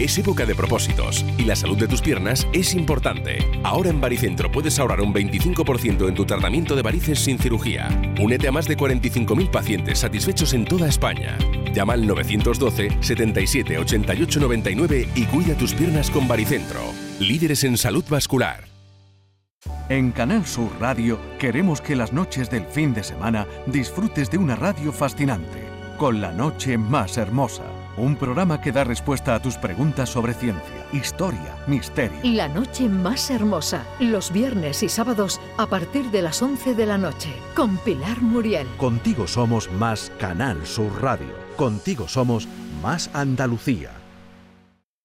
Es 0.00 0.16
época 0.16 0.46
de 0.46 0.54
propósitos 0.54 1.26
y 1.36 1.44
la 1.44 1.54
salud 1.54 1.76
de 1.76 1.86
tus 1.86 2.00
piernas 2.00 2.48
es 2.54 2.74
importante. 2.74 3.46
Ahora 3.62 3.90
en 3.90 4.00
Baricentro 4.00 4.50
puedes 4.50 4.78
ahorrar 4.78 5.02
un 5.02 5.12
25% 5.12 6.08
en 6.08 6.14
tu 6.14 6.24
tratamiento 6.24 6.74
de 6.74 6.80
varices 6.80 7.18
sin 7.18 7.38
cirugía. 7.38 7.86
Únete 8.18 8.48
a 8.48 8.52
más 8.52 8.66
de 8.66 8.78
45.000 8.78 9.50
pacientes 9.50 9.98
satisfechos 9.98 10.54
en 10.54 10.64
toda 10.64 10.88
España. 10.88 11.36
Llama 11.74 11.92
al 11.92 12.06
912 12.06 12.96
77 13.02 13.76
88 13.76 14.40
99 14.40 15.08
y 15.14 15.24
cuida 15.26 15.54
tus 15.54 15.74
piernas 15.74 16.08
con 16.08 16.26
Baricentro. 16.26 16.80
Líderes 17.18 17.62
en 17.64 17.76
salud 17.76 18.04
vascular. 18.08 18.64
En 19.90 20.12
Canal 20.12 20.46
Sur 20.46 20.70
Radio 20.80 21.20
queremos 21.38 21.82
que 21.82 21.94
las 21.94 22.14
noches 22.14 22.48
del 22.48 22.64
fin 22.64 22.94
de 22.94 23.02
semana 23.02 23.46
disfrutes 23.66 24.30
de 24.30 24.38
una 24.38 24.56
radio 24.56 24.92
fascinante, 24.92 25.62
con 25.98 26.22
la 26.22 26.32
noche 26.32 26.78
más 26.78 27.18
hermosa. 27.18 27.79
Un 28.00 28.16
programa 28.16 28.62
que 28.62 28.72
da 28.72 28.82
respuesta 28.82 29.34
a 29.34 29.42
tus 29.42 29.58
preguntas 29.58 30.08
sobre 30.08 30.32
ciencia, 30.32 30.86
historia, 30.90 31.58
misterio. 31.66 32.18
La 32.24 32.48
noche 32.48 32.88
más 32.88 33.30
hermosa, 33.30 33.84
los 33.98 34.32
viernes 34.32 34.82
y 34.82 34.88
sábados 34.88 35.38
a 35.58 35.66
partir 35.66 36.10
de 36.10 36.22
las 36.22 36.40
11 36.40 36.74
de 36.74 36.86
la 36.86 36.96
noche, 36.96 37.28
con 37.54 37.76
Pilar 37.76 38.22
Muriel. 38.22 38.66
Contigo 38.78 39.26
somos 39.26 39.70
más 39.72 40.10
Canal 40.18 40.66
Sur 40.66 41.02
Radio. 41.02 41.28
Contigo 41.58 42.08
somos 42.08 42.48
más 42.80 43.10
Andalucía. 43.12 43.90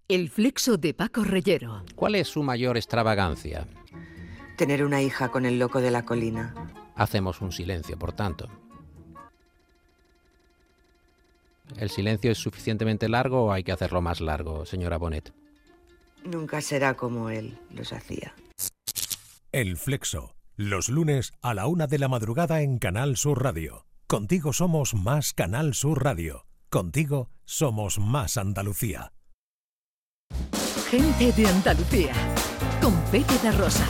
El 0.08 0.30
flexo 0.30 0.78
de 0.78 0.94
Paco 0.94 1.26
Reyero. 1.26 1.84
¿Cuál 1.96 2.16
es 2.16 2.30
su 2.30 2.44
mayor 2.44 2.78
extravagancia? 2.78 3.68
Tener 4.56 4.86
una 4.86 5.02
hija 5.02 5.28
con 5.32 5.46
el 5.46 5.60
loco 5.60 5.82
de 5.82 5.92
la 5.92 6.06
colina. 6.06 6.56
Hacemos 6.96 7.42
un 7.42 7.52
silencio, 7.52 8.00
por 8.00 8.14
tanto. 8.14 8.48
¿El 11.78 11.90
silencio 11.90 12.32
es 12.32 12.38
suficientemente 12.38 13.10
largo 13.10 13.46
o 13.46 13.52
hay 13.52 13.64
que 13.64 13.72
hacerlo 13.72 14.02
más 14.02 14.22
largo, 14.22 14.66
señora 14.66 14.98
Bonet? 14.98 15.34
Nunca 16.24 16.62
será 16.62 16.96
como 16.96 17.30
él 17.30 17.58
los 17.72 17.94
hacía. 17.94 18.34
El 19.52 19.78
Flexo. 19.78 20.36
Los 20.58 20.88
lunes 20.88 21.34
a 21.42 21.54
la 21.54 21.68
una 21.68 21.86
de 21.86 22.00
la 22.00 22.08
madrugada 22.08 22.62
en 22.62 22.80
Canal 22.80 23.18
Sur 23.18 23.44
Radio. 23.44 23.86
Contigo 24.08 24.54
somos 24.54 24.94
más 24.94 25.34
Canal 25.34 25.74
Sur 25.74 26.04
Radio. 26.04 26.46
Contigo 26.70 27.30
somos 27.44 28.00
más 28.00 28.38
Andalucía. 28.38 29.12
Gente 30.90 31.32
de 31.34 31.48
Andalucía, 31.48 32.14
con 32.82 32.94
Pepe 33.12 33.52
Rosa. 33.52 33.86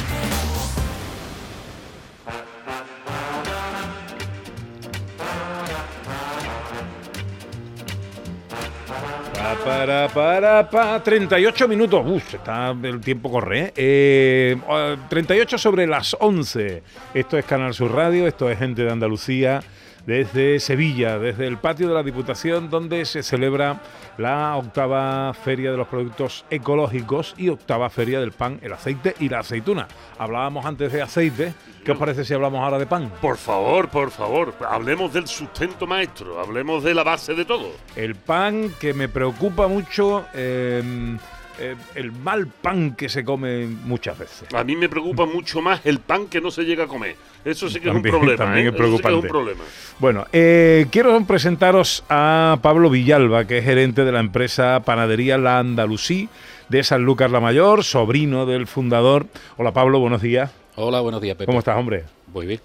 Para, 9.66 10.08
para, 10.10 10.70
para. 10.70 11.04
38 11.04 11.68
minutos. 11.68 12.06
Uf, 12.06 12.36
está 12.36 12.72
el 12.72 13.02
tiempo 13.02 13.32
corre. 13.32 13.60
¿eh? 13.66 13.74
Eh, 13.76 14.98
38 15.10 15.58
sobre 15.58 15.88
las 15.88 16.16
11. 16.20 16.84
Esto 17.14 17.38
es 17.38 17.46
Canal 17.46 17.74
Sur 17.74 17.92
Radio, 17.94 18.28
esto 18.28 18.50
es 18.50 18.60
Gente 18.60 18.84
de 18.84 18.92
Andalucía 18.92 19.62
desde 20.06 20.60
Sevilla, 20.60 21.20
desde 21.20 21.48
el 21.48 21.58
patio 21.58 21.88
de 21.88 21.94
la 21.94 22.04
Diputación, 22.04 22.70
donde 22.70 23.06
se 23.06 23.24
celebra 23.24 23.82
la 24.18 24.56
octava 24.56 25.34
Feria 25.34 25.72
de 25.72 25.78
los 25.78 25.88
Productos 25.88 26.46
Ecológicos 26.50 27.34
y 27.38 27.50
octava 27.50 27.90
Feria 27.90 28.20
del 28.20 28.32
Pan, 28.32 28.60
el 28.62 28.74
aceite 28.74 29.16
y 29.20 29.30
la 29.30 29.40
aceituna. 29.40 29.88
Hablábamos 30.18 30.66
antes 30.66 30.92
de 30.92 31.02
aceite, 31.02 31.54
¿qué 31.84 31.92
os 31.92 31.98
parece 31.98 32.24
si 32.24 32.34
hablamos 32.34 32.62
ahora 32.62 32.80
de 32.80 32.86
pan? 32.86 33.12
Por 33.22 33.38
favor, 33.38 33.90
por 33.90 34.12
favor, 34.12 34.54
hablemos 34.70 35.14
del 35.14 35.28
sustento 35.28 35.88
maestro, 35.88 36.40
hablemos 36.40 36.84
de 36.84 36.94
la 36.94 37.04
base 37.04 37.34
de 37.34 37.46
todo. 37.46 37.72
El 37.96 38.16
pan 38.16 38.72
que 38.80 38.94
me 38.94 39.10
preocupa 39.10 39.68
mucho... 39.68 40.26
Eh, 40.34 41.18
eh, 41.60 41.76
el 41.96 42.12
mal 42.12 42.48
pan 42.48 42.96
que 42.96 43.10
se 43.10 43.24
come 43.24 43.66
muchas 43.66 44.18
veces. 44.18 44.48
A 44.54 44.64
mí 44.64 44.76
me 44.76 44.90
preocupa 44.90 45.26
mucho 45.26 45.62
más 45.62 45.82
el 45.86 46.00
pan 46.00 46.28
que 46.28 46.42
no 46.42 46.52
se 46.52 46.64
llega 46.64 46.86
a 46.86 46.88
comer. 46.88 47.16
Eso 47.44 47.70
sí 47.70 47.80
que 47.80 47.88
También- 47.90 48.08
es 48.08 48.14
un 48.14 48.20
problema. 48.20 48.38
también 48.46 48.66
¿eh? 48.68 48.70
es 48.70 48.76
Eso 48.76 48.84
sí 48.86 48.90
que 48.92 48.96
es 48.96 49.02
preocupante. 49.02 49.28
un 49.28 49.32
problema. 49.32 49.64
Bueno, 50.00 50.26
eh, 50.34 50.88
quiero 50.92 51.20
presentaros 51.26 52.04
a 52.10 52.60
Pablo 52.62 52.90
Villalba, 52.90 53.46
que 53.46 53.60
es 53.60 53.66
gerente 53.66 54.04
de 54.04 54.12
la 54.12 54.20
empresa 54.20 54.82
Panadería 54.84 55.38
La 55.38 55.60
Andalusí 55.60 56.28
de 56.70 56.84
Sanlúcar 56.84 57.30
la 57.30 57.40
Mayor, 57.40 57.84
sobrino 57.84 58.46
del 58.46 58.66
fundador. 58.68 59.28
Hola 59.58 59.72
Pablo, 59.74 60.00
buenos 60.00 60.22
días. 60.22 60.52
Hola, 60.76 61.00
buenos 61.02 61.22
días, 61.22 61.36
Pepe. 61.36 61.46
¿Cómo 61.46 61.60
estás, 61.60 61.78
hombre? 61.78 62.04
Muy 62.34 62.46
bien. 62.48 62.60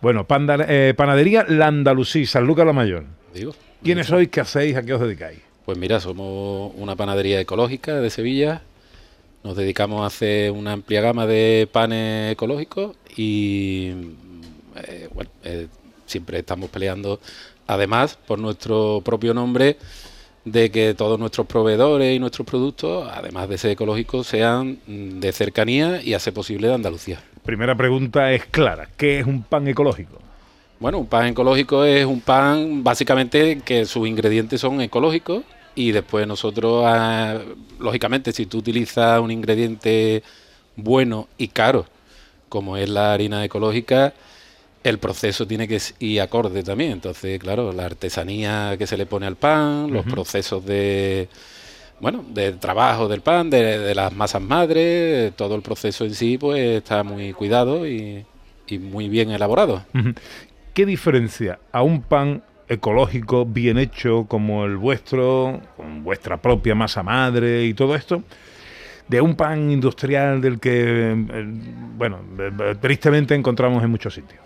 Bueno, 0.00 0.24
panda- 0.26 0.64
eh, 0.68 0.94
Panadería 0.96 1.44
La 1.48 1.66
Andalusí, 1.68 2.26
Sanlúcar 2.26 2.66
la 2.66 2.72
Mayor. 2.72 3.04
Digo. 3.34 3.54
¿Quiénes 3.84 4.06
sois? 4.06 4.28
¿Qué 4.28 4.40
hacéis? 4.40 4.76
¿A 4.76 4.82
qué 4.82 4.94
os 4.94 5.00
dedicáis? 5.00 5.38
Pues 5.64 5.78
mira, 5.78 6.00
somos 6.00 6.72
una 6.76 6.96
panadería 6.96 7.40
ecológica 7.40 8.00
de 8.00 8.10
Sevilla. 8.10 8.62
Nos 9.44 9.56
dedicamos 9.56 10.02
a 10.02 10.06
hacer 10.06 10.50
una 10.50 10.72
amplia 10.72 11.00
gama 11.00 11.26
de 11.26 11.68
panes 11.70 12.32
ecológicos 12.32 12.96
y 13.16 13.92
eh, 14.88 15.08
bueno, 15.14 15.30
eh, 15.44 15.68
siempre 16.06 16.38
estamos 16.38 16.70
peleando, 16.70 17.20
además, 17.66 18.18
por 18.26 18.38
nuestro 18.38 19.02
propio 19.04 19.34
nombre, 19.34 19.76
de 20.44 20.70
que 20.70 20.94
todos 20.94 21.18
nuestros 21.18 21.46
proveedores 21.46 22.16
y 22.16 22.18
nuestros 22.18 22.46
productos, 22.46 23.08
además 23.12 23.48
de 23.48 23.58
ser 23.58 23.70
ecológicos, 23.72 24.26
sean 24.26 24.78
de 24.86 25.32
cercanía 25.32 26.02
y, 26.02 26.18
ser 26.18 26.34
posible, 26.34 26.68
de 26.68 26.74
Andalucía. 26.74 27.20
Primera 27.44 27.76
pregunta 27.76 28.32
es 28.32 28.46
clara. 28.46 28.88
¿Qué 28.96 29.20
es 29.20 29.26
un 29.26 29.42
pan 29.42 29.68
ecológico? 29.68 30.18
Bueno, 30.82 30.98
un 30.98 31.06
pan 31.06 31.26
ecológico 31.28 31.84
es 31.84 32.04
un 32.04 32.20
pan 32.20 32.82
básicamente 32.82 33.60
que 33.64 33.86
sus 33.86 34.08
ingredientes 34.08 34.60
son 34.60 34.80
ecológicos 34.80 35.44
y 35.76 35.92
después 35.92 36.26
nosotros, 36.26 36.82
ah, 36.84 37.38
lógicamente, 37.78 38.32
si 38.32 38.46
tú 38.46 38.58
utilizas 38.58 39.20
un 39.20 39.30
ingrediente 39.30 40.24
bueno 40.74 41.28
y 41.38 41.46
caro, 41.46 41.86
como 42.48 42.76
es 42.76 42.88
la 42.88 43.12
harina 43.12 43.44
ecológica, 43.44 44.12
el 44.82 44.98
proceso 44.98 45.46
tiene 45.46 45.68
que 45.68 45.80
ir 46.00 46.20
acorde 46.20 46.64
también. 46.64 46.90
Entonces, 46.90 47.38
claro, 47.38 47.72
la 47.72 47.84
artesanía 47.84 48.74
que 48.76 48.88
se 48.88 48.96
le 48.96 49.06
pone 49.06 49.26
al 49.26 49.36
pan, 49.36 49.92
los 49.92 50.04
procesos 50.04 50.66
de 50.66 51.28
bueno, 52.00 52.24
del 52.28 52.58
trabajo 52.58 53.06
del 53.06 53.20
pan, 53.20 53.50
de, 53.50 53.78
de 53.78 53.94
las 53.94 54.12
masas 54.12 54.42
madres, 54.42 55.32
todo 55.36 55.54
el 55.54 55.62
proceso 55.62 56.04
en 56.04 56.14
sí, 56.16 56.38
pues 56.38 56.78
está 56.78 57.04
muy 57.04 57.32
cuidado 57.34 57.86
y, 57.86 58.24
y 58.66 58.78
muy 58.78 59.08
bien 59.08 59.30
elaborado. 59.30 59.84
¿Qué 60.74 60.86
diferencia 60.86 61.58
a 61.70 61.82
un 61.82 62.02
pan 62.02 62.42
ecológico 62.68 63.44
bien 63.44 63.78
hecho 63.78 64.24
como 64.26 64.64
el 64.64 64.76
vuestro, 64.76 65.60
con 65.76 66.02
vuestra 66.02 66.38
propia 66.40 66.74
masa 66.74 67.02
madre 67.02 67.64
y 67.64 67.74
todo 67.74 67.94
esto, 67.94 68.22
de 69.08 69.20
un 69.20 69.34
pan 69.34 69.70
industrial 69.70 70.40
del 70.40 70.58
que, 70.58 71.12
eh, 71.12 71.44
bueno, 71.96 72.20
eh, 72.38 72.74
tristemente 72.80 73.34
encontramos 73.34 73.82
en 73.84 73.90
muchos 73.90 74.14
sitios? 74.14 74.40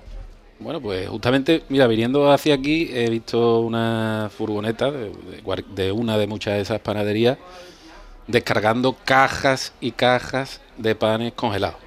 Bueno, 0.58 0.80
pues 0.80 1.06
justamente, 1.08 1.62
mira, 1.68 1.86
viniendo 1.86 2.32
hacia 2.32 2.54
aquí 2.54 2.90
he 2.92 3.08
visto 3.10 3.60
una 3.60 4.30
furgoneta 4.36 4.90
de, 4.90 5.10
de 5.10 5.42
cuar- 5.44 5.66
de 5.66 5.92
una 5.92 6.16
de 6.18 6.26
muchas 6.26 6.54
de 6.54 6.62
esas 6.62 6.80
panaderías 6.80 7.36
descargando 8.26 8.96
cajas 9.04 9.72
y 9.80 9.92
cajas 9.92 10.60
de 10.78 10.94
panes 10.96 11.32
congelados. 11.34 11.78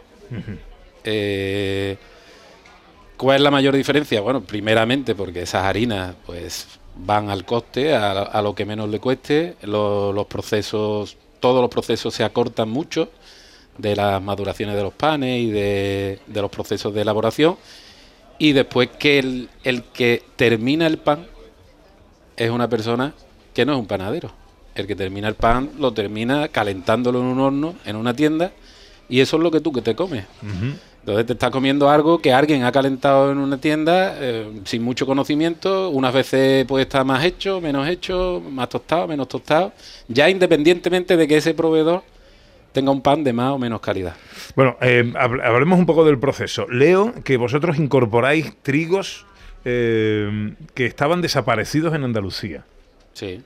Eh, 1.03 1.97
¿Cuál 3.19 3.35
es 3.35 3.41
la 3.41 3.51
mayor 3.51 3.75
diferencia? 3.75 4.21
Bueno, 4.21 4.39
primeramente 4.41 5.13
porque 5.13 5.41
esas 5.41 5.65
harinas 5.65 6.15
pues 6.25 6.67
van 6.95 7.29
al 7.29 7.43
coste, 7.43 7.93
a, 7.93 8.11
a 8.13 8.41
lo 8.41 8.55
que 8.55 8.65
menos 8.65 8.87
le 8.89 9.01
cueste, 9.01 9.55
Lo- 9.63 10.13
los 10.13 10.25
procesos, 10.25 11.17
todos 11.41 11.59
los 11.61 11.69
procesos 11.69 12.13
se 12.13 12.23
acortan 12.23 12.69
mucho 12.69 13.09
de 13.77 13.93
las 13.97 14.21
maduraciones 14.21 14.75
de 14.77 14.83
los 14.83 14.93
panes 14.93 15.41
y 15.41 15.49
de, 15.51 16.19
los 16.33 16.49
procesos 16.49 16.93
de 16.93 17.01
elaboración 17.01 17.57
y 18.37 18.53
después 18.53 18.87
que 18.97 19.19
el, 19.19 19.49
el 19.65 19.83
que 19.83 20.23
termina 20.37 20.87
el 20.87 20.97
pan 20.97 21.27
es 22.37 22.49
una 22.49 22.69
persona 22.69 23.13
que 23.53 23.65
no 23.65 23.73
es 23.73 23.79
un 23.79 23.85
panadero. 23.85 24.31
El 24.75 24.87
que 24.87 24.95
termina 24.95 25.27
el 25.27 25.35
pan 25.35 25.71
lo 25.77 25.91
termina 25.93 26.47
calentándolo 26.47 27.19
en 27.19 27.25
un 27.25 27.39
horno, 27.41 27.75
en 27.85 27.97
una 27.97 28.13
tienda, 28.13 28.53
y 29.09 29.19
eso 29.19 29.35
es 29.35 29.43
lo 29.43 29.51
que 29.51 29.59
tú 29.59 29.73
que 29.73 29.81
te 29.81 29.93
comes. 29.93 30.23
Entonces 30.99 31.25
te 31.25 31.33
estás 31.33 31.49
comiendo 31.49 31.89
algo 31.89 32.19
que 32.19 32.31
alguien 32.33 32.63
ha 32.63 32.71
calentado 32.71 33.31
en 33.31 33.37
una 33.37 33.57
tienda 33.59 34.15
eh, 34.19 34.61
sin 34.65 34.83
mucho 34.83 35.05
conocimiento. 35.05 35.89
Unas 35.89 36.13
veces 36.13 36.65
puede 36.65 36.83
estar 36.83 37.03
más 37.05 37.23
hecho, 37.23 37.59
menos 37.61 37.87
hecho, 37.87 38.41
más 38.51 38.69
tostado, 38.69 39.07
menos 39.07 39.27
tostado. 39.27 39.71
Ya 40.07 40.29
independientemente 40.29 41.17
de 41.17 41.27
que 41.27 41.37
ese 41.37 41.53
proveedor 41.53 42.03
tenga 42.73 42.91
un 42.91 43.01
pan 43.01 43.23
de 43.23 43.33
más 43.33 43.53
o 43.53 43.57
menos 43.57 43.79
calidad. 43.81 44.15
Bueno, 44.55 44.77
eh, 44.81 45.03
hab- 45.15 45.41
hablemos 45.43 45.79
un 45.79 45.85
poco 45.87 46.05
del 46.05 46.19
proceso. 46.19 46.67
Leo 46.69 47.13
que 47.23 47.37
vosotros 47.37 47.79
incorporáis 47.79 48.53
trigos 48.61 49.25
eh, 49.65 50.53
que 50.75 50.85
estaban 50.85 51.21
desaparecidos 51.21 51.95
en 51.95 52.03
Andalucía. 52.03 52.65
Sí. 53.13 53.41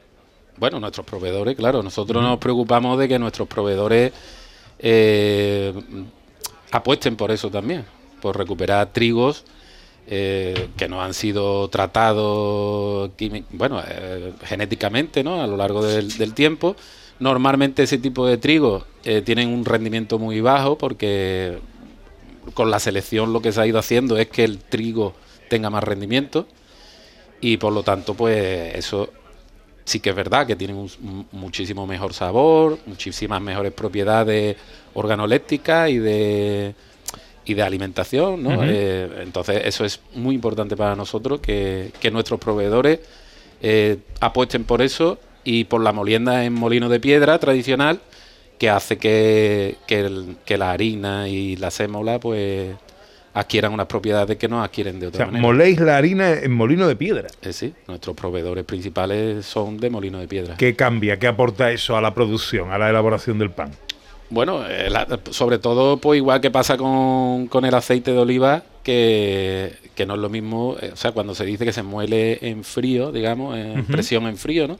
Bueno, 0.57 0.79
nuestros 0.79 1.05
proveedores, 1.05 1.55
claro. 1.55 1.81
Nosotros 1.81 2.21
nos 2.21 2.37
preocupamos 2.39 2.99
de 2.99 3.07
que 3.07 3.17
nuestros 3.17 3.47
proveedores 3.47 4.11
apuesten 6.73 7.15
por 7.15 7.31
eso 7.31 7.49
también, 7.49 7.85
por 8.21 8.37
recuperar 8.37 8.91
trigos 8.91 9.45
eh, 10.05 10.67
que 10.75 10.89
no 10.89 11.01
han 11.01 11.13
sido 11.13 11.69
tratados 11.69 13.11
bueno, 13.51 13.81
eh, 13.87 14.33
genéticamente 14.43 15.23
¿no? 15.23 15.41
a 15.41 15.47
lo 15.47 15.55
largo 15.55 15.81
del, 15.85 16.33
tiempo. 16.33 16.75
Normalmente 17.19 17.83
ese 17.83 17.99
tipo 17.99 18.27
de 18.27 18.37
trigos 18.37 18.83
eh, 19.05 19.21
tienen 19.21 19.47
un 19.47 19.63
rendimiento 19.63 20.19
muy 20.19 20.41
bajo 20.41 20.77
porque 20.77 21.59
con 22.53 22.69
la 22.69 22.79
selección 22.79 23.31
lo 23.31 23.41
que 23.41 23.53
se 23.53 23.61
ha 23.61 23.67
ido 23.67 23.79
haciendo 23.79 24.17
es 24.17 24.27
que 24.27 24.43
el 24.43 24.57
trigo 24.57 25.13
tenga 25.49 25.69
más 25.69 25.85
rendimiento 25.85 26.47
y 27.39 27.55
por 27.55 27.71
lo 27.71 27.83
tanto 27.83 28.13
pues 28.13 28.75
eso 28.75 29.09
sí 29.85 29.99
que 29.99 30.11
es 30.11 30.15
verdad 30.15 30.45
que 30.47 30.55
tienen 30.55 30.75
un, 30.77 30.89
un 31.03 31.27
muchísimo 31.31 31.85
mejor 31.87 32.13
sabor, 32.13 32.79
muchísimas 32.85 33.41
mejores 33.41 33.71
propiedades 33.73 34.55
organolépticas 34.93 35.89
y 35.89 35.97
de 35.99 36.75
y 37.45 37.55
de 37.55 37.61
alimentación, 37.61 38.41
¿no? 38.41 38.61
Eh, 38.63 39.09
entonces 39.21 39.63
eso 39.65 39.83
es 39.83 39.99
muy 40.15 40.33
importante 40.33 40.77
para 40.77 40.95
nosotros 40.95 41.41
que, 41.41 41.91
que 41.99 42.09
nuestros 42.09 42.39
proveedores 42.39 43.01
eh, 43.61 43.97
apuesten 44.21 44.63
por 44.63 44.81
eso 44.81 45.19
y 45.43 45.65
por 45.65 45.81
la 45.81 45.91
molienda 45.91 46.45
en 46.45 46.53
molino 46.53 46.87
de 46.87 47.01
piedra 47.01 47.37
tradicional 47.39 47.99
que 48.57 48.69
hace 48.69 48.97
que, 48.97 49.75
que, 49.87 49.99
el- 49.99 50.37
que 50.45 50.57
la 50.57 50.71
harina 50.71 51.27
y 51.27 51.57
la 51.57 51.69
sémola 51.69 52.17
pues 52.17 52.75
adquieran 53.33 53.73
unas 53.73 53.87
propiedades 53.87 54.37
que 54.37 54.47
no 54.47 54.63
adquieren 54.63 54.99
de 54.99 55.07
O 55.07 55.09
otra 55.09 55.17
sea, 55.19 55.25
manera. 55.27 55.41
moléis 55.41 55.79
la 55.79 55.97
harina 55.97 56.31
en 56.33 56.51
molino 56.53 56.87
de 56.87 56.95
piedra. 56.95 57.27
Eh, 57.41 57.51
sí, 57.53 57.73
nuestros 57.87 58.15
proveedores 58.15 58.63
principales 58.65 59.45
son 59.45 59.77
de 59.77 59.89
molino 59.89 60.19
de 60.19 60.27
piedra. 60.27 60.55
¿Qué 60.57 60.75
cambia? 60.75 61.17
¿Qué 61.17 61.27
aporta 61.27 61.71
eso 61.71 61.97
a 61.97 62.01
la 62.01 62.13
producción, 62.13 62.71
a 62.71 62.77
la 62.77 62.89
elaboración 62.89 63.39
del 63.39 63.49
pan? 63.51 63.71
Bueno, 64.29 64.65
eh, 64.67 64.89
la- 64.89 65.19
sobre 65.31 65.59
todo, 65.59 65.97
pues 65.97 66.17
igual 66.17 66.41
que 66.41 66.49
pasa 66.51 66.77
con, 66.77 67.47
con 67.47 67.65
el 67.65 67.73
aceite 67.73 68.11
de 68.11 68.17
oliva, 68.19 68.63
que, 68.83 69.73
que 69.95 70.05
no 70.05 70.15
es 70.15 70.19
lo 70.19 70.29
mismo, 70.29 70.75
eh, 70.81 70.91
o 70.93 70.95
sea, 70.95 71.11
cuando 71.11 71.35
se 71.35 71.45
dice 71.45 71.65
que 71.65 71.73
se 71.73 71.83
muele 71.83 72.39
en 72.41 72.63
frío, 72.63 73.11
digamos, 73.11 73.57
en 73.57 73.85
presión 73.85 74.25
en 74.27 74.37
frío, 74.37 74.67
¿no? 74.67 74.79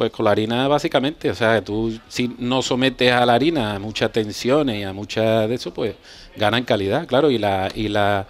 Pues 0.00 0.12
con 0.12 0.24
la 0.24 0.30
harina 0.30 0.66
básicamente, 0.66 1.28
o 1.28 1.34
sea, 1.34 1.62
tú 1.62 1.92
si 2.08 2.34
no 2.38 2.62
sometes 2.62 3.12
a 3.12 3.26
la 3.26 3.34
harina 3.34 3.74
a 3.74 3.78
muchas 3.78 4.10
tensiones 4.10 4.76
y 4.78 4.82
a 4.82 4.94
mucha 4.94 5.46
de 5.46 5.54
eso, 5.56 5.74
pues 5.74 5.94
gana 6.38 6.56
en 6.56 6.64
calidad, 6.64 7.06
claro, 7.06 7.30
y 7.30 7.36
la 7.36 7.68
y 7.74 7.88
la 7.88 8.26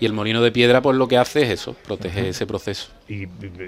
y 0.00 0.04
el 0.04 0.12
molino 0.12 0.42
de 0.42 0.52
piedra 0.52 0.82
pues 0.82 0.98
lo 0.98 1.08
que 1.08 1.16
hace 1.16 1.44
es 1.44 1.48
eso, 1.48 1.72
protege 1.86 2.28
ese 2.28 2.46
proceso. 2.46 2.88
Y, 3.08 3.24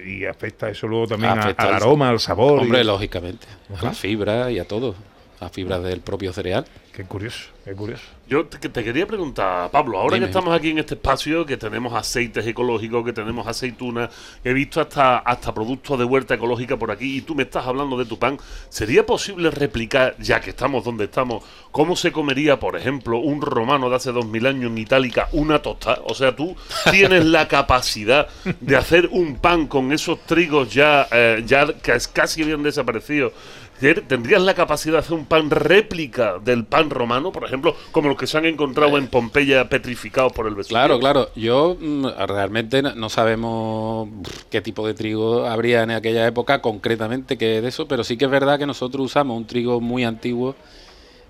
y 0.07 0.27
afecta 0.27 0.69
eso 0.69 0.87
luego 0.87 1.07
también 1.07 1.33
Afecta 1.39 1.63
al 1.63 1.69
al- 1.71 1.75
aroma, 1.77 2.11
al 2.11 2.21
sabor. 2.21 2.59
y- 2.59 2.63
Hombre, 2.65 2.85
lógicamente, 2.85 3.47
a 3.75 3.85
la 3.87 3.93
fibra 3.95 4.51
y 4.51 4.59
a 4.59 4.69
todo. 4.69 4.95
Las 5.41 5.51
fibras 5.51 5.83
del 5.83 6.01
propio 6.01 6.33
cereal. 6.33 6.67
Qué 6.93 7.05
curioso, 7.05 7.49
qué 7.65 7.73
curioso. 7.73 8.03
Yo 8.29 8.47
te, 8.47 8.69
te 8.69 8.85
quería 8.85 9.07
preguntar, 9.07 9.71
Pablo, 9.71 9.99
ahora 9.99 10.15
Dime. 10.15 10.27
que 10.27 10.31
estamos 10.31 10.55
aquí 10.57 10.71
en 10.71 10.79
este 10.79 10.95
espacio, 10.95 11.47
que 11.47 11.57
tenemos 11.57 11.95
aceites 11.95 12.47
ecológicos, 12.47 13.05
que 13.05 13.13
tenemos 13.13 13.47
aceitunas, 13.47 14.11
he 14.45 14.53
visto 14.53 14.81
hasta, 14.81 15.19
hasta 15.19 15.53
productos 15.55 15.99
de 15.99 16.05
huerta 16.05 16.35
ecológica 16.35 16.77
por 16.77 16.91
aquí, 16.91 17.19
y 17.19 17.21
tú 17.23 17.35
me 17.35 17.45
estás 17.45 17.67
hablando 17.67 17.97
de 17.97 18.05
tu 18.05 18.19
pan, 18.19 18.39
¿sería 18.69 19.07
posible 19.07 19.51
replicar, 19.51 20.15
ya 20.19 20.41
que 20.41 20.51
estamos 20.51 20.85
donde 20.85 21.05
estamos, 21.05 21.43
cómo 21.71 21.97
se 21.97 22.13
comería, 22.13 22.61
por 22.61 22.77
ejemplo, 22.77 23.19
un 23.19 23.41
romano 23.41 23.89
de 23.89 23.97
hace 23.97 24.13
dos 24.13 24.27
mil 24.27 24.47
años 24.47 24.71
en 24.71 24.79
Itálica, 24.79 25.29
una 25.33 25.61
tostada? 25.63 26.03
O 26.05 26.15
sea, 26.15 26.37
tú 26.37 26.55
tienes 26.91 27.25
la 27.25 27.49
capacidad 27.49 28.29
de 28.61 28.77
hacer 28.77 29.09
un 29.11 29.37
pan 29.37 29.67
con 29.67 29.93
esos 29.93 30.21
trigos 30.27 30.73
ya, 30.73 31.09
eh, 31.11 31.43
ya 31.47 31.67
que 31.73 31.97
casi 32.13 32.43
habían 32.43 32.63
desaparecido. 32.63 33.33
¿Tendrías 33.81 34.43
la 34.43 34.53
capacidad 34.55 34.95
de 34.95 34.99
hacer 34.99 35.15
un 35.15 35.25
pan 35.25 35.49
réplica 35.51 36.39
del 36.39 36.65
pan 36.67 36.91
romano, 36.91 37.33
por 37.33 37.45
ejemplo, 37.45 37.75
como 37.93 38.09
los 38.09 38.19
que 38.19 38.27
se 38.27 38.37
han 38.37 38.45
encontrado 38.45 38.99
en 38.99 39.07
Pompeya 39.07 39.69
petrificados 39.71 40.33
por 40.33 40.47
el 40.47 40.55
Vesubio? 40.55 40.77
Claro, 40.77 41.01
claro. 41.01 41.31
Yo 41.35 41.77
mm, 41.81 42.07
realmente 42.29 42.83
no- 42.83 43.09
sabemos 43.09 44.09
qué 44.51 44.61
tipo 44.61 44.87
de 44.87 44.93
trigo 44.95 45.47
habría 45.47 45.83
en 45.83 45.93
aquella 45.93 46.27
época 46.27 46.61
concretamente 46.61 47.39
que 47.39 47.63
de 47.63 47.69
eso, 47.69 47.89
pero 47.89 48.05
sí 48.05 48.17
que 48.19 48.27
es 48.27 48.31
verdad 48.31 48.59
que 48.59 48.67
nosotros 48.67 49.07
usamos 49.07 49.37
un 49.37 49.47
trigo 49.47 49.81
muy 49.81 50.05
antiguo 50.05 50.55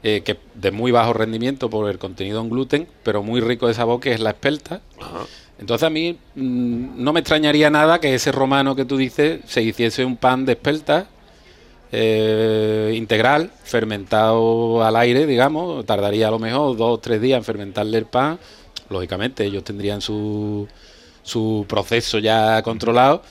eh, 0.02 0.22
que 0.24 0.36
de 0.54 0.70
muy 0.72 0.90
bajo 0.90 1.12
rendimiento 1.12 1.70
por 1.70 1.88
el 1.88 1.98
contenido 1.98 2.40
en 2.40 2.50
gluten, 2.50 2.88
pero 3.04 3.22
muy 3.22 3.40
rico 3.40 3.68
de 3.68 3.74
sabor 3.74 4.00
que 4.00 4.12
es 4.12 4.18
la 4.20 4.30
espelta. 4.30 4.80
Entonces 5.60 5.86
a 5.86 5.90
mí 5.90 6.18
mm, 6.34 7.02
no 7.02 7.12
me 7.12 7.20
extrañaría 7.20 7.70
nada 7.70 8.00
que 8.00 8.14
ese 8.14 8.32
romano 8.32 8.74
que 8.74 8.84
tú 8.84 8.96
dices 8.96 9.40
se 9.46 9.62
hiciese 9.62 10.04
un 10.04 10.16
pan 10.16 10.46
de 10.46 10.52
espelta 10.52 11.06
eh, 11.92 12.92
integral, 12.96 13.50
fermentado 13.64 14.82
al 14.84 14.96
aire, 14.96 15.26
digamos, 15.26 15.84
tardaría 15.86 16.28
a 16.28 16.30
lo 16.30 16.38
mejor 16.38 16.76
dos 16.76 16.94
o 16.94 16.98
tres 16.98 17.20
días 17.20 17.38
en 17.38 17.44
fermentarle 17.44 17.98
el 17.98 18.06
pan. 18.06 18.38
Lógicamente, 18.88 19.44
ellos 19.44 19.64
tendrían 19.64 20.00
su, 20.00 20.68
su 21.22 21.64
proceso 21.68 22.18
ya 22.18 22.62
controlado. 22.62 23.22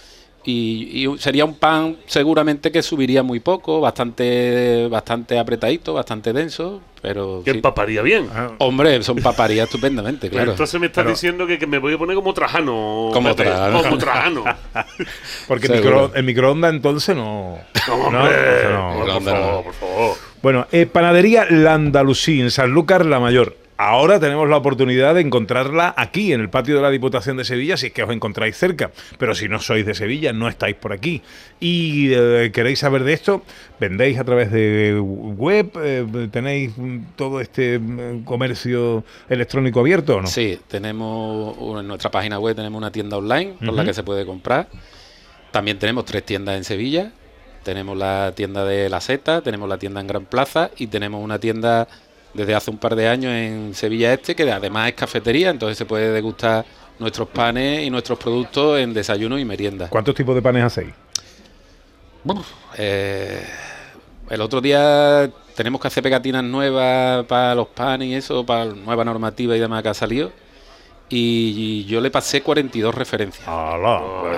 Y, 0.46 1.06
y 1.06 1.18
sería 1.20 1.44
un 1.46 1.56
pan 1.56 1.98
seguramente 2.06 2.72
que 2.72 2.82
subiría 2.82 3.24
muy 3.24 3.40
poco, 3.40 3.82
bastante 3.82 4.88
bastante 4.90 5.38
apretadito, 5.38 5.94
bastante 5.94 6.32
denso, 6.32 6.82
pero... 7.02 7.42
Que 7.44 7.52
sí. 7.52 7.58
empaparía 7.58 8.02
bien. 8.02 8.30
Hombre, 8.60 9.04
son 9.04 9.18
paparía 9.18 9.64
estupendamente, 9.64 10.30
claro. 10.30 10.52
Entonces 10.52 10.80
me 10.80 10.88
estás 10.88 11.04
Pero- 11.04 11.14
diciendo 11.14 11.46
que, 11.46 11.60
que 11.60 11.68
me 11.68 11.78
voy 11.78 11.94
a 11.94 11.98
poner 11.98 12.16
como 12.16 12.34
Trajano. 12.34 13.10
Como 13.14 13.36
Pepe, 13.36 13.50
Trajano. 13.50 13.84
Como 13.84 13.98
Trajano. 13.98 14.44
Porque 15.48 15.68
el, 15.68 15.74
micro, 15.74 16.12
el 16.16 16.24
microondas 16.24 16.74
entonces 16.74 17.16
no. 17.16 17.58
No, 17.88 18.12
no, 18.12 18.20
hombre, 18.20 18.60
eso 18.62 18.70
no. 18.70 18.94
por 18.96 19.24
favor, 19.24 19.64
por 19.66 19.74
favor. 19.74 20.18
Bueno, 20.42 20.68
eh, 20.72 20.86
Panadería 20.86 21.48
La 21.50 21.74
Andalusí 21.74 22.40
en 22.40 22.50
Sanlúcar 22.50 23.06
la 23.06 23.20
Mayor. 23.20 23.56
Ahora 23.82 24.20
tenemos 24.20 24.50
la 24.50 24.58
oportunidad 24.58 25.16
de 25.16 25.22
encontrarla 25.22 25.94
aquí, 25.96 26.34
en 26.34 26.42
el 26.42 26.50
patio 26.50 26.76
de 26.76 26.82
la 26.82 26.90
Diputación 26.90 27.38
de 27.38 27.46
Sevilla, 27.46 27.78
si 27.78 27.88
es 27.88 27.94
que 27.94 28.04
os 28.04 28.10
encontráis 28.12 28.58
cerca. 28.58 28.92
Pero 29.18 29.34
si 29.34 29.48
no 29.48 29.60
sois 29.60 29.86
de 29.86 29.96
Sevilla, 29.96 30.34
no 30.34 30.50
estáis 30.50 30.76
por 30.76 30.92
aquí. 30.92 31.22
Y 31.62 32.12
eh, 32.12 32.52
queréis 32.54 32.80
saber 32.80 33.06
de 33.06 33.14
esto, 33.14 33.42
vendéis 33.80 34.20
a 34.20 34.26
través 34.26 34.52
de 34.52 35.00
web, 35.00 35.72
eh, 35.82 36.28
tenéis 36.30 36.74
todo 37.16 37.40
este 37.40 37.80
mm, 37.80 38.26
comercio 38.26 39.06
electrónico 39.30 39.80
abierto 39.80 40.18
o 40.18 40.22
no? 40.24 40.28
Sí, 40.28 40.60
tenemos 40.68 41.56
en 41.80 41.88
nuestra 41.88 42.12
página 42.12 42.38
web 42.38 42.58
tenemos 42.58 42.78
una 42.78 42.92
tienda 42.92 43.16
online 43.16 43.54
por 43.66 43.76
la 43.76 43.86
que 43.86 43.94
se 43.94 44.04
puede 44.04 44.26
comprar. 44.26 44.68
También 45.52 45.80
tenemos 45.80 46.04
tres 46.04 46.26
tiendas 46.26 46.58
en 46.58 46.66
Sevilla. 46.66 47.14
Tenemos 47.64 47.98
la 47.98 48.34
tienda 48.36 48.66
de 48.66 48.90
La 48.90 49.00
Seta, 49.00 49.42
tenemos 49.42 49.70
la 49.70 49.78
tienda 49.78 50.02
en 50.02 50.08
Gran 50.08 50.26
Plaza 50.26 50.70
y 50.78 50.88
tenemos 50.88 51.24
una 51.24 51.40
tienda 51.40 51.88
desde 52.34 52.56
hace 52.56 52.70
un 52.72 52.78
par 52.78 52.96
de 52.96 53.08
años 53.08 53.32
en 53.34 53.74
Sevilla 53.74 54.14
Este, 54.14 54.36
que 54.36 54.52
además 54.52 54.90
es 54.90 54.94
cafetería, 54.96 55.50
entonces 55.50 55.78
se 55.78 55.86
puede 55.86 56.12
degustar 56.12 56.66
nuestros 57.00 57.28
panes 57.30 57.84
y 57.86 57.90
nuestros 57.90 58.20
productos 58.20 58.80
en 58.80 58.94
desayuno 58.94 59.40
y 59.40 59.46
merienda. 59.46 59.88
¿Cuántos 59.90 60.14
tipos 60.16 60.36
de 60.36 60.42
panes 60.42 60.64
hacéis? 60.64 60.94
Eh, 62.78 63.42
el 64.30 64.42
otro 64.42 64.62
día 64.62 65.30
tenemos 65.56 65.82
que 65.82 65.88
hacer 65.88 66.04
pegatinas 66.04 66.44
nuevas 66.44 67.26
para 67.26 67.56
los 67.56 67.68
panes 67.68 68.08
y 68.10 68.14
eso, 68.16 68.46
para 68.46 68.66
la 68.66 68.74
nueva 68.76 69.04
normativa 69.06 69.56
y 69.56 69.60
demás 69.60 69.82
que 69.84 69.90
ha 69.90 69.94
salido. 69.94 70.32
Y 71.10 71.86
yo 71.86 72.02
le 72.02 72.12
pasé 72.12 72.42
42 72.44 72.94
referencias 72.94 73.48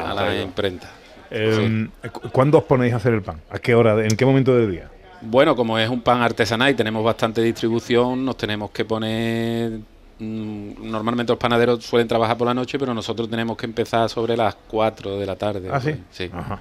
a 0.09 0.13
la 0.13 0.41
imprenta. 0.41 0.89
Eh, 1.29 1.87
cu- 2.11 2.29
¿Cuándo 2.31 2.59
os 2.59 2.63
ponéis 2.63 2.93
a 2.93 2.97
hacer 2.97 3.13
el 3.13 3.21
pan? 3.21 3.41
¿A 3.49 3.59
qué 3.59 3.75
hora? 3.75 4.01
¿En 4.05 4.15
qué 4.15 4.25
momento 4.25 4.55
del 4.55 4.71
día? 4.71 4.89
Bueno, 5.21 5.55
como 5.55 5.77
es 5.77 5.89
un 5.89 6.01
pan 6.01 6.21
artesanal 6.21 6.71
y 6.71 6.73
tenemos 6.75 7.03
bastante 7.03 7.41
distribución, 7.41 8.25
nos 8.25 8.37
tenemos 8.37 8.71
que 8.71 8.85
poner... 8.85 9.79
mm, 10.19 10.89
Normalmente 10.89 11.31
los 11.33 11.39
panaderos 11.39 11.83
suelen 11.85 12.07
trabajar 12.07 12.37
por 12.37 12.47
la 12.47 12.53
noche, 12.53 12.79
pero 12.79 12.93
nosotros 12.93 13.29
tenemos 13.29 13.55
que 13.57 13.65
empezar 13.65 14.09
sobre 14.09 14.35
las 14.35 14.55
4 14.67 15.17
de 15.17 15.25
la 15.25 15.35
tarde. 15.35 15.69
¿Ah, 15.71 15.79
sí? 15.79 15.95
Sí. 16.09 16.29
Ajá. 16.33 16.59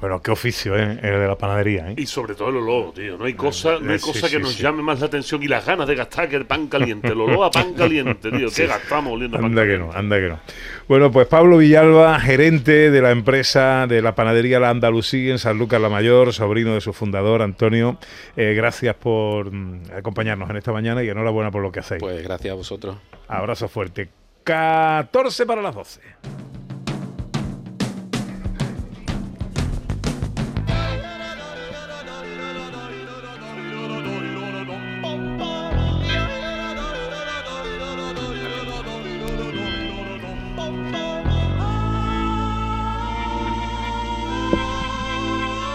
Bueno, 0.00 0.22
qué 0.22 0.30
oficio, 0.30 0.78
¿eh? 0.78 0.98
El 1.02 1.18
de 1.18 1.26
la 1.26 1.36
panadería, 1.36 1.90
¿eh? 1.90 1.94
Y 1.96 2.06
sobre 2.06 2.36
todo 2.36 2.50
el 2.50 2.56
olor, 2.58 2.94
tío. 2.94 3.18
No 3.18 3.24
hay 3.24 3.34
cosa, 3.34 3.78
no 3.80 3.92
hay 3.92 3.98
sí, 3.98 4.06
cosa 4.06 4.28
que 4.28 4.36
sí, 4.36 4.42
nos 4.42 4.52
sí. 4.52 4.62
llame 4.62 4.80
más 4.80 5.00
la 5.00 5.06
atención 5.06 5.42
y 5.42 5.48
las 5.48 5.66
ganas 5.66 5.88
de 5.88 5.96
gastar 5.96 6.28
que 6.28 6.36
el 6.36 6.46
pan 6.46 6.68
caliente. 6.68 7.08
El 7.08 7.20
olor 7.20 7.46
a 7.46 7.50
pan 7.50 7.74
caliente, 7.74 8.30
tío. 8.30 8.48
Sí. 8.58 8.62
¿Qué 8.62 8.68
gastamos 8.68 9.12
oliendo 9.12 9.36
pan 9.36 9.46
Anda 9.46 9.66
que 9.66 9.76
no, 9.78 9.92
anda 9.92 10.16
que 10.16 10.28
no. 10.28 10.40
Bueno, 10.88 11.10
pues 11.10 11.26
Pablo 11.26 11.58
Villalba, 11.58 12.18
gerente 12.20 12.90
de 12.90 13.02
la 13.02 13.10
empresa 13.10 13.86
de 13.88 14.00
la 14.00 14.14
panadería 14.14 14.60
La 14.60 14.70
Andalusí 14.70 15.30
en 15.30 15.38
Sanlúcar 15.38 15.80
la 15.80 15.88
Mayor, 15.88 16.32
sobrino 16.32 16.74
de 16.74 16.80
su 16.80 16.92
fundador, 16.92 17.42
Antonio. 17.42 17.98
eh, 18.36 18.54
gracias 18.54 18.94
por 18.94 19.52
mm, 19.52 19.90
acompañarnos 19.96 20.48
en 20.48 20.56
esta 20.56 20.72
mañana 20.72 21.02
y 21.02 21.08
enhorabuena 21.08 21.50
por 21.50 21.62
lo 21.62 21.72
que 21.72 21.80
hacéis. 21.80 22.00
Pues 22.00 22.22
gracias 22.22 22.52
a 22.52 22.54
vosotros. 22.54 22.96
Abrazo 23.26 23.68
fuerte. 23.68 24.08
14 24.44 25.44
para 25.44 25.60
las 25.60 25.74
12. 25.74 26.00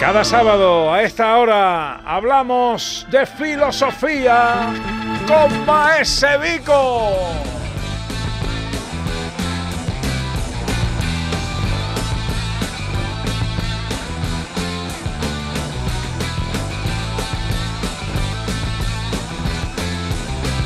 Cada 0.03 0.25
sábado 0.25 0.93
a 0.93 1.01
esta 1.01 1.37
hora 1.37 1.95
hablamos 2.05 3.07
de 3.09 3.25
filosofía 3.25 4.73
con 5.25 5.65
Maese 5.65 6.37
Vico. 6.39 7.13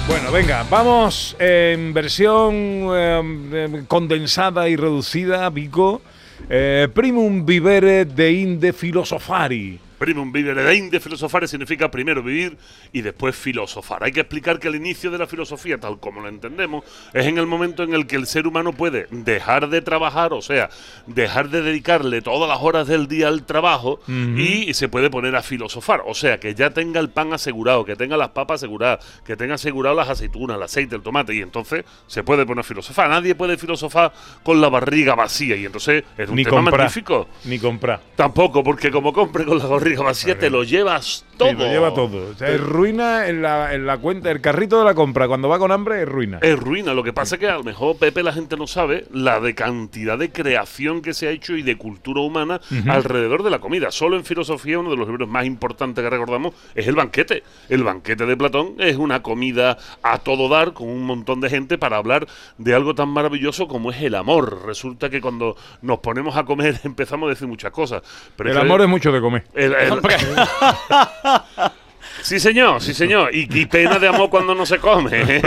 Bueno, 0.08 0.32
venga, 0.32 0.66
vamos 0.68 1.36
en 1.38 1.94
versión 1.94 2.56
eh, 2.56 3.22
eh, 3.54 3.84
condensada 3.88 4.68
y 4.68 4.76
reducida, 4.76 5.48
Vico. 5.52 6.02
Eh, 6.50 6.88
primum 6.94 7.44
vivere 7.46 8.06
de 8.06 8.32
inde 8.32 8.72
filosofari. 8.72 9.80
Primum 9.98 10.32
vivere 10.32 10.64
de 10.64 10.76
inde 10.76 11.00
filosofare 11.00 11.48
significa 11.48 11.90
primero 11.90 12.22
vivir 12.22 12.58
y 12.94 13.02
después 13.02 13.36
filosofar. 13.36 14.04
Hay 14.04 14.12
que 14.12 14.20
explicar 14.20 14.60
que 14.60 14.68
el 14.68 14.76
inicio 14.76 15.10
de 15.10 15.18
la 15.18 15.26
filosofía, 15.28 15.80
tal 15.80 16.00
como 16.00 16.22
lo 16.22 16.28
entendemos, 16.28 16.84
es 17.14 17.26
en 17.26 17.38
el 17.38 17.48
momento 17.48 17.84
en 17.84 17.94
el 17.94 18.06
que 18.06 18.16
el 18.16 18.28
ser 18.28 18.46
humano 18.48 18.74
puede 18.74 19.08
dejar 19.10 19.70
de 19.70 19.82
trabajar, 19.82 20.34
o 20.34 20.42
sea, 20.42 20.70
dejar 21.08 21.50
de 21.50 21.62
dedicarle 21.62 22.22
todas 22.22 22.48
las 22.48 22.60
horas 22.62 22.88
del 22.88 23.08
día 23.08 23.28
al 23.28 23.46
trabajo 23.46 24.00
y 24.08 24.74
se 24.74 24.88
puede 24.88 25.10
poner 25.10 25.36
a 25.36 25.42
filosofar. 25.42 26.04
O 26.06 26.14
sea, 26.14 26.40
que 26.40 26.54
ya 26.54 26.70
tenga 26.70 27.00
el 27.00 27.10
pan 27.10 27.34
asegurado, 27.34 27.84
que 27.86 27.96
tenga 27.96 28.18
las 28.18 28.30
papas 28.30 28.62
aseguradas, 28.62 29.04
que 29.26 29.36
tenga 29.36 29.56
asegurado 29.56 29.96
las 29.96 30.10
aceitunas, 30.10 30.58
el 30.58 30.64
aceite, 30.64 30.96
el 30.96 31.02
tomate, 31.02 31.34
y 31.34 31.42
entonces 31.42 31.86
se 32.06 32.24
puede 32.24 32.46
poner 32.46 32.62
a 32.62 32.64
filosofar. 32.64 33.10
Nadie 33.10 33.34
puede 33.34 33.58
filosofar 33.58 34.14
con 34.44 34.62
la 34.62 34.70
barriga 34.70 35.16
vacía, 35.16 35.56
y 35.56 35.66
entonces 35.66 36.04
es 36.18 36.30
un 36.30 36.36
Ni 36.36 36.44
tema 36.44 36.58
comprar. 36.58 36.80
magnífico. 36.82 37.28
Ni 37.46 37.58
comprar. 37.58 38.00
Tampoco, 38.16 38.64
porque 38.64 38.92
como 38.92 39.12
compre 39.12 39.44
con 39.44 39.58
la 39.58 39.66
barriga 39.66 39.87
vacía, 39.96 40.38
te 40.38 40.50
lo 40.50 40.64
llevas 40.64 41.26
todo. 41.38 41.50
Sí, 41.50 41.56
lo 41.56 41.68
lleva 41.68 41.94
todo. 41.94 42.32
O 42.32 42.34
sea, 42.34 42.50
es 42.50 42.60
ruina 42.60 43.28
en 43.28 43.42
la, 43.42 43.74
en 43.76 43.86
la 43.86 43.98
cuenta, 44.00 44.32
el 44.32 44.42
carrito 44.42 44.80
de 44.80 44.86
la 44.86 44.96
compra. 44.96 45.28
Cuando 45.28 45.48
va 45.48 45.60
con 45.60 45.72
hambre, 45.72 46.02
es 46.02 46.10
ruina. 46.10 46.40
Es 46.42 46.58
ruina. 46.60 46.94
Lo 46.94 47.04
que 47.04 47.14
pasa 47.14 47.36
es 47.36 47.40
que 47.40 47.48
a 47.48 47.56
lo 47.58 47.64
mejor, 47.64 47.98
Pepe, 47.98 48.24
la 48.24 48.34
gente 48.34 48.58
no 48.58 48.66
sabe 48.68 49.06
la 49.12 49.40
de 49.40 49.54
cantidad 49.56 50.18
de 50.18 50.32
creación 50.32 51.02
que 51.02 51.14
se 51.14 51.28
ha 51.28 51.32
hecho 51.32 51.56
y 51.56 51.62
de 51.62 51.78
cultura 51.78 52.22
humana 52.22 52.60
alrededor 52.90 53.44
de 53.44 53.50
la 53.52 53.60
comida. 53.60 53.92
Solo 53.92 54.18
en 54.18 54.26
filosofía, 54.26 54.80
uno 54.80 54.90
de 54.90 54.98
los 54.98 55.08
libros 55.08 55.28
más 55.30 55.46
importantes 55.46 56.04
que 56.04 56.10
recordamos 56.10 56.54
es 56.76 56.88
El 56.88 56.96
banquete. 56.96 57.44
El 57.70 57.84
banquete 57.84 58.26
de 58.26 58.36
Platón 58.36 58.74
es 58.80 58.98
una 58.98 59.22
comida 59.22 59.78
a 60.02 60.18
todo 60.20 60.50
dar 60.50 60.74
con 60.74 60.90
un 60.90 61.04
montón 61.04 61.40
de 61.42 61.50
gente 61.50 61.78
para 61.78 61.98
hablar 61.98 62.28
de 62.58 62.74
algo 62.74 62.96
tan 62.96 63.10
maravilloso 63.10 63.68
como 63.68 63.92
es 63.92 64.02
el 64.02 64.16
amor. 64.16 64.64
Resulta 64.66 65.10
que 65.10 65.22
cuando 65.22 65.56
nos 65.82 66.00
ponemos 66.00 66.36
a 66.36 66.46
comer 66.46 66.80
empezamos 66.84 67.28
a 67.28 67.30
decir 67.30 67.48
muchas 67.48 67.72
cosas. 67.72 68.02
Pero 68.36 68.50
el 68.52 68.58
es 68.58 68.64
amor 68.64 68.82
es 68.82 68.88
mucho 68.88 69.12
de 69.12 69.22
comer. 69.22 69.44
el- 69.54 69.74
Sí, 72.22 72.40
señor, 72.40 72.82
sí, 72.82 72.94
señor. 72.94 73.34
Y, 73.34 73.48
y 73.58 73.66
pena 73.68 74.00
de 74.00 74.08
amor 74.08 74.30
cuando 74.30 74.56
no 74.56 74.66
se 74.66 74.80
come. 74.80 75.12
¿eh? 75.14 75.42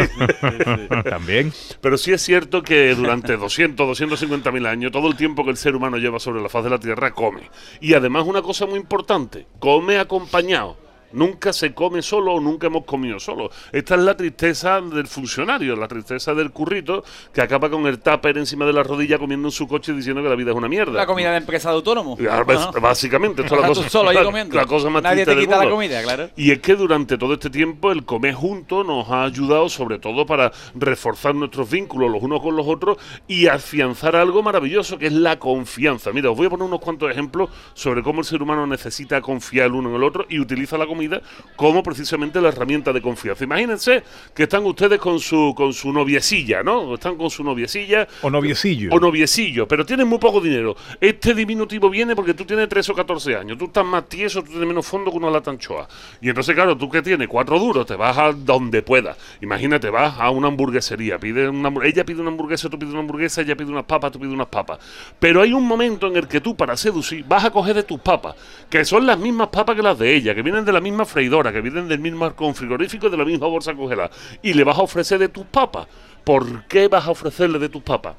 También. 1.04 1.52
Pero 1.80 1.98
sí 1.98 2.12
es 2.12 2.22
cierto 2.22 2.62
que 2.62 2.94
durante 2.94 3.36
200, 3.36 3.86
250 3.86 4.50
mil 4.50 4.66
años, 4.66 4.92
todo 4.92 5.08
el 5.08 5.16
tiempo 5.16 5.44
que 5.44 5.50
el 5.50 5.56
ser 5.56 5.74
humano 5.74 5.98
lleva 5.98 6.18
sobre 6.18 6.40
la 6.40 6.48
faz 6.48 6.64
de 6.64 6.70
la 6.70 6.78
Tierra, 6.78 7.12
come. 7.12 7.50
Y 7.80 7.94
además 7.94 8.24
una 8.26 8.42
cosa 8.42 8.66
muy 8.66 8.78
importante, 8.78 9.46
come 9.58 9.98
acompañado. 9.98 10.76
Nunca 11.12 11.52
se 11.52 11.74
come 11.74 12.02
solo 12.02 12.34
o 12.34 12.40
nunca 12.40 12.66
hemos 12.68 12.84
comido 12.84 13.18
solo. 13.18 13.50
Esta 13.72 13.94
es 13.96 14.00
la 14.02 14.16
tristeza 14.16 14.80
del 14.80 15.06
funcionario, 15.06 15.74
la 15.76 15.88
tristeza 15.88 16.34
del 16.34 16.50
currito 16.50 17.02
que 17.32 17.40
acaba 17.42 17.68
con 17.70 17.86
el 17.86 17.98
tupper 17.98 18.38
encima 18.38 18.64
de 18.64 18.72
la 18.72 18.82
rodilla 18.82 19.18
comiendo 19.18 19.48
en 19.48 19.52
su 19.52 19.66
coche 19.66 19.92
diciendo 19.92 20.22
que 20.22 20.28
la 20.28 20.34
vida 20.36 20.50
es 20.52 20.56
una 20.56 20.68
mierda. 20.68 20.92
La 20.92 21.06
comida 21.06 21.30
de 21.32 21.38
empresa 21.38 21.70
de 21.70 21.76
autónomo. 21.76 22.16
Bas- 22.16 22.68
Ajá. 22.68 22.80
Básicamente, 22.80 23.42
esto 23.42 23.54
es 23.56 23.60
la 23.60 23.66
cosa, 23.74 23.88
solo 23.88 24.10
ahí 24.10 24.16
la- 24.18 24.24
comiendo. 24.24 24.56
la 24.56 24.66
cosa 24.66 24.88
más 24.90 25.02
Nadie 25.02 25.24
triste 25.24 25.30
te 25.32 25.36
del 25.36 25.46
quita 25.46 25.64
la 25.64 25.70
comida, 25.70 26.02
claro. 26.02 26.30
Y 26.36 26.50
es 26.52 26.58
que 26.60 26.74
durante 26.76 27.18
todo 27.18 27.34
este 27.34 27.50
tiempo 27.50 27.90
el 27.92 28.04
comer 28.04 28.34
juntos 28.34 28.86
nos 28.86 29.08
ha 29.10 29.24
ayudado 29.24 29.68
sobre 29.68 29.98
todo 29.98 30.26
para 30.26 30.52
reforzar 30.74 31.34
nuestros 31.34 31.70
vínculos 31.70 32.10
los 32.10 32.22
unos 32.22 32.40
con 32.40 32.56
los 32.56 32.66
otros 32.66 32.98
y 33.26 33.46
afianzar 33.46 34.16
algo 34.16 34.42
maravilloso 34.42 34.98
que 34.98 35.06
es 35.06 35.12
la 35.12 35.38
confianza. 35.38 36.12
Mira, 36.12 36.30
os 36.30 36.36
voy 36.36 36.46
a 36.46 36.50
poner 36.50 36.66
unos 36.66 36.80
cuantos 36.80 37.10
ejemplos 37.10 37.50
sobre 37.74 38.02
cómo 38.02 38.20
el 38.20 38.26
ser 38.26 38.42
humano 38.42 38.66
necesita 38.66 39.20
confiar 39.20 39.66
el 39.66 39.72
uno 39.74 39.90
en 39.90 39.96
el 39.96 40.02
otro 40.04 40.26
y 40.28 40.38
utiliza 40.38 40.78
la 40.78 40.86
comida 41.00 41.22
como 41.56 41.82
precisamente 41.82 42.40
la 42.40 42.48
herramienta 42.48 42.92
de 42.92 43.00
confianza. 43.00 43.44
Imagínense 43.44 44.02
que 44.34 44.42
están 44.42 44.64
ustedes 44.64 44.98
con 44.98 45.18
su 45.18 45.54
con 45.56 45.72
su 45.72 45.92
noviecilla, 45.92 46.62
¿no? 46.62 46.94
Están 46.94 47.16
con 47.16 47.30
su 47.30 47.42
noviecilla 47.42 48.06
O 48.22 48.30
noviecillo. 48.30 48.90
o 48.92 49.00
noviecillo, 49.00 49.66
pero 49.66 49.84
tienes 49.86 50.06
muy 50.06 50.18
poco 50.18 50.40
dinero. 50.40 50.76
Este 51.00 51.34
diminutivo 51.34 51.88
viene 51.88 52.14
porque 52.14 52.34
tú 52.34 52.44
tienes 52.44 52.68
13 52.68 52.92
o 52.92 52.94
14 52.94 53.36
años, 53.36 53.56
tú 53.58 53.66
estás 53.66 53.84
más 53.84 54.08
tieso, 54.08 54.42
tú 54.42 54.50
tienes 54.50 54.68
menos 54.68 54.86
fondo 54.86 55.10
que 55.10 55.16
una 55.16 55.30
lata 55.30 55.50
anchoa. 55.50 55.88
Y 56.20 56.28
entonces, 56.28 56.54
claro, 56.54 56.76
tú 56.76 56.90
que 56.90 57.00
tienes 57.02 57.28
cuatro 57.28 57.58
duros, 57.58 57.86
te 57.86 57.96
vas 57.96 58.16
a 58.18 58.32
donde 58.32 58.82
puedas. 58.82 59.16
Imagínate, 59.40 59.88
vas 59.90 60.18
a 60.18 60.30
una 60.30 60.48
hamburguesería, 60.48 61.18
pide 61.18 61.48
una, 61.48 61.72
ella 61.84 62.04
pide 62.04 62.20
una 62.20 62.30
hamburguesa, 62.30 62.68
tú 62.68 62.78
pides 62.78 62.92
una 62.92 63.00
hamburguesa, 63.00 63.40
ella 63.40 63.56
pide 63.56 63.70
unas 63.70 63.84
papas, 63.84 64.12
tú 64.12 64.18
pides 64.18 64.32
unas 64.34 64.48
papas. 64.48 64.78
Pero 65.18 65.40
hay 65.40 65.52
un 65.52 65.64
momento 65.66 66.08
en 66.08 66.16
el 66.16 66.28
que 66.28 66.40
tú, 66.40 66.54
para 66.56 66.76
seducir, 66.76 67.24
vas 67.26 67.44
a 67.44 67.50
coger 67.50 67.76
de 67.76 67.82
tus 67.84 68.00
papas, 68.00 68.34
que 68.68 68.84
son 68.84 69.06
las 69.06 69.18
mismas 69.18 69.48
papas 69.48 69.76
que 69.76 69.82
las 69.82 69.98
de 69.98 70.14
ella, 70.14 70.34
que 70.34 70.42
vienen 70.42 70.64
de 70.64 70.72
la 70.72 70.80
misma 70.80 70.89
freidora, 71.04 71.52
que 71.52 71.60
vienen 71.60 71.88
del 71.88 72.00
mismo 72.00 72.24
arcón 72.24 72.54
frigorífico, 72.54 73.08
de 73.08 73.16
la 73.16 73.24
misma 73.24 73.46
bolsa 73.46 73.74
congelada, 73.74 74.10
y 74.42 74.52
le 74.54 74.64
vas 74.64 74.78
a 74.78 74.82
ofrecer 74.82 75.18
de 75.18 75.28
tus 75.28 75.46
papas. 75.46 75.86
¿Por 76.24 76.64
qué 76.66 76.88
vas 76.88 77.06
a 77.06 77.10
ofrecerle 77.10 77.58
de 77.58 77.68
tus 77.68 77.82
papas? 77.82 78.14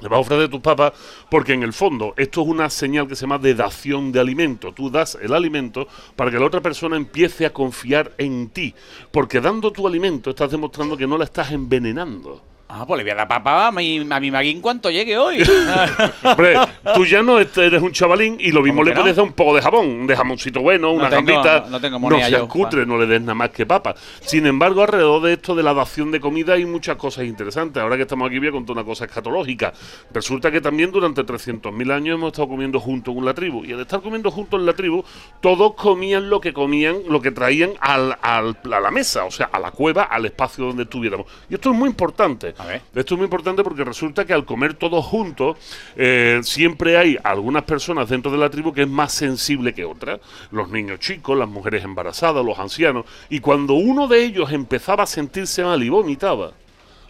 Le 0.00 0.08
vas 0.08 0.16
a 0.16 0.20
ofrecer 0.20 0.42
de 0.44 0.48
tus 0.48 0.60
papas 0.60 0.92
porque 1.30 1.52
en 1.52 1.62
el 1.62 1.72
fondo 1.72 2.14
esto 2.16 2.42
es 2.42 2.48
una 2.48 2.70
señal 2.70 3.06
que 3.06 3.14
se 3.14 3.22
llama 3.22 3.38
de 3.38 3.54
dación 3.54 4.12
de 4.12 4.20
alimento. 4.20 4.72
Tú 4.72 4.90
das 4.90 5.18
el 5.20 5.34
alimento 5.34 5.88
para 6.16 6.30
que 6.30 6.38
la 6.38 6.46
otra 6.46 6.60
persona 6.60 6.96
empiece 6.96 7.44
a 7.44 7.52
confiar 7.52 8.12
en 8.16 8.48
ti. 8.48 8.74
Porque 9.10 9.40
dando 9.40 9.70
tu 9.72 9.86
alimento 9.86 10.30
estás 10.30 10.50
demostrando 10.50 10.96
que 10.96 11.06
no 11.06 11.18
la 11.18 11.24
estás 11.24 11.52
envenenando. 11.52 12.49
Ah, 12.72 12.84
pues 12.86 12.98
le 12.98 13.04
voy 13.04 13.10
a 13.10 13.14
dar 13.16 13.28
papá 13.28 13.66
a 13.66 13.72
mi, 13.72 14.06
a 14.08 14.20
mi 14.20 14.30
Magui 14.30 14.50
en 14.50 14.60
cuanto 14.60 14.90
llegue 14.90 15.18
hoy. 15.18 15.42
Hombre, 16.22 16.56
tú 16.94 17.04
ya 17.04 17.22
no 17.22 17.38
eres 17.40 17.82
un 17.82 17.92
chavalín 17.92 18.36
y 18.38 18.52
lo 18.52 18.62
mismo 18.62 18.80
¿Cómo 18.80 18.84
le 18.88 18.94
no? 18.94 19.00
puedes 19.02 19.16
dar 19.16 19.24
un 19.24 19.32
poco 19.32 19.56
de 19.56 19.62
jabón, 19.62 20.06
de 20.06 20.16
jamoncito 20.16 20.60
bueno, 20.60 20.92
una 20.92 21.10
tengo- 21.10 21.26
gambita. 21.32 21.60
no- 21.60 21.70
no 21.70 21.80
tengo 21.80 21.98
moneda 21.98 22.26
seas 22.28 22.40
yo, 22.42 22.48
cutre, 22.48 22.86
no 22.86 22.96
le 22.98 23.06
des 23.06 23.20
nada 23.20 23.34
más 23.34 23.50
que 23.50 23.66
papa. 23.66 23.94
Sin 24.20 24.46
embargo, 24.46 24.82
alrededor 24.82 25.22
de 25.22 25.32
esto 25.32 25.54
de 25.54 25.62
la 25.62 25.74
dación 25.74 26.10
de 26.12 26.20
comida 26.20 26.54
hay 26.54 26.64
muchas 26.64 26.96
cosas 26.96 27.24
interesantes. 27.24 27.82
Ahora 27.82 27.96
que 27.96 28.02
estamos 28.02 28.28
aquí 28.28 28.38
voy 28.38 28.48
a 28.48 28.52
contar 28.52 28.76
una 28.76 28.84
cosa 28.84 29.04
escatológica. 29.04 29.72
Resulta 30.12 30.50
que 30.50 30.60
también 30.60 30.92
durante 30.92 31.22
300.000 31.24 31.92
años 31.92 32.14
hemos 32.14 32.28
estado 32.32 32.48
comiendo 32.48 32.78
juntos 32.78 33.14
en 33.16 33.24
la 33.24 33.34
tribu. 33.34 33.64
Y 33.64 33.72
al 33.72 33.80
estar 33.80 34.00
comiendo 34.00 34.30
juntos 34.30 34.60
en 34.60 34.66
la 34.66 34.74
tribu, 34.74 35.04
todos 35.40 35.74
comían 35.74 36.30
lo 36.30 36.40
que 36.40 36.52
comían, 36.52 36.98
lo 37.08 37.20
que 37.20 37.30
traían 37.32 37.70
al, 37.80 38.16
al- 38.22 38.56
a 38.72 38.80
la 38.80 38.90
mesa, 38.90 39.24
o 39.24 39.30
sea, 39.30 39.48
a 39.52 39.58
la 39.58 39.70
cueva, 39.72 40.04
al 40.04 40.24
espacio 40.26 40.66
donde 40.66 40.84
estuviéramos. 40.84 41.26
Y 41.48 41.54
esto 41.54 41.70
es 41.72 41.76
muy 41.76 41.88
importante. 41.88 42.54
Esto 42.94 43.14
es 43.14 43.18
muy 43.18 43.24
importante 43.24 43.62
porque 43.62 43.84
resulta 43.84 44.24
que 44.24 44.32
al 44.32 44.44
comer 44.44 44.74
todos 44.74 45.04
juntos, 45.04 45.56
eh, 45.96 46.40
siempre 46.42 46.96
hay 46.96 47.18
algunas 47.22 47.64
personas 47.64 48.08
dentro 48.08 48.30
de 48.30 48.38
la 48.38 48.50
tribu 48.50 48.72
que 48.72 48.82
es 48.82 48.88
más 48.88 49.12
sensible 49.12 49.74
que 49.74 49.84
otras. 49.84 50.20
Los 50.50 50.70
niños 50.70 51.00
chicos, 51.00 51.36
las 51.38 51.48
mujeres 51.48 51.84
embarazadas, 51.84 52.44
los 52.44 52.58
ancianos. 52.58 53.04
Y 53.28 53.40
cuando 53.40 53.74
uno 53.74 54.08
de 54.08 54.24
ellos 54.24 54.52
empezaba 54.52 55.04
a 55.04 55.06
sentirse 55.06 55.64
mal 55.64 55.82
y 55.82 55.88
vomitaba, 55.88 56.52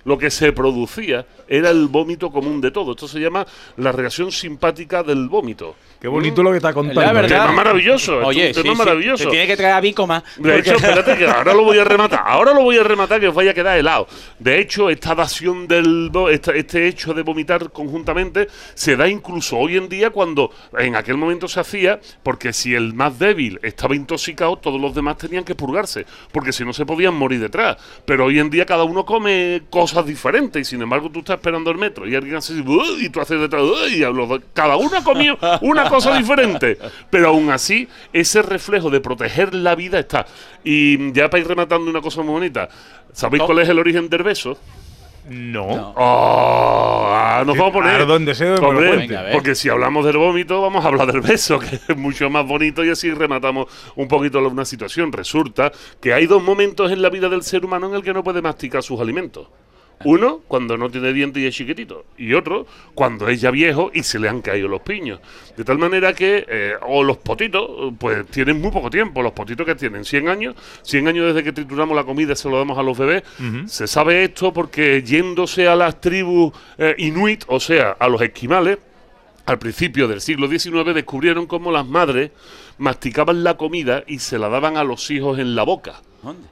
lo 0.04 0.16
que 0.18 0.30
se 0.30 0.52
producía 0.52 1.26
era 1.48 1.70
el 1.70 1.88
vómito 1.88 2.30
común 2.30 2.60
de 2.60 2.70
todo. 2.70 2.92
Esto 2.92 3.08
se 3.08 3.18
llama 3.20 3.46
la 3.76 3.92
reacción 3.92 4.30
simpática 4.32 5.02
del 5.02 5.28
vómito. 5.28 5.74
Qué 6.00 6.08
bonito 6.08 6.42
lo 6.42 6.50
que 6.50 6.56
está 6.56 6.72
contando. 6.72 7.00
La 7.00 7.12
verdad. 7.12 7.42
Tema 7.42 7.52
maravilloso. 7.52 8.18
Oye, 8.24 8.50
es 8.50 8.56
un 8.56 8.62
tema 8.62 8.74
sí, 8.74 8.80
sí, 8.80 8.84
maravilloso. 8.86 9.24
Te 9.24 9.30
tiene 9.30 9.46
que 9.46 9.56
traer 9.56 9.74
a 9.74 9.80
Bicoma. 9.80 10.24
De 10.38 10.58
hecho, 10.58 10.74
espérate 10.74 11.16
que 11.18 11.26
ahora 11.26 11.52
lo 11.52 11.64
voy 11.64 11.78
a 11.78 11.84
rematar. 11.84 12.22
Ahora 12.24 12.54
lo 12.54 12.62
voy 12.62 12.78
a 12.78 12.82
rematar 12.82 13.20
que 13.20 13.28
os 13.28 13.34
vaya 13.34 13.50
a 13.50 13.54
quedar 13.54 13.76
helado. 13.76 14.06
De 14.38 14.58
hecho, 14.60 14.88
esta 14.88 15.14
dación 15.14 15.66
del 15.68 16.10
esta- 16.30 16.52
este 16.54 16.86
hecho 16.88 17.12
de 17.12 17.22
vomitar 17.22 17.70
conjuntamente 17.70 18.48
se 18.74 18.96
da 18.96 19.08
incluso 19.08 19.58
hoy 19.58 19.76
en 19.76 19.88
día 19.88 20.10
cuando 20.10 20.50
en 20.78 20.96
aquel 20.96 21.16
momento 21.18 21.48
se 21.48 21.60
hacía 21.60 22.00
porque 22.22 22.52
si 22.52 22.74
el 22.74 22.94
más 22.94 23.18
débil 23.18 23.58
estaba 23.62 23.94
intoxicado, 23.94 24.56
todos 24.56 24.80
los 24.80 24.94
demás 24.94 25.18
tenían 25.18 25.44
que 25.44 25.54
purgarse, 25.54 26.06
porque 26.32 26.52
si 26.52 26.64
no 26.64 26.72
se 26.72 26.86
podían 26.86 27.14
morir 27.14 27.40
detrás. 27.40 27.76
Pero 28.06 28.24
hoy 28.26 28.38
en 28.38 28.48
día 28.48 28.64
cada 28.64 28.84
uno 28.84 29.04
come 29.04 29.62
cosas 29.68 29.89
diferentes 30.06 30.62
y 30.62 30.64
sin 30.64 30.80
embargo 30.82 31.10
tú 31.10 31.18
estás 31.20 31.36
esperando 31.36 31.70
el 31.70 31.78
metro 31.78 32.06
y 32.08 32.14
alguien 32.14 32.36
hace 32.36 32.52
así, 32.54 32.64
y 33.04 33.08
tú 33.08 33.20
haces 33.20 33.40
detrás, 33.40 33.62
y 33.90 33.98
los 34.00 34.40
cada 34.52 34.76
uno 34.76 34.96
ha 34.96 35.04
comido 35.04 35.36
una 35.60 35.88
cosa 35.88 36.16
diferente. 36.16 36.78
Pero 37.10 37.28
aún 37.28 37.50
así, 37.50 37.88
ese 38.12 38.42
reflejo 38.42 38.90
de 38.90 39.00
proteger 39.00 39.54
la 39.54 39.74
vida 39.74 39.98
está. 39.98 40.26
Y 40.64 41.12
ya 41.12 41.28
para 41.28 41.40
ir 41.42 41.48
rematando 41.48 41.90
una 41.90 42.00
cosa 42.00 42.22
muy 42.22 42.32
bonita, 42.34 42.68
¿sabéis 43.12 43.42
cuál 43.44 43.58
es 43.60 43.68
el 43.68 43.78
origen 43.78 44.08
del 44.08 44.22
beso? 44.22 44.56
No. 45.28 45.92
Oh, 45.96 47.10
ah, 47.12 47.44
nos 47.46 47.56
vamos 47.56 47.70
a 47.70 47.72
poner. 47.74 47.94
Ardo 48.00 48.16
en 48.16 48.24
deseo 48.24 48.54
Hombre. 48.56 48.96
Venga, 48.96 49.26
porque 49.32 49.54
si 49.54 49.68
hablamos 49.68 50.04
del 50.04 50.16
vómito, 50.16 50.62
vamos 50.62 50.82
a 50.84 50.88
hablar 50.88 51.12
del 51.12 51.20
beso, 51.20 51.58
que 51.58 51.78
es 51.88 51.96
mucho 51.96 52.30
más 52.30 52.46
bonito 52.46 52.82
y 52.84 52.88
así 52.90 53.10
rematamos 53.12 53.66
un 53.96 54.08
poquito 54.08 54.40
la- 54.40 54.48
una 54.48 54.64
situación. 54.64 55.12
Resulta 55.12 55.70
que 56.00 56.14
hay 56.14 56.26
dos 56.26 56.42
momentos 56.42 56.90
en 56.90 57.02
la 57.02 57.10
vida 57.10 57.28
del 57.28 57.42
ser 57.42 57.64
humano 57.64 57.88
en 57.88 57.94
el 57.96 58.02
que 58.02 58.14
no 58.14 58.24
puede 58.24 58.40
masticar 58.42 58.82
sus 58.82 58.98
alimentos. 58.98 59.46
Uno, 60.04 60.40
cuando 60.48 60.78
no 60.78 60.88
tiene 60.88 61.12
dientes 61.12 61.42
y 61.42 61.46
es 61.46 61.54
chiquitito. 61.54 62.06
Y 62.16 62.32
otro, 62.32 62.66
cuando 62.94 63.28
es 63.28 63.38
ya 63.40 63.50
viejo 63.50 63.90
y 63.92 64.02
se 64.02 64.18
le 64.18 64.30
han 64.30 64.40
caído 64.40 64.66
los 64.66 64.80
piños. 64.80 65.20
De 65.58 65.62
tal 65.62 65.76
manera 65.76 66.14
que, 66.14 66.46
eh, 66.48 66.72
o 66.86 67.02
los 67.02 67.18
potitos, 67.18 67.92
pues 67.98 68.26
tienen 68.28 68.62
muy 68.62 68.70
poco 68.70 68.88
tiempo. 68.88 69.20
Los 69.20 69.32
potitos 69.32 69.66
que 69.66 69.74
tienen 69.74 70.06
100 70.06 70.28
años, 70.28 70.54
100 70.82 71.08
años 71.08 71.26
desde 71.26 71.44
que 71.44 71.52
trituramos 71.52 71.94
la 71.94 72.04
comida 72.04 72.32
y 72.32 72.36
se 72.36 72.48
lo 72.48 72.56
damos 72.56 72.78
a 72.78 72.82
los 72.82 72.96
bebés. 72.96 73.24
Se 73.66 73.86
sabe 73.86 74.24
esto 74.24 74.54
porque 74.54 75.02
yéndose 75.02 75.68
a 75.68 75.76
las 75.76 76.00
tribus 76.00 76.54
eh, 76.78 76.94
inuit, 76.96 77.44
o 77.48 77.60
sea, 77.60 77.90
a 77.98 78.08
los 78.08 78.22
esquimales, 78.22 78.78
al 79.44 79.58
principio 79.58 80.08
del 80.08 80.22
siglo 80.22 80.48
XIX 80.48 80.94
descubrieron 80.94 81.46
cómo 81.46 81.72
las 81.72 81.86
madres 81.86 82.30
masticaban 82.78 83.44
la 83.44 83.58
comida 83.58 84.04
y 84.06 84.20
se 84.20 84.38
la 84.38 84.48
daban 84.48 84.78
a 84.78 84.84
los 84.84 85.10
hijos 85.10 85.38
en 85.38 85.54
la 85.54 85.62
boca. 85.62 86.00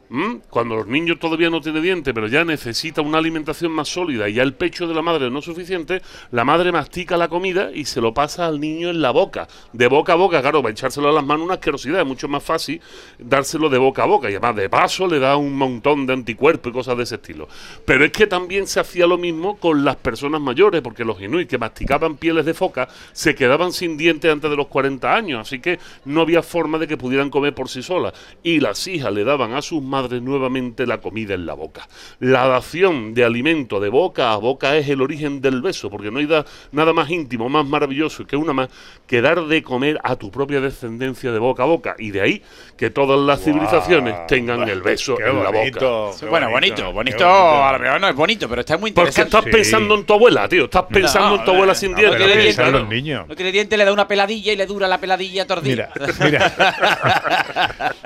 ¿Mm? 0.08 0.36
Cuando 0.48 0.76
los 0.76 0.86
niños 0.86 1.18
todavía 1.18 1.50
no 1.50 1.60
tienen 1.60 1.82
dientes, 1.82 2.14
pero 2.14 2.26
ya 2.26 2.44
necesita 2.44 3.02
una 3.02 3.18
alimentación 3.18 3.70
más 3.72 3.88
sólida 3.88 4.28
y 4.28 4.34
ya 4.34 4.42
el 4.42 4.54
pecho 4.54 4.86
de 4.86 4.94
la 4.94 5.02
madre 5.02 5.30
no 5.30 5.40
es 5.40 5.44
suficiente, 5.44 6.00
la 6.30 6.44
madre 6.44 6.72
mastica 6.72 7.16
la 7.16 7.28
comida 7.28 7.70
y 7.72 7.84
se 7.84 8.00
lo 8.00 8.14
pasa 8.14 8.46
al 8.46 8.60
niño 8.60 8.88
en 8.88 9.02
la 9.02 9.10
boca. 9.10 9.46
De 9.72 9.86
boca 9.86 10.14
a 10.14 10.16
boca, 10.16 10.40
claro, 10.40 10.62
va 10.62 10.70
a 10.70 10.72
echárselo 10.72 11.10
a 11.10 11.12
las 11.12 11.24
manos 11.24 11.44
una 11.44 11.54
asquerosidad, 11.54 12.00
es 12.00 12.06
mucho 12.06 12.28
más 12.28 12.42
fácil 12.42 12.80
dárselo 13.18 13.68
de 13.68 13.78
boca 13.78 14.04
a 14.04 14.06
boca 14.06 14.30
y 14.30 14.34
además 14.34 14.56
de 14.56 14.70
paso 14.70 15.06
le 15.06 15.18
da 15.18 15.36
un 15.36 15.54
montón 15.54 16.06
de 16.06 16.14
anticuerpos 16.14 16.70
y 16.70 16.72
cosas 16.72 16.96
de 16.96 17.02
ese 17.02 17.16
estilo. 17.16 17.48
Pero 17.84 18.04
es 18.04 18.12
que 18.12 18.26
también 18.26 18.66
se 18.66 18.80
hacía 18.80 19.06
lo 19.06 19.18
mismo 19.18 19.58
con 19.58 19.84
las 19.84 19.96
personas 19.96 20.40
mayores, 20.40 20.80
porque 20.80 21.04
los 21.04 21.20
inuit 21.20 21.48
que 21.48 21.58
masticaban 21.58 22.16
pieles 22.16 22.46
de 22.46 22.54
foca 22.54 22.88
se 23.12 23.34
quedaban 23.34 23.72
sin 23.72 23.96
dientes 23.98 24.32
antes 24.32 24.50
de 24.50 24.56
los 24.56 24.68
40 24.68 25.14
años, 25.14 25.40
así 25.40 25.60
que 25.60 25.78
no 26.06 26.22
había 26.22 26.42
forma 26.42 26.78
de 26.78 26.86
que 26.86 26.96
pudieran 26.96 27.30
comer 27.30 27.54
por 27.54 27.68
sí 27.68 27.82
solas. 27.82 28.14
Y 28.42 28.60
las 28.60 28.86
hijas 28.86 29.12
le 29.12 29.24
daban 29.24 29.54
a 29.54 29.57
sus 29.62 29.82
madres 29.82 30.22
nuevamente 30.22 30.86
la 30.86 30.98
comida 30.98 31.34
en 31.34 31.46
la 31.46 31.54
boca. 31.54 31.88
La 32.20 32.46
dación 32.46 33.14
de 33.14 33.24
alimento 33.24 33.80
de 33.80 33.88
boca 33.88 34.32
a 34.32 34.36
boca 34.36 34.76
es 34.76 34.88
el 34.88 35.00
origen 35.02 35.40
del 35.40 35.62
beso, 35.62 35.90
porque 35.90 36.10
no 36.10 36.18
hay 36.18 36.26
da- 36.26 36.44
nada 36.72 36.92
más 36.92 37.10
íntimo, 37.10 37.48
más 37.48 37.66
maravilloso 37.66 38.26
que 38.26 38.36
una 38.36 38.52
más 38.52 38.68
que 39.06 39.20
dar 39.22 39.42
de 39.46 39.62
comer 39.62 39.98
a 40.02 40.16
tu 40.16 40.30
propia 40.30 40.60
descendencia 40.60 41.32
de 41.32 41.38
boca 41.38 41.62
a 41.62 41.66
boca. 41.66 41.94
Y 41.98 42.10
de 42.10 42.20
ahí 42.20 42.42
que 42.76 42.90
todas 42.90 43.18
las 43.18 43.40
civilizaciones 43.42 44.26
tengan 44.26 44.68
el 44.68 44.82
beso 44.82 45.16
qué 45.16 45.24
en 45.24 45.42
la 45.42 45.50
boca. 45.50 46.28
Bueno, 46.28 46.50
bonito, 46.50 46.92
bonito, 46.92 46.92
bonito, 46.92 46.92
bonito. 46.92 47.26
a 47.64 47.72
lo 47.72 47.78
mejor 47.78 48.00
no 48.00 48.08
es 48.08 48.14
bonito, 48.16 48.48
pero 48.48 48.60
está 48.60 48.76
muy 48.76 48.92
Porque 48.92 49.10
interesante. 49.10 49.38
estás 49.38 49.52
pensando 49.52 49.94
en 49.94 50.04
tu 50.04 50.14
abuela, 50.14 50.48
tío. 50.48 50.64
Estás 50.64 50.84
pensando 50.84 51.36
en 51.36 51.44
tu 51.44 51.50
abuela 51.52 51.74
sin 51.74 51.92
no, 51.92 51.98
dientes. 51.98 52.20
no 52.20 52.26
tiene 52.26 52.42
dientes, 52.42 52.64
¿no? 52.72 52.78
los 52.78 52.88
niños. 52.88 53.28
No 53.28 53.34
tiene 53.36 53.52
dientes, 53.52 53.78
le 53.78 53.84
da 53.84 53.92
una 53.92 54.06
peladilla 54.08 54.52
y 54.52 54.56
le 54.56 54.66
dura 54.66 54.86
la 54.88 54.98
peladilla 54.98 55.46
todo 55.46 55.60
el 55.60 55.64
día. 55.64 55.90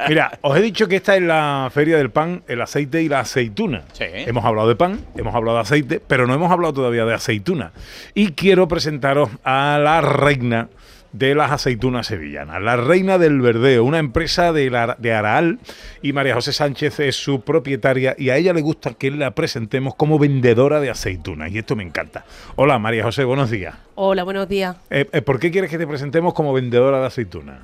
Mira, 0.09 0.39
os 0.43 0.57
he 0.57 0.63
dicho 0.63 0.87
que 0.89 0.97
esta 0.97 1.17
es 1.17 1.23
la 1.23 1.42
feria 1.73 1.97
del 1.97 2.11
pan, 2.11 2.43
el 2.49 2.61
aceite 2.61 3.03
y 3.03 3.09
la 3.09 3.21
aceituna. 3.21 3.85
Sí. 3.93 4.05
Hemos 4.09 4.45
hablado 4.45 4.69
de 4.69 4.77
pan, 4.77 5.01
hemos 5.17 5.35
hablado 5.35 5.57
de 5.59 5.63
aceite, 5.63 6.01
pero 6.07 6.27
no 6.27 6.35
hemos 6.35 6.51
hablado 6.51 6.73
todavía 6.73 7.05
de 7.05 7.15
aceituna. 7.15 7.73
Y 8.15 8.33
quiero 8.33 8.69
presentaros 8.69 9.31
a 9.45 9.79
la 9.83 10.01
reina 10.01 10.69
de 11.13 11.35
las 11.35 11.53
aceitunas 11.53 12.07
sevillanas. 12.07 12.61
La 12.63 12.77
Reina 12.77 13.19
del 13.19 13.41
Verdeo, 13.41 13.85
una 13.85 13.99
empresa 13.99 14.53
de, 14.53 14.71
la, 14.71 14.97
de 14.99 15.13
Araal 15.13 15.59
y 16.01 16.13
María 16.13 16.35
José 16.35 16.53
Sánchez 16.53 17.01
es 17.01 17.17
su 17.17 17.43
propietaria 17.43 18.15
y 18.19 18.31
a 18.31 18.37
ella 18.37 18.53
le 18.53 18.63
gusta 18.63 18.95
que 18.95 19.11
la 19.11 19.33
presentemos 19.33 19.95
como 19.95 20.19
vendedora 20.19 20.81
de 20.81 20.91
aceitunas 20.91 21.53
y 21.53 21.59
esto 21.59 21.77
me 21.77 21.83
encanta. 21.83 22.25
Hola 22.57 22.79
María 22.79 23.05
José, 23.05 23.25
buenos 23.25 23.51
días. 23.51 23.75
Hola, 23.95 24.25
buenos 24.25 24.49
días. 24.49 24.77
Eh, 24.91 25.07
eh, 25.13 25.23
¿Por 25.23 25.39
qué 25.39 25.51
quieres 25.51 25.71
que 25.71 25.79
te 25.79 25.87
presentemos 25.87 26.33
como 26.35 26.53
vendedora 26.53 27.01
de 27.01 27.07
aceitunas? 27.07 27.61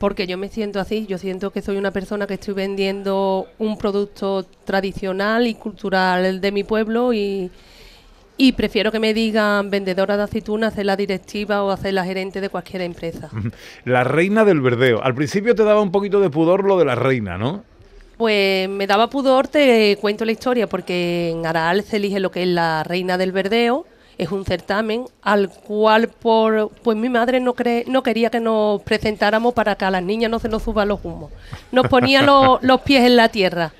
Porque 0.00 0.26
yo 0.26 0.38
me 0.38 0.48
siento 0.48 0.80
así, 0.80 1.04
yo 1.06 1.18
siento 1.18 1.50
que 1.50 1.60
soy 1.60 1.76
una 1.76 1.90
persona 1.90 2.26
que 2.26 2.32
estoy 2.32 2.54
vendiendo 2.54 3.48
un 3.58 3.76
producto 3.76 4.46
tradicional 4.64 5.46
y 5.46 5.52
cultural 5.52 6.40
de 6.40 6.52
mi 6.52 6.64
pueblo 6.64 7.12
y, 7.12 7.50
y 8.38 8.52
prefiero 8.52 8.90
que 8.92 8.98
me 8.98 9.12
digan 9.12 9.68
vendedora 9.68 10.16
de 10.16 10.22
aceitunas, 10.22 10.72
hacer 10.72 10.86
la 10.86 10.96
directiva 10.96 11.62
o 11.62 11.70
hacer 11.70 11.92
la 11.92 12.06
gerente 12.06 12.40
de 12.40 12.48
cualquier 12.48 12.80
empresa. 12.80 13.28
La 13.84 14.02
reina 14.02 14.46
del 14.46 14.62
verdeo. 14.62 15.04
Al 15.04 15.14
principio 15.14 15.54
te 15.54 15.64
daba 15.64 15.82
un 15.82 15.92
poquito 15.92 16.18
de 16.20 16.30
pudor 16.30 16.64
lo 16.64 16.78
de 16.78 16.86
la 16.86 16.94
reina, 16.94 17.36
¿no? 17.36 17.62
Pues 18.16 18.70
me 18.70 18.86
daba 18.86 19.10
pudor, 19.10 19.48
te 19.48 19.98
cuento 20.00 20.24
la 20.24 20.32
historia, 20.32 20.66
porque 20.66 21.28
en 21.28 21.44
Araal 21.44 21.82
se 21.82 21.96
elige 21.96 22.20
lo 22.20 22.30
que 22.30 22.44
es 22.44 22.48
la 22.48 22.84
reina 22.84 23.18
del 23.18 23.32
verdeo 23.32 23.84
es 24.20 24.30
un 24.30 24.44
certamen 24.44 25.06
al 25.22 25.48
cual 25.48 26.08
por 26.08 26.70
pues 26.82 26.94
mi 26.94 27.08
madre 27.08 27.40
no 27.40 27.54
cree, 27.54 27.86
no 27.88 28.02
quería 28.02 28.28
que 28.28 28.38
nos 28.38 28.82
presentáramos 28.82 29.54
para 29.54 29.76
que 29.76 29.86
a 29.86 29.90
las 29.90 30.02
niñas 30.02 30.30
no 30.30 30.38
se 30.38 30.50
nos 30.50 30.62
suban 30.62 30.88
los 30.88 31.02
humos. 31.02 31.32
Nos 31.72 31.88
ponía 31.88 32.20
los 32.60 32.80
pies 32.82 33.06
en 33.06 33.16
la 33.16 33.30
tierra. 33.30 33.72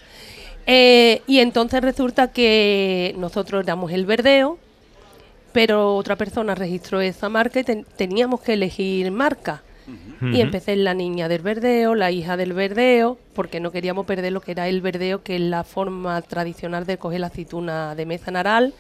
Eh, 0.67 1.21
y 1.27 1.41
entonces 1.41 1.83
resulta 1.83 2.33
que 2.33 3.15
nosotros 3.19 3.67
damos 3.67 3.93
el 3.93 4.07
verdeo, 4.07 4.59
pero 5.53 5.95
otra 5.95 6.17
persona 6.17 6.55
registró 6.55 7.03
esa 7.03 7.29
marca 7.29 7.61
y 7.61 7.65
teníamos 7.65 8.41
que 8.41 8.55
elegir 8.55 9.11
marca. 9.11 9.63
Y 10.23 10.41
empecé 10.41 10.75
en 10.75 10.85
la 10.85 10.95
niña 10.95 11.27
del 11.29 11.43
verdeo, 11.43 11.97
la 11.97 12.13
hija 12.13 12.37
del 12.37 12.53
verdeo, 12.53 13.19
porque 13.35 13.59
no 13.59 13.73
queríamos 13.73 14.07
perder 14.07 14.33
lo 14.33 14.41
que 14.41 14.53
era 14.53 14.69
el 14.69 14.83
verdeo, 14.83 15.25
que 15.25 15.35
es 15.35 15.41
la 15.41 15.65
forma 15.65 16.23
tradicional 16.23 16.87
de 16.87 16.97
coger 16.97 17.21
la 17.21 17.27
aceituna 17.27 17.95
de 17.97 18.07
mesa 18.07 18.31
naral 18.31 18.73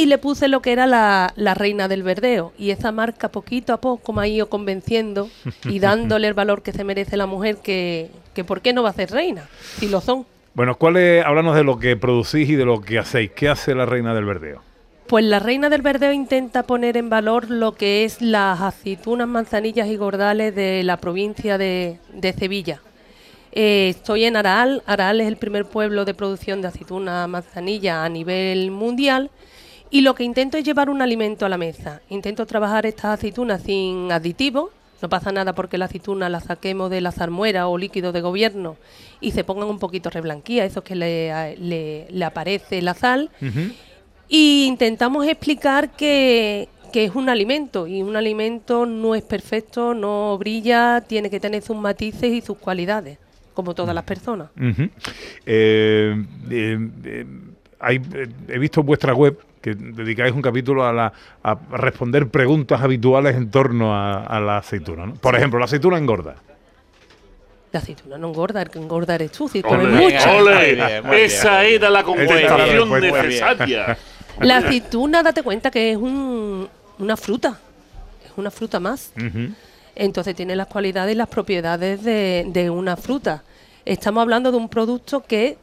y 0.00 0.06
le 0.06 0.16
puse 0.16 0.48
lo 0.48 0.62
que 0.62 0.72
era 0.72 0.86
la, 0.86 1.54
reina 1.54 1.86
del 1.86 2.02
verdeo. 2.02 2.52
Y 2.58 2.70
esa 2.70 2.90
marca 2.90 3.28
poquito 3.28 3.72
a 3.74 3.80
poco 3.80 4.12
me 4.12 4.22
ha 4.22 4.26
ido 4.26 4.48
convenciendo 4.48 5.28
y 5.64 5.78
dándole 5.80 6.28
el 6.28 6.34
valor 6.34 6.62
que 6.62 6.72
se 6.72 6.84
merece 6.84 7.16
la 7.16 7.26
mujer, 7.26 7.58
que, 7.58 8.10
que 8.34 8.42
¿por 8.42 8.62
qué 8.62 8.72
no 8.72 8.82
va 8.82 8.90
a 8.90 8.94
ser 8.94 9.10
reina? 9.10 9.48
Si 9.78 9.88
lo 9.88 10.00
son. 10.00 10.26
Bueno, 10.54 10.76
¿cuál 10.76 10.96
es, 10.96 11.24
háblanos 11.24 11.54
de 11.54 11.64
lo 11.64 11.78
que 11.78 11.96
producís 11.96 12.48
y 12.48 12.54
de 12.56 12.64
lo 12.64 12.80
que 12.80 12.98
hacéis. 12.98 13.30
¿Qué 13.32 13.48
hace 13.48 13.74
la 13.74 13.84
reina 13.86 14.14
del 14.14 14.24
verdeo? 14.24 14.62
Pues 15.06 15.24
la 15.24 15.38
reina 15.38 15.68
del 15.68 15.82
verdeo 15.82 16.12
intenta 16.12 16.62
poner 16.62 16.96
en 16.96 17.10
valor 17.10 17.50
lo 17.50 17.74
que 17.74 18.04
es 18.04 18.22
las 18.22 18.60
aceitunas, 18.60 19.28
manzanillas 19.28 19.88
y 19.88 19.96
gordales 19.96 20.54
de 20.54 20.82
la 20.82 20.96
provincia 20.96 21.58
de, 21.58 21.98
de 22.14 22.32
Sevilla. 22.32 22.80
Eh, 23.52 23.88
estoy 23.90 24.24
en 24.24 24.36
Araal. 24.36 24.82
Araal 24.86 25.20
es 25.20 25.28
el 25.28 25.36
primer 25.36 25.66
pueblo 25.66 26.04
de 26.04 26.14
producción 26.14 26.62
de 26.62 26.68
aceituna 26.68 27.26
manzanilla 27.26 28.04
a 28.04 28.08
nivel 28.08 28.70
mundial 28.70 29.30
y 29.90 30.02
lo 30.02 30.14
que 30.14 30.24
intento 30.24 30.56
es 30.56 30.64
llevar 30.64 30.88
un 30.88 31.02
alimento 31.02 31.44
a 31.44 31.48
la 31.48 31.58
mesa. 31.58 32.00
Intento 32.08 32.46
trabajar 32.46 32.86
estas 32.86 33.18
aceitunas 33.18 33.62
sin 33.62 34.12
aditivos. 34.12 34.70
No 35.02 35.08
pasa 35.08 35.32
nada 35.32 35.54
porque 35.54 35.78
la 35.78 35.86
aceituna 35.86 36.28
la 36.28 36.40
saquemos 36.40 36.90
de 36.90 37.00
la 37.00 37.10
zarmuera 37.10 37.68
o 37.68 37.78
líquido 37.78 38.12
de 38.12 38.20
gobierno 38.20 38.76
y 39.20 39.30
se 39.32 39.44
pongan 39.44 39.68
un 39.68 39.78
poquito 39.78 40.10
reblanquía, 40.10 40.64
eso 40.64 40.84
que 40.84 40.94
le, 40.94 42.24
aparece 42.24 42.82
la 42.82 42.94
sal. 42.94 43.30
Y 44.28 44.66
intentamos 44.66 45.26
explicar 45.26 45.90
que, 45.90 46.68
es 46.92 47.14
un 47.14 47.28
alimento 47.28 47.86
y 47.86 48.02
un 48.02 48.14
alimento 48.14 48.84
no 48.84 49.14
es 49.14 49.22
perfecto, 49.22 49.94
no 49.94 50.36
brilla, 50.38 51.00
tiene 51.00 51.30
que 51.30 51.40
tener 51.40 51.62
sus 51.62 51.76
matices 51.76 52.30
y 52.30 52.40
sus 52.42 52.58
cualidades, 52.58 53.18
como 53.54 53.74
todas 53.74 53.94
las 53.94 54.04
personas. 54.04 54.50
Eh, 55.46 56.24
eh, 56.50 56.90
eh, 57.04 57.26
he 58.48 58.58
visto 58.58 58.82
vuestra 58.82 59.14
web 59.14 59.38
que 59.60 59.74
dedicáis 59.74 60.32
un 60.32 60.42
capítulo 60.42 60.86
a, 60.86 60.92
la, 60.92 61.12
a 61.42 61.58
responder 61.72 62.28
preguntas 62.28 62.80
habituales 62.80 63.36
en 63.36 63.50
torno 63.50 63.94
a, 63.94 64.40
la 64.40 64.58
aceituna. 64.58 65.06
¿no? 65.06 65.14
Por 65.14 65.36
ejemplo, 65.36 65.58
la 65.58 65.66
aceituna 65.66 65.98
engorda. 65.98 66.36
La 67.72 67.78
aceituna 67.78 68.18
no 68.18 68.28
engorda, 68.28 68.62
el 68.62 68.70
que 68.70 68.78
engorda 68.78 69.14
eres 69.14 69.30
tú, 69.32 69.48
si 69.48 69.60
Esa 71.12 71.64
era 71.64 71.90
la 71.90 72.02
comunicación 72.02 72.90
necesaria. 73.00 73.96
La 74.40 74.56
aceituna, 74.56 75.22
date 75.22 75.42
cuenta 75.42 75.70
que 75.70 75.92
es 75.92 75.98
una 75.98 77.16
fruta, 77.16 77.60
es 78.24 78.32
una 78.36 78.50
fruta 78.50 78.80
más. 78.80 79.12
Entonces 79.94 80.34
tiene 80.34 80.56
las 80.56 80.66
cualidades 80.66 81.14
y 81.14 81.18
las 81.18 81.28
propiedades 81.28 82.02
de, 82.02 82.46
de 82.48 82.70
una 82.70 82.96
fruta. 82.96 83.44
Estamos 83.84 84.22
hablando 84.22 84.50
de 84.50 84.56
un 84.56 84.68
producto 84.68 85.22
que 85.22 85.58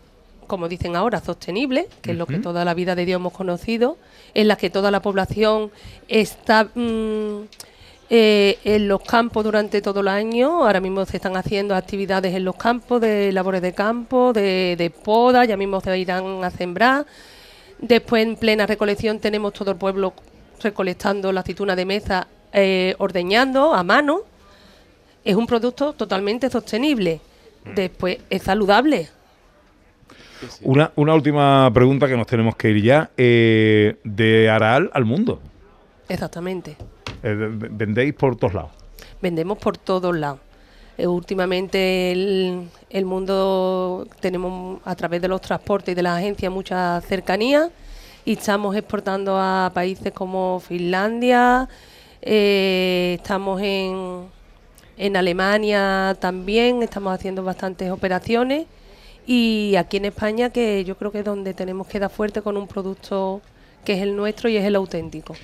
como 0.48 0.68
dicen 0.68 0.96
ahora, 0.96 1.22
sostenible, 1.22 1.88
que 2.02 2.12
es 2.12 2.18
lo 2.18 2.26
que 2.26 2.40
toda 2.40 2.66
la 2.66 2.74
vida 2.74 2.96
de 2.96 3.06
Dios 3.06 3.20
hemos 3.20 3.34
conocido, 3.34 3.98
en 4.34 4.48
la 4.48 4.56
que 4.56 4.70
toda 4.70 4.90
la 4.90 5.02
población 5.02 5.72
está 6.08 6.70
mm, 6.74 7.44
eh, 8.10 8.58
en 8.64 8.88
los 8.88 9.02
campos 9.02 9.44
durante 9.44 9.82
todo 9.82 10.00
el 10.00 10.08
año. 10.08 10.66
Ahora 10.66 10.80
mismo 10.80 11.06
se 11.06 11.18
están 11.18 11.36
haciendo 11.36 11.76
actividades 11.76 12.34
en 12.34 12.46
los 12.46 12.56
campos, 12.56 13.02
de 13.02 13.32
labores 13.32 13.62
de 13.62 13.74
campo, 13.74 14.32
de, 14.34 14.92
poda, 15.04 15.46
ya 15.46 15.58
mismo 15.58 15.82
se 15.82 15.98
irán 15.98 16.44
a 16.44 16.50
sembrar. 16.50 17.06
Después, 17.80 18.26
en 18.26 18.38
plena 18.38 18.66
recolección, 18.66 19.20
tenemos 19.20 19.54
todo 19.54 19.72
el 19.72 19.78
pueblo 19.78 20.14
recolectando 20.62 21.32
la 21.32 21.42
aceituna 21.42 21.76
de 21.76 21.86
mesa, 21.86 22.28
eh, 22.54 22.96
ordeñando 22.98 23.74
a 23.74 23.84
mano. 23.84 24.22
Es 25.24 25.36
un 25.36 25.46
producto 25.46 25.94
totalmente 25.94 26.50
sostenible. 26.50 27.20
Mm. 27.66 27.76
Después, 27.76 28.18
es 28.30 28.44
saludable 28.44 29.10
una, 30.62 30.92
una, 30.96 31.14
última 31.14 31.72
pregunta 31.74 32.08
que 32.08 32.16
nos 32.16 32.28
tenemos 32.28 32.56
que 32.56 32.70
ir 32.70 32.84
ya. 32.84 33.12
Eh, 33.18 33.98
de 34.04 34.50
Araal 34.50 34.90
al 34.94 35.06
mundo. 35.06 35.40
Exactamente. 36.10 36.76
Eh, 37.24 37.36
¿Vendéis 37.72 38.14
por 38.14 38.36
todos 38.36 38.54
lados? 38.54 38.72
Vendemos 39.22 39.58
por 39.58 39.78
todos 39.78 40.16
lados. 40.16 40.40
Eh, 40.98 41.08
últimamente 41.08 42.12
el, 42.12 42.70
el, 42.90 43.06
mundo 43.06 44.08
tenemos 44.20 44.80
a 44.86 44.96
través 44.96 45.22
de 45.22 45.28
los 45.28 45.42
transportes 45.42 45.92
y 45.92 45.96
de 45.96 46.02
las 46.02 46.18
agencias 46.18 46.52
mucha 46.52 47.00
cercanía 47.02 47.70
y 48.26 48.34
estamos 48.34 48.76
exportando 48.76 49.38
a 49.38 49.72
países 49.74 50.12
como 50.12 50.60
Finlandia, 50.60 51.70
estamos 52.20 53.62
en, 53.62 54.26
en 54.98 55.16
Alemania 55.16 56.18
también, 56.20 56.84
estamos 56.84 57.14
haciendo 57.14 57.44
bastantes 57.44 57.90
operaciones 57.90 58.66
y 59.28 59.76
aquí 59.76 59.98
en 59.98 60.06
España 60.06 60.50
que 60.50 60.86
yo 60.86 60.98
creo 60.98 61.12
que 61.12 61.20
es 61.20 61.26
donde 61.26 61.54
tenemos 61.54 61.86
que 61.88 62.00
dar 62.00 62.10
fuerte 62.10 62.42
con 62.42 62.56
un 62.56 62.66
producto 62.66 63.42
que 63.84 63.94
es 63.94 64.02
el 64.02 64.16
nuestro 64.16 64.50
y 64.50 64.56
es 64.56 64.66
el 64.66 64.76
auténtico. 64.76 65.36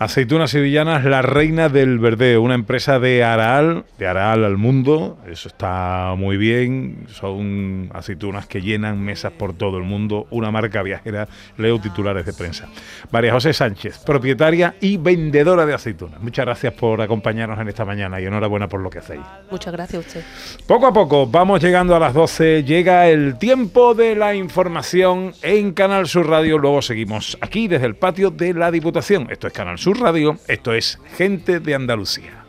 Aceitunas 0.00 0.52
Sevillanas, 0.52 1.04
la 1.04 1.20
reina 1.20 1.68
del 1.68 1.98
verdeo, 1.98 2.40
una 2.40 2.54
empresa 2.54 2.98
de 2.98 3.22
Araal, 3.22 3.84
de 3.98 4.06
Araal 4.06 4.46
al 4.46 4.56
mundo, 4.56 5.18
eso 5.30 5.46
está 5.46 6.14
muy 6.16 6.38
bien, 6.38 7.04
son 7.08 7.90
aceitunas 7.92 8.46
que 8.46 8.62
llenan 8.62 8.98
mesas 8.98 9.30
por 9.30 9.52
todo 9.52 9.76
el 9.76 9.84
mundo, 9.84 10.26
una 10.30 10.50
marca 10.50 10.82
viajera, 10.82 11.28
leo 11.58 11.78
titulares 11.82 12.24
de 12.24 12.32
prensa. 12.32 12.66
María 13.10 13.34
José 13.34 13.52
Sánchez, 13.52 13.98
propietaria 13.98 14.74
y 14.80 14.96
vendedora 14.96 15.66
de 15.66 15.74
aceitunas. 15.74 16.18
Muchas 16.22 16.46
gracias 16.46 16.72
por 16.72 17.02
acompañarnos 17.02 17.60
en 17.60 17.68
esta 17.68 17.84
mañana 17.84 18.22
y 18.22 18.24
enhorabuena 18.24 18.68
por 18.68 18.80
lo 18.80 18.88
que 18.88 19.00
hacéis. 19.00 19.20
Muchas 19.50 19.74
gracias 19.74 20.02
a 20.02 20.08
usted. 20.08 20.24
Poco 20.66 20.86
a 20.86 20.94
poco 20.94 21.26
vamos 21.26 21.62
llegando 21.62 21.94
a 21.94 21.98
las 21.98 22.14
12, 22.14 22.64
llega 22.64 23.06
el 23.06 23.36
tiempo 23.36 23.94
de 23.94 24.16
la 24.16 24.34
información 24.34 25.34
en 25.42 25.74
Canal 25.74 26.08
Sur 26.08 26.26
Radio, 26.26 26.56
luego 26.56 26.80
seguimos 26.80 27.36
aquí 27.42 27.68
desde 27.68 27.84
el 27.84 27.96
patio 27.96 28.30
de 28.30 28.54
la 28.54 28.70
Diputación. 28.70 29.26
Esto 29.30 29.46
es 29.46 29.52
Canal 29.52 29.78
Sur 29.78 29.89
Radio. 29.98 30.38
Esto 30.46 30.72
es 30.72 30.98
Gente 31.16 31.60
de 31.60 31.74
Andalucía. 31.74 32.44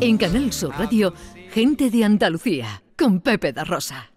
En 0.00 0.16
Canal 0.16 0.52
Sur 0.52 0.72
Radio, 0.78 1.14
Gente 1.52 1.90
de 1.90 2.04
Andalucía, 2.04 2.82
con 2.96 3.20
Pepe 3.20 3.52
da 3.52 3.64
Rosa. 3.64 4.10